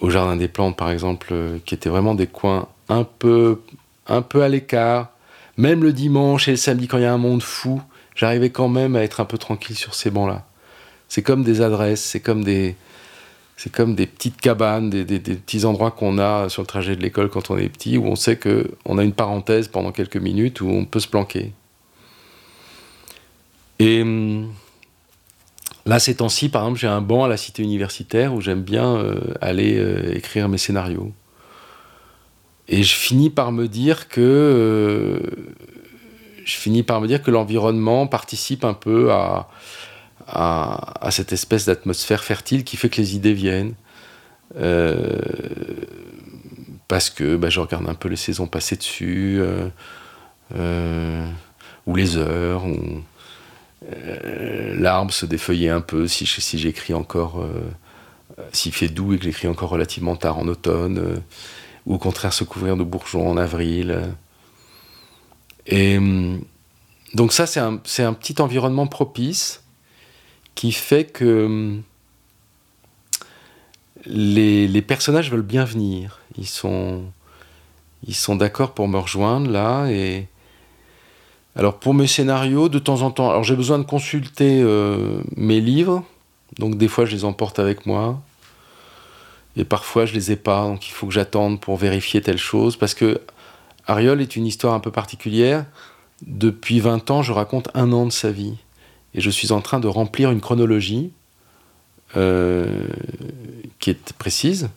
au 0.00 0.10
Jardin 0.10 0.36
des 0.36 0.48
Plantes, 0.48 0.76
par 0.76 0.90
exemple, 0.90 1.28
euh, 1.32 1.58
qui 1.64 1.74
étaient 1.74 1.88
vraiment 1.88 2.14
des 2.14 2.26
coins 2.26 2.68
un 2.88 3.04
peu, 3.04 3.60
un 4.06 4.22
peu 4.22 4.42
à 4.42 4.48
l'écart. 4.48 5.10
Même 5.56 5.82
le 5.82 5.92
dimanche 5.92 6.48
et 6.48 6.52
le 6.52 6.56
samedi, 6.56 6.88
quand 6.88 6.98
il 6.98 7.02
y 7.02 7.06
a 7.06 7.12
un 7.12 7.18
monde 7.18 7.42
fou, 7.42 7.82
j'arrivais 8.14 8.50
quand 8.50 8.68
même 8.68 8.96
à 8.96 9.02
être 9.02 9.20
un 9.20 9.24
peu 9.24 9.38
tranquille 9.38 9.76
sur 9.76 9.94
ces 9.94 10.10
bancs-là. 10.10 10.44
C'est 11.08 11.22
comme 11.22 11.42
des 11.44 11.60
adresses, 11.60 12.02
c'est 12.02 12.20
comme 12.20 12.42
des, 12.42 12.74
c'est 13.56 13.70
comme 13.70 13.94
des 13.94 14.06
petites 14.06 14.40
cabanes, 14.40 14.88
des, 14.88 15.04
des 15.04 15.20
petits 15.20 15.64
endroits 15.64 15.90
qu'on 15.90 16.18
a 16.18 16.48
sur 16.48 16.62
le 16.62 16.66
trajet 16.66 16.96
de 16.96 17.02
l'école 17.02 17.28
quand 17.28 17.50
on 17.50 17.58
est 17.58 17.68
petit, 17.68 17.98
où 17.98 18.06
on 18.06 18.16
sait 18.16 18.38
qu'on 18.38 18.98
a 18.98 19.04
une 19.04 19.12
parenthèse 19.12 19.68
pendant 19.68 19.92
quelques 19.92 20.16
minutes 20.16 20.62
où 20.62 20.68
on 20.68 20.84
peut 20.84 21.00
se 21.00 21.08
planquer. 21.08 21.52
Et 23.78 24.02
hum, 24.02 24.52
là, 25.86 25.98
ces 25.98 26.16
temps-ci, 26.16 26.48
par 26.48 26.62
exemple, 26.62 26.78
j'ai 26.78 26.86
un 26.88 27.00
banc 27.00 27.24
à 27.24 27.28
la 27.28 27.36
cité 27.36 27.62
universitaire 27.62 28.34
où 28.34 28.40
j'aime 28.40 28.62
bien 28.62 28.96
euh, 28.96 29.20
aller 29.40 29.78
euh, 29.78 30.14
écrire 30.14 30.48
mes 30.48 30.58
scénarios. 30.58 31.12
Et 32.68 32.82
je 32.82 32.94
finis 32.94 33.30
par 33.30 33.52
me 33.52 33.68
dire 33.68 34.08
que 34.08 34.20
euh, 34.20 35.20
je 36.44 36.56
finis 36.56 36.82
par 36.82 37.00
me 37.00 37.06
dire 37.06 37.22
que 37.22 37.30
l'environnement 37.30 38.06
participe 38.06 38.64
un 38.64 38.74
peu 38.74 39.10
à, 39.12 39.48
cette 41.10 41.32
espèce 41.32 41.66
d'atmosphère 41.66 42.24
fertile 42.24 42.64
qui 42.64 42.76
fait 42.76 42.88
que 42.88 42.96
les 42.96 43.14
idées 43.16 43.34
viennent. 43.34 43.74
parce 46.88 47.10
que 47.10 47.36
bah, 47.36 47.50
je 47.50 47.60
regarde 47.60 47.88
un 47.88 47.94
peu 47.94 48.08
les 48.08 48.16
saisons 48.16 48.46
passées 48.46 48.76
dessus, 48.76 49.42
ou 51.86 51.96
les 51.96 52.16
heures, 52.16 52.62
l'arbre 53.90 55.12
se 55.12 55.26
défeuillait 55.26 55.70
un 55.70 55.80
peu 55.80 56.06
si, 56.06 56.26
j'écris 56.58 56.94
encore, 56.94 57.40
euh, 57.40 57.72
s'il 58.52 58.72
fait 58.72 58.88
doux 58.88 59.14
et 59.14 59.18
que 59.18 59.24
j'écris 59.24 59.48
encore 59.48 59.70
relativement 59.70 60.16
tard 60.16 60.38
en 60.38 60.48
automne, 60.48 60.98
euh, 60.98 61.16
ou 61.86 61.94
au 61.94 61.98
contraire 61.98 62.32
se 62.32 62.44
couvrir 62.44 62.76
de 62.76 62.84
bourgeons 62.84 63.28
en 63.28 63.36
avril. 63.36 64.14
Et 65.66 65.98
donc 67.14 67.32
ça, 67.32 67.46
c'est 67.46 67.60
un, 67.60 67.74
un, 67.74 68.12
petit 68.12 68.40
environnement 68.40 68.86
propice 68.86 69.62
qui 70.54 70.72
fait 70.72 71.04
que 71.04 71.78
les, 74.06 74.66
les, 74.68 74.82
personnages 74.82 75.30
veulent 75.30 75.42
bien 75.42 75.64
venir. 75.64 76.20
Ils 76.36 76.46
sont, 76.46 77.04
ils 78.06 78.14
sont 78.14 78.36
d'accord 78.36 78.74
pour 78.74 78.88
me 78.88 78.98
rejoindre 78.98 79.50
là 79.50 79.86
et 79.88 80.28
alors 81.54 81.78
pour 81.78 81.94
mes 81.94 82.06
scénarios, 82.06 82.68
de 82.68 82.78
temps 82.78 83.02
en 83.02 83.10
temps, 83.10 83.30
alors 83.30 83.44
j'ai 83.44 83.56
besoin 83.56 83.78
de 83.78 83.84
consulter 83.84 84.62
euh, 84.62 85.20
mes 85.36 85.60
livres, 85.60 86.04
donc 86.58 86.76
des 86.76 86.88
fois 86.88 87.04
je 87.04 87.14
les 87.14 87.24
emporte 87.24 87.58
avec 87.58 87.84
moi, 87.84 88.22
et 89.56 89.64
parfois 89.64 90.06
je 90.06 90.14
les 90.14 90.32
ai 90.32 90.36
pas, 90.36 90.62
donc 90.62 90.88
il 90.88 90.92
faut 90.92 91.06
que 91.06 91.12
j'attende 91.12 91.60
pour 91.60 91.76
vérifier 91.76 92.22
telle 92.22 92.38
chose, 92.38 92.76
parce 92.76 92.94
que 92.94 93.20
Ariol 93.86 94.20
est 94.20 94.36
une 94.36 94.46
histoire 94.46 94.74
un 94.74 94.80
peu 94.80 94.90
particulière. 94.90 95.66
Depuis 96.26 96.78
20 96.78 97.10
ans, 97.10 97.22
je 97.22 97.32
raconte 97.32 97.68
un 97.74 97.92
an 97.92 98.06
de 98.06 98.12
sa 98.12 98.30
vie, 98.30 98.54
et 99.14 99.20
je 99.20 99.28
suis 99.28 99.52
en 99.52 99.60
train 99.60 99.80
de 99.80 99.88
remplir 99.88 100.30
une 100.30 100.40
chronologie 100.40 101.10
euh, 102.16 102.86
qui 103.78 103.90
est 103.90 104.12
précise. 104.14 104.70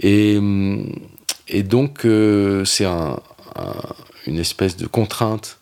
Et, 0.00 0.38
donc, 1.62 2.04
euh, 2.04 2.64
c'est 2.64 2.84
un, 2.84 3.18
une 4.26 4.38
espèce 4.38 4.76
de 4.76 4.86
contrainte 4.86 5.58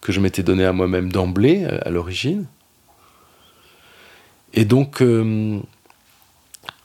que 0.00 0.12
je 0.12 0.20
m'étais 0.20 0.42
donnée 0.42 0.64
à 0.64 0.72
moi-même 0.72 1.10
d'emblée, 1.10 1.64
à, 1.64 1.90
l'origine. 1.90 2.46
Et 4.52 4.64
donc, 4.64 5.02
euh, 5.02 5.60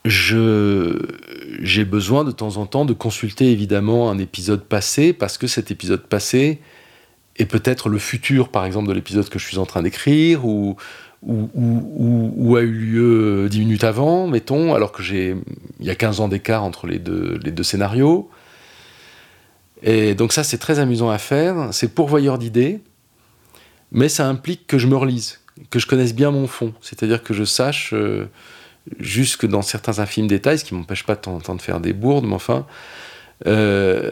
j'ai 0.06 1.86
besoin 1.86 2.24
de 2.24 2.32
temps 2.32 2.58
en 2.58 2.66
temps 2.66 2.86
de 2.86 2.94
consulter 2.94 3.52
évidemment 3.52 4.10
un 4.10 4.18
épisode 4.18 4.64
passé, 4.64 5.14
parce 5.14 5.38
que 5.38 5.48
cet 5.48 5.70
épisode 5.70 6.04
passé 6.04 6.60
est 7.38 7.46
peut-être 7.46 7.90
le 7.90 8.00
futur, 8.00 8.50
par 8.50 8.66
exemple, 8.66 8.88
de 8.88 8.94
l'épisode 8.94 9.30
que 9.30 9.38
je 9.38 9.46
suis 9.46 9.58
en 9.58 9.66
train 9.66 9.82
d'écrire, 9.82 10.46
ou, 10.46 10.78
ou, 11.24 12.56
a 12.56 12.62
eu 12.62 12.72
lieu 12.72 13.50
dix 13.50 13.60
minutes 13.60 13.84
avant, 13.84 14.28
mettons, 14.28 14.74
alors 14.74 14.92
que 14.92 15.04
j'ai 15.04 15.36
il 15.80 15.86
y 15.86 15.90
a 15.90 15.96
15 15.96 16.22
ans 16.22 16.28
d'écart 16.28 16.64
entre 16.64 16.88
les 16.88 17.00
deux, 17.00 17.38
les 17.44 17.52
deux 17.52 17.64
scénarios. 17.64 18.30
Et 19.84 20.16
donc 20.16 20.34
ça, 20.34 20.44
c'est 20.44 20.58
très 20.58 20.80
amusant 20.80 21.10
à 21.10 21.18
faire. 21.18 21.70
C'est 21.72 21.94
pourvoyeur 21.94 22.38
d'idées, 22.38 22.82
mais 23.92 24.10
ça 24.10 24.28
implique 24.28 24.68
que 24.68 24.78
je 24.78 24.88
me 24.88 24.96
relise, 24.96 25.40
que 25.70 25.80
je 25.80 25.88
connaisse 25.88 26.14
bien 26.14 26.32
mon 26.32 26.48
fond. 26.48 26.74
C'est-à-dire 26.82 27.24
que 27.24 27.34
je 27.34 27.44
sache, 27.44 27.92
euh, 27.94 28.26
jusque 29.00 29.46
dans 29.46 29.62
certains 29.62 30.00
infimes 30.00 30.28
détails, 30.28 30.60
ce 30.60 30.66
qui 30.66 30.74
m'empêche 30.74 31.06
pas 31.06 31.16
de 31.16 31.56
de 31.56 31.62
faire 31.62 31.80
des 31.80 31.94
bourdes, 31.94 32.26
mais 32.26 32.36
enfin, 32.36 32.66
euh, 33.48 34.12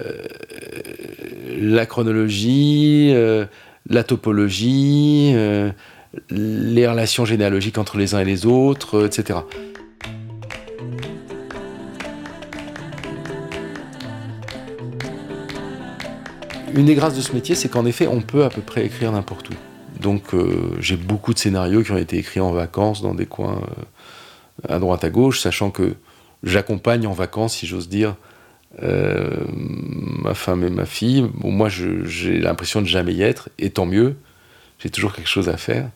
la 1.60 1.86
chronologie, 1.86 3.12
euh, 3.14 3.46
la 3.90 4.04
topologie, 4.04 5.34
les 6.30 6.88
relations 6.88 7.26
généalogiques 7.26 7.78
entre 7.78 7.98
les 7.98 8.16
uns 8.16 8.20
et 8.20 8.26
les 8.26 8.46
autres, 8.46 9.06
etc. 9.06 9.40
Une 16.74 16.86
des 16.86 16.96
grâces 16.96 17.16
de 17.16 17.22
ce 17.22 17.34
métier, 17.34 17.56
c'est 17.56 17.70
qu'en 17.70 17.86
effet, 17.86 18.08
on 18.08 18.22
peut 18.22 18.44
à 18.44 18.50
peu 18.50 18.62
près 18.62 18.86
écrire 18.86 19.12
n'importe 19.12 19.50
où. 19.50 19.54
Donc 20.02 20.34
euh, 20.34 20.76
j'ai 20.80 20.98
beaucoup 20.98 21.34
de 21.34 21.40
scénarios 21.40 21.82
qui 21.82 21.92
ont 21.92 21.98
été 21.98 22.18
écrits 22.18 22.40
en 22.40 22.52
vacances 22.52 23.02
dans 23.02 23.16
des 23.16 23.26
coins 23.26 23.62
euh, 24.70 24.76
à 24.76 24.80
droite 24.80 25.04
à 25.04 25.10
gauche, 25.10 25.40
sachant 25.40 25.72
que 25.72 25.96
j'accompagne 26.44 27.08
en 27.08 27.14
vacances, 27.14 27.56
si 27.56 27.68
j'ose 27.68 27.90
dire, 27.90 28.16
euh, 28.84 29.46
ma 29.50 30.34
femme 30.34 30.64
et 30.64 30.70
ma 30.70 30.86
fille. 30.86 31.28
Moi, 31.42 31.70
j'ai 31.70 32.40
l'impression 32.40 32.82
de 32.82 32.88
jamais 32.88 33.14
y 33.14 33.22
être, 33.22 33.50
et 33.58 33.70
tant 33.70 33.86
mieux. 33.86 34.18
J'ai 34.80 34.90
toujours 34.90 35.14
quelque 35.14 35.30
chose 35.30 35.50
à 35.50 35.58
faire, 35.58 35.90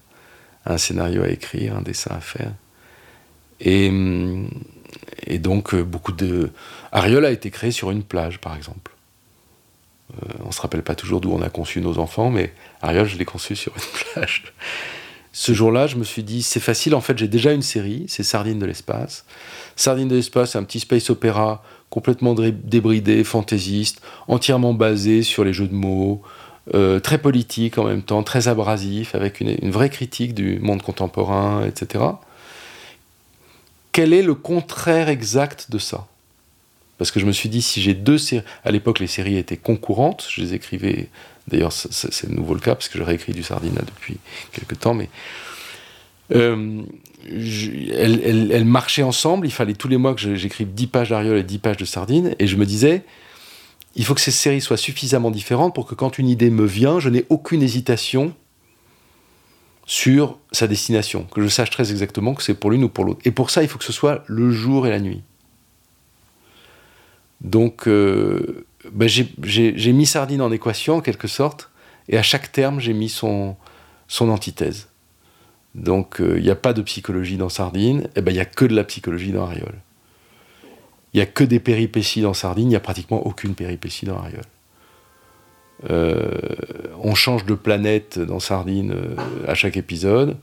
un 0.66 0.78
scénario 0.78 1.22
à 1.22 1.30
écrire, 1.30 1.78
un 1.78 1.82
dessin 1.82 2.16
à 2.16 2.22
faire. 2.22 2.54
Et, 3.60 3.92
et 5.28 5.38
donc, 5.38 5.76
beaucoup 5.76 6.12
de. 6.12 6.50
Ariel 6.92 7.26
a 7.26 7.30
été 7.30 7.52
créé 7.52 7.70
sur 7.70 7.92
une 7.92 8.02
plage, 8.02 8.40
par 8.40 8.56
exemple. 8.56 8.92
Euh, 10.24 10.34
on 10.44 10.48
ne 10.48 10.54
se 10.54 10.62
rappelle 10.62 10.84
pas 10.84 10.96
toujours 10.96 11.22
d'où 11.22 11.32
on 11.32 11.42
a 11.42 11.50
conçu 11.50 11.82
nos 11.82 12.00
enfants, 12.00 12.30
mais 12.30 12.54
Ariel, 12.82 13.06
je 13.06 13.18
l'ai 13.18 13.26
conçu 13.26 13.56
sur 13.56 13.74
une 13.76 14.00
plage. 14.14 14.54
Ce 15.34 15.54
jour-là, 15.54 15.88
je 15.88 15.96
me 15.96 16.04
suis 16.04 16.24
dit, 16.24 16.44
c'est 16.44 16.60
facile, 16.60 16.94
en 16.94 17.02
fait, 17.02 17.18
j'ai 17.18 17.30
déjà 17.30 17.54
une 17.54 17.62
série, 17.62 18.06
c'est 18.10 18.24
Sardine 18.24 18.60
de 18.60 18.66
l'espace. 18.66 19.26
Sardine 19.78 20.10
de 20.10 20.16
l'espace, 20.16 20.52
c'est 20.52 20.58
un 20.58 20.64
petit 20.64 20.82
space 20.82 21.10
opéra 21.10 21.64
complètement 21.90 22.34
débridé, 22.34 23.24
fantaisiste, 23.24 24.02
entièrement 24.28 24.74
basé 24.74 25.24
sur 25.24 25.44
les 25.44 25.54
jeux 25.54 25.68
de 25.68 25.76
mots, 25.76 26.22
euh, 26.74 27.00
très 27.00 27.18
politique 27.18 27.78
en 27.78 27.86
même 27.86 28.04
temps, 28.04 28.24
très 28.24 28.48
abrasif, 28.48 29.16
avec 29.16 29.42
une, 29.42 29.72
vraie 29.72 29.90
critique 29.90 30.34
du 30.34 30.60
monde 30.60 30.82
contemporain, 30.82 31.66
etc. 31.66 32.04
Quel 33.92 34.14
est 34.14 34.22
le 34.22 34.36
contraire 34.36 35.10
exact 35.10 35.72
de 35.72 35.78
ça? 35.78 36.08
Parce 37.02 37.10
que 37.10 37.20
je 37.20 37.26
me 37.26 37.32
suis 37.32 37.50
dit, 37.50 37.64
si 37.64 37.82
j'ai 37.82 37.96
deux 37.96 38.20
séries. 38.20 38.46
À 38.64 38.70
l'époque, 38.70 39.00
les 39.00 39.08
séries 39.08 39.36
étaient 39.38 39.58
concurrentes. 39.58 40.28
Je 40.30 40.40
les 40.40 40.54
écrivais. 40.54 41.10
D'ailleurs, 41.48 41.74
c'est 41.74 42.30
nouveau 42.30 42.54
le 42.54 42.60
cas, 42.60 42.76
parce 42.76 42.90
que 42.90 43.00
j'aurais 43.00 43.16
écrit 43.16 43.34
du 43.34 43.42
Sardina 43.42 43.82
depuis 43.82 44.18
quelques 44.52 44.80
temps. 44.80 44.94
Mais. 44.94 45.10
Euh, 46.32 46.84
elles, 47.28 48.66
marchaient 48.66 49.02
ensemble. 49.02 49.48
Il 49.48 49.52
fallait 49.52 49.74
tous 49.74 49.88
les 49.88 49.98
mois 49.98 50.14
que 50.14 50.36
j'écrive 50.36 50.76
10 50.76 50.86
pages 50.86 51.10
d'Ariol 51.10 51.40
et 51.40 51.44
10 51.44 51.58
pages 51.58 51.78
de 51.78 51.86
Sardine. 51.86 52.36
Et 52.38 52.46
je 52.46 52.56
me 52.56 52.68
disais, 52.68 53.04
il 53.96 54.06
faut 54.06 54.14
que 54.14 54.22
ces 54.22 54.30
séries 54.30 54.62
soient 54.62 54.78
suffisamment 54.78 55.32
différentes 55.32 55.74
pour 55.74 55.88
que 55.88 55.96
quand 55.96 56.20
une 56.20 56.30
idée 56.30 56.52
me 56.52 56.68
vient, 56.68 57.00
je 57.00 57.10
n'ai 57.10 57.26
aucune 57.30 57.64
hésitation 57.64 58.36
sur 59.88 60.38
sa 60.52 60.68
destination, 60.68 61.24
que 61.24 61.42
je 61.42 61.48
sache 61.48 61.72
très 61.72 61.90
exactement 61.90 62.36
que 62.36 62.44
c'est 62.44 62.54
pour 62.54 62.70
l'une 62.70 62.84
ou 62.84 62.90
pour 62.90 63.06
l'autre. 63.06 63.22
Et 63.26 63.32
pour 63.32 63.50
ça, 63.50 63.64
il 63.64 63.68
faut 63.68 63.80
que 63.80 63.86
ce 63.86 63.92
soit 63.92 64.24
le 64.28 64.52
jour 64.52 64.86
et 64.86 64.92
la 64.92 65.00
nuit. 65.00 65.24
Donc, 67.42 67.88
euh, 67.88 68.66
ben, 68.92 69.08
j'ai 69.08 69.94
mis 69.94 70.06
Sardine 70.06 70.42
en 70.42 70.52
équation, 70.52 70.98
en 70.98 71.02
quelque 71.02 71.28
sorte, 71.28 71.70
et 72.08 72.18
à 72.18 72.24
chaque 72.24 72.52
terme, 72.52 72.80
j'ai 72.80 72.94
mis 72.94 73.10
son, 73.10 73.56
antithèse. 74.20 74.88
Donc, 75.74 76.22
euh, 76.22 76.38
il 76.38 76.44
n'y 76.44 76.50
a 76.50 76.56
pas 76.56 76.74
de 76.74 76.82
psychologie 76.82 77.38
dans 77.38 77.50
Sardine, 77.50 78.08
et 78.16 78.22
ben, 78.22 78.32
il 78.32 78.36
n'y 78.36 78.42
a 78.42 78.46
que 78.46 78.66
de 78.66 78.76
la 78.76 78.84
psychologie 78.84 79.32
dans 79.32 79.44
Ariol. 79.44 79.74
Il 81.14 81.18
n'y 81.18 81.24
a 81.24 81.26
que 81.26 81.44
des 81.44 81.60
péripéties 81.60 82.22
dans 82.22 82.34
Sardine, 82.34 82.68
il 82.68 82.70
n'y 82.70 82.76
a 82.76 82.82
pratiquement 82.82 83.26
aucune 83.26 83.56
péripétie 83.56 84.06
dans 84.06 84.18
Ariol. 84.18 84.44
Euh, 85.90 86.38
on 87.02 87.16
change 87.16 87.46
de 87.46 87.56
planète 87.56 88.20
dans 88.20 88.40
Sardine 88.40 88.96
à 89.48 89.56
chaque 89.56 89.78
épisode. 89.78 90.38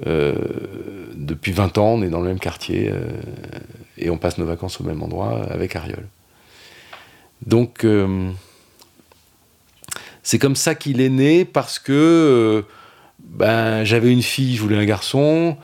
Depuis 0.00 1.52
20 1.52 1.78
ans, 1.78 1.94
on 1.94 2.02
est 2.02 2.08
dans 2.08 2.20
le 2.20 2.28
même 2.28 2.40
quartier 2.40 2.92
et 3.98 4.10
on 4.10 4.18
passe 4.18 4.38
nos 4.38 4.46
vacances 4.46 4.80
au 4.80 4.84
même 4.84 5.02
endroit 5.02 5.44
avec 5.50 5.76
Ariol. 5.76 6.06
Donc, 7.46 7.84
euh, 7.84 8.30
c'est 10.22 10.38
comme 10.38 10.56
ça 10.56 10.74
qu'il 10.74 11.00
est 11.00 11.10
né 11.10 11.44
parce 11.44 11.78
que 11.78 11.92
euh, 11.92 12.62
ben, 13.18 13.84
j'avais 13.84 14.12
une 14.12 14.22
fille, 14.22 14.56
je 14.56 14.62
voulais 14.62 14.78
un 14.78 14.84
garçon, 14.84 15.56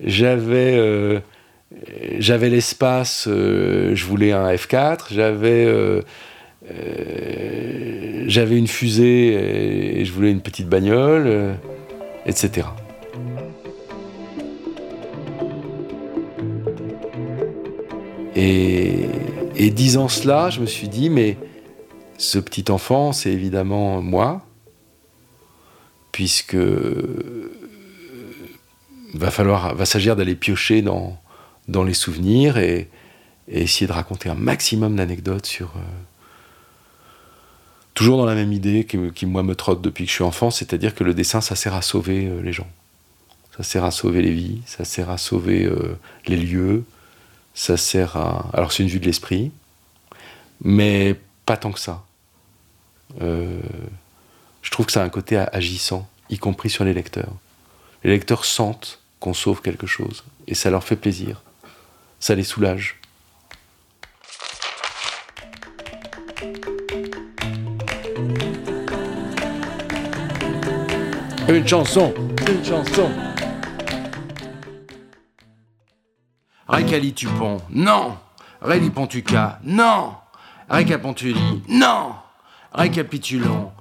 j'avais 0.00 0.76
euh, 0.76 1.20
j'avais 2.18 2.48
l'espace, 2.48 3.24
je 3.28 4.04
voulais 4.04 4.32
un 4.32 4.50
F4, 4.52 5.12
j'avais 5.12 6.02
j'avais 8.26 8.58
une 8.58 8.66
fusée 8.66 10.00
et 10.00 10.04
je 10.04 10.12
voulais 10.12 10.30
une 10.30 10.40
petite 10.40 10.68
bagnole, 10.68 11.56
etc. 12.26 12.66
Et, 18.40 19.70
disant 19.70 20.08
cela, 20.08 20.48
je 20.48 20.60
me 20.60 20.66
suis 20.66 20.88
dit, 20.88 21.10
mais 21.10 21.36
ce 22.18 22.38
petit 22.38 22.70
enfant, 22.70 23.12
c'est 23.12 23.32
évidemment 23.32 24.00
moi, 24.00 24.42
puisque 26.12 26.54
euh, 26.54 27.50
va 29.14 29.32
falloir, 29.32 29.74
va 29.74 29.84
s'agir 29.84 30.14
d'aller 30.14 30.36
piocher 30.36 30.82
dans, 30.82 31.20
dans 31.66 31.82
les 31.82 31.94
souvenirs 31.94 32.58
et, 32.58 32.88
essayer 33.50 33.86
de 33.86 33.92
raconter 33.92 34.28
un 34.28 34.34
maximum 34.34 34.94
d'anecdotes 34.96 35.46
sur. 35.46 35.68
Euh, 35.76 35.80
toujours 37.94 38.18
dans 38.18 38.26
la 38.26 38.34
même 38.34 38.52
idée 38.52 38.84
qui, 38.84 39.26
moi, 39.26 39.42
me 39.42 39.56
trotte 39.56 39.80
depuis 39.80 40.04
que 40.04 40.10
je 40.10 40.14
suis 40.14 40.24
enfant, 40.24 40.50
c'est-à-dire 40.52 40.94
que 40.94 41.02
le 41.02 41.14
dessin, 41.14 41.40
ça 41.40 41.56
sert 41.56 41.74
à 41.74 41.82
sauver 41.82 42.26
euh, 42.26 42.40
les 42.42 42.52
gens. 42.52 42.68
Ça 43.56 43.64
sert 43.64 43.84
à 43.84 43.90
sauver 43.90 44.22
les 44.22 44.32
vies, 44.32 44.60
ça 44.66 44.84
sert 44.84 45.10
à 45.10 45.18
sauver 45.18 45.68
les 46.28 46.36
lieux, 46.36 46.84
ça 47.58 47.76
sert 47.76 48.16
à. 48.16 48.48
Alors, 48.52 48.70
c'est 48.70 48.84
une 48.84 48.88
vue 48.88 49.00
de 49.00 49.04
l'esprit, 49.04 49.50
mais 50.62 51.16
pas 51.44 51.56
tant 51.56 51.72
que 51.72 51.80
ça. 51.80 52.04
Euh, 53.20 53.60
je 54.62 54.70
trouve 54.70 54.86
que 54.86 54.92
ça 54.92 55.02
a 55.02 55.04
un 55.04 55.08
côté 55.08 55.36
agissant, 55.36 56.08
y 56.30 56.38
compris 56.38 56.70
sur 56.70 56.84
les 56.84 56.94
lecteurs. 56.94 57.32
Les 58.04 58.10
lecteurs 58.10 58.44
sentent 58.44 59.00
qu'on 59.18 59.34
sauve 59.34 59.60
quelque 59.60 59.88
chose, 59.88 60.22
et 60.46 60.54
ça 60.54 60.70
leur 60.70 60.84
fait 60.84 60.94
plaisir. 60.94 61.42
Ça 62.20 62.36
les 62.36 62.44
soulage. 62.44 63.00
Une 71.48 71.66
chanson, 71.66 72.14
une 72.46 72.64
chanson. 72.64 73.27
Tupon, 77.14 77.58
non. 77.70 78.16
Pontuca, 78.94 79.58
non. 79.64 80.14
Récapontuli, 80.68 81.62
non. 81.68 82.14
Récapitulons, 82.72 83.72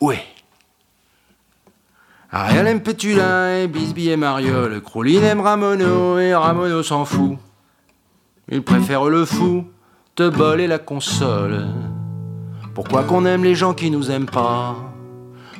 oui. 0.00 0.16
Ariel 2.32 2.66
aime 2.66 2.82
Pétulin 2.82 3.58
et 3.58 3.68
Bisbee 3.68 4.08
et 4.08 4.16
Mariol. 4.16 4.82
Crouline 4.82 5.22
aime 5.22 5.40
Ramono 5.40 6.18
et 6.18 6.34
Ramono 6.34 6.82
s'en 6.82 7.04
fout. 7.04 7.38
Il 8.50 8.62
préfère 8.62 9.04
le 9.04 9.24
fou, 9.24 9.64
te 10.14 10.28
bol 10.28 10.60
et 10.60 10.66
la 10.66 10.78
console. 10.78 11.66
Pourquoi 12.74 13.04
qu'on 13.04 13.24
aime 13.24 13.44
les 13.44 13.54
gens 13.54 13.74
qui 13.74 13.90
nous 13.90 14.10
aiment 14.10 14.26
pas? 14.26 14.76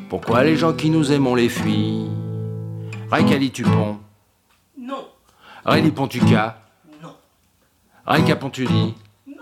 Pourquoi 0.08 0.44
les 0.44 0.56
gens 0.56 0.72
qui 0.72 0.90
nous 0.90 1.12
aiment 1.12 1.26
on 1.26 1.34
les 1.34 1.48
fuit 1.48 2.06
Tupon 3.52 3.70
Non. 3.70 4.05
Réli 5.66 5.90
Pontuca 5.90 6.58
Non. 7.02 7.08
Réca 8.06 8.36
Pontuli 8.36 8.94
Non. 9.26 9.34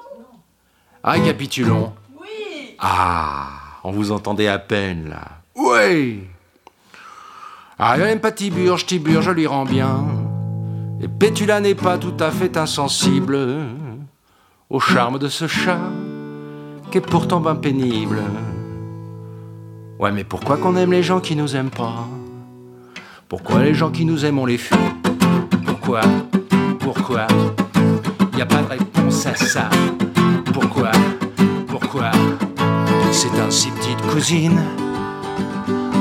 Récapitulons. 1.05 1.93
Oui 2.18 2.77
Ah, 2.79 3.49
on 3.85 3.93
vous 3.93 4.11
entendait 4.11 4.49
à 4.49 4.59
peine 4.59 5.11
là. 5.11 5.22
Oui 5.55 6.22
Ariel 7.79 8.22
pas 8.22 8.33
Tiburge, 8.33 8.87
Tiburge, 8.87 9.27
je 9.27 9.31
lui 9.33 9.47
rends 9.47 9.66
bien. 9.66 10.03
Et 11.03 11.09
Pétula 11.09 11.61
n'est 11.61 11.75
pas 11.75 11.99
tout 11.99 12.14
à 12.20 12.31
fait 12.31 12.57
insensible 12.57 13.39
au 14.70 14.81
charme 14.81 15.18
de 15.18 15.29
ce 15.29 15.47
chat, 15.47 15.91
qui 16.91 16.99
est 16.99 17.01
pourtant 17.03 17.41
bien 17.41 17.57
pénible. 17.57 18.22
Ouais, 19.99 20.11
mais 20.11 20.25
pourquoi 20.25 20.57
qu'on 20.57 20.77
aime 20.77 20.93
les 20.93 21.03
gens 21.03 21.20
qui 21.20 21.37
nous 21.37 21.55
aiment 21.55 21.70
pas? 21.70 22.09
Pourquoi 23.29 23.62
les 23.62 23.75
gens 23.75 23.91
qui 23.91 24.07
nous 24.07 24.25
aiment, 24.25 24.39
on 24.39 24.47
les 24.47 24.59
fuit? 24.59 24.79
Pourquoi? 25.85 26.01
Pourquoi? 26.80 27.26
Y 28.39 28.41
a 28.41 28.47
pas 28.47 28.62
de 28.62 28.68
réponse 28.70 29.26
à 29.26 29.35
ça. 29.35 29.68
Pourquoi? 30.55 30.91
Pourquoi? 31.68 32.11
C'est 33.12 33.39
ainsi, 33.39 33.70
petite 33.70 34.01
cousine, 34.07 34.62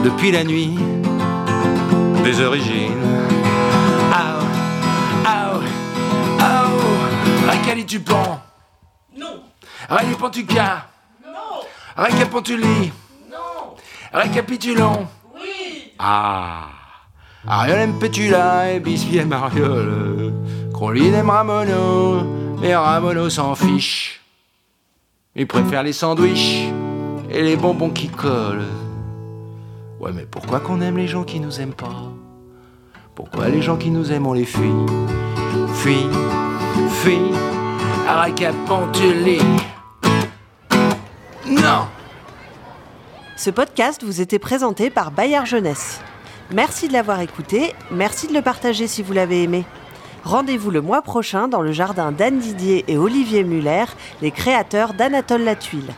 depuis 0.05 0.31
la 0.31 0.45
nuit 0.45 0.79
des 2.23 2.39
origines. 2.39 3.03
Aou, 4.13 4.45
aou, 5.25 5.61
aou, 6.39 7.47
Racali 7.47 7.85
tu 7.85 7.99
pends, 7.99 8.39
Non. 9.17 9.43
Rallye 9.89 10.15
Pantuca, 10.15 10.87
Non. 11.25 11.59
Récapituli, 11.97 12.93
Non. 13.29 13.75
Récapitulons. 14.13 15.07
Oui. 15.35 15.91
Ah 15.99 16.72
Ariel 17.45 17.79
aime 17.79 17.99
Pétula 17.99 18.71
et 18.71 18.79
Bisbee 18.79 19.17
aime 19.17 19.29
Mariole. 19.29 20.33
Croline 20.73 21.13
aime 21.13 21.29
Ramono 21.29 22.23
et 22.63 22.73
Ramono 22.73 23.29
s'en 23.29 23.53
fiche. 23.55 24.21
Il 25.35 25.45
préfère 25.45 25.83
les 25.83 25.93
sandwichs 25.93 26.69
et 27.29 27.41
les 27.41 27.57
bonbons 27.57 27.89
qui 27.89 28.07
collent. 28.07 28.63
Ouais, 29.99 30.11
mais 30.13 30.25
pourquoi 30.25 30.61
qu'on 30.61 30.79
aime 30.81 30.97
les 30.97 31.07
gens 31.07 31.23
qui 31.23 31.39
nous 31.39 31.59
aiment 31.59 31.73
pas? 31.73 32.11
Pourquoi 33.13 33.49
les 33.49 33.61
gens 33.61 33.75
qui 33.75 33.89
nous 33.89 34.11
aiment 34.11 34.27
on 34.27 34.33
les 34.33 34.45
fuit? 34.45 34.71
Fuit, 35.75 36.07
fuit, 36.89 37.31
Aracapantuli. 38.07 39.39
Non 41.45 41.87
Ce 43.35 43.49
podcast 43.49 44.03
vous 44.03 44.21
était 44.21 44.39
présenté 44.39 44.89
par 44.89 45.11
Bayard 45.11 45.45
Jeunesse. 45.45 45.99
Merci 46.51 46.87
de 46.87 46.93
l'avoir 46.93 47.21
écouté, 47.21 47.73
merci 47.89 48.27
de 48.27 48.33
le 48.33 48.41
partager 48.41 48.85
si 48.87 49.01
vous 49.01 49.13
l'avez 49.13 49.43
aimé. 49.43 49.65
Rendez-vous 50.23 50.71
le 50.71 50.81
mois 50.81 51.01
prochain 51.01 51.47
dans 51.47 51.61
le 51.61 51.71
jardin 51.71 52.11
d'Anne 52.11 52.39
Didier 52.39 52.85
et 52.87 52.97
Olivier 52.97 53.43
Muller, 53.43 53.85
les 54.21 54.31
créateurs 54.31 54.93
d'Anatole 54.93 55.43
Latuile. 55.43 55.93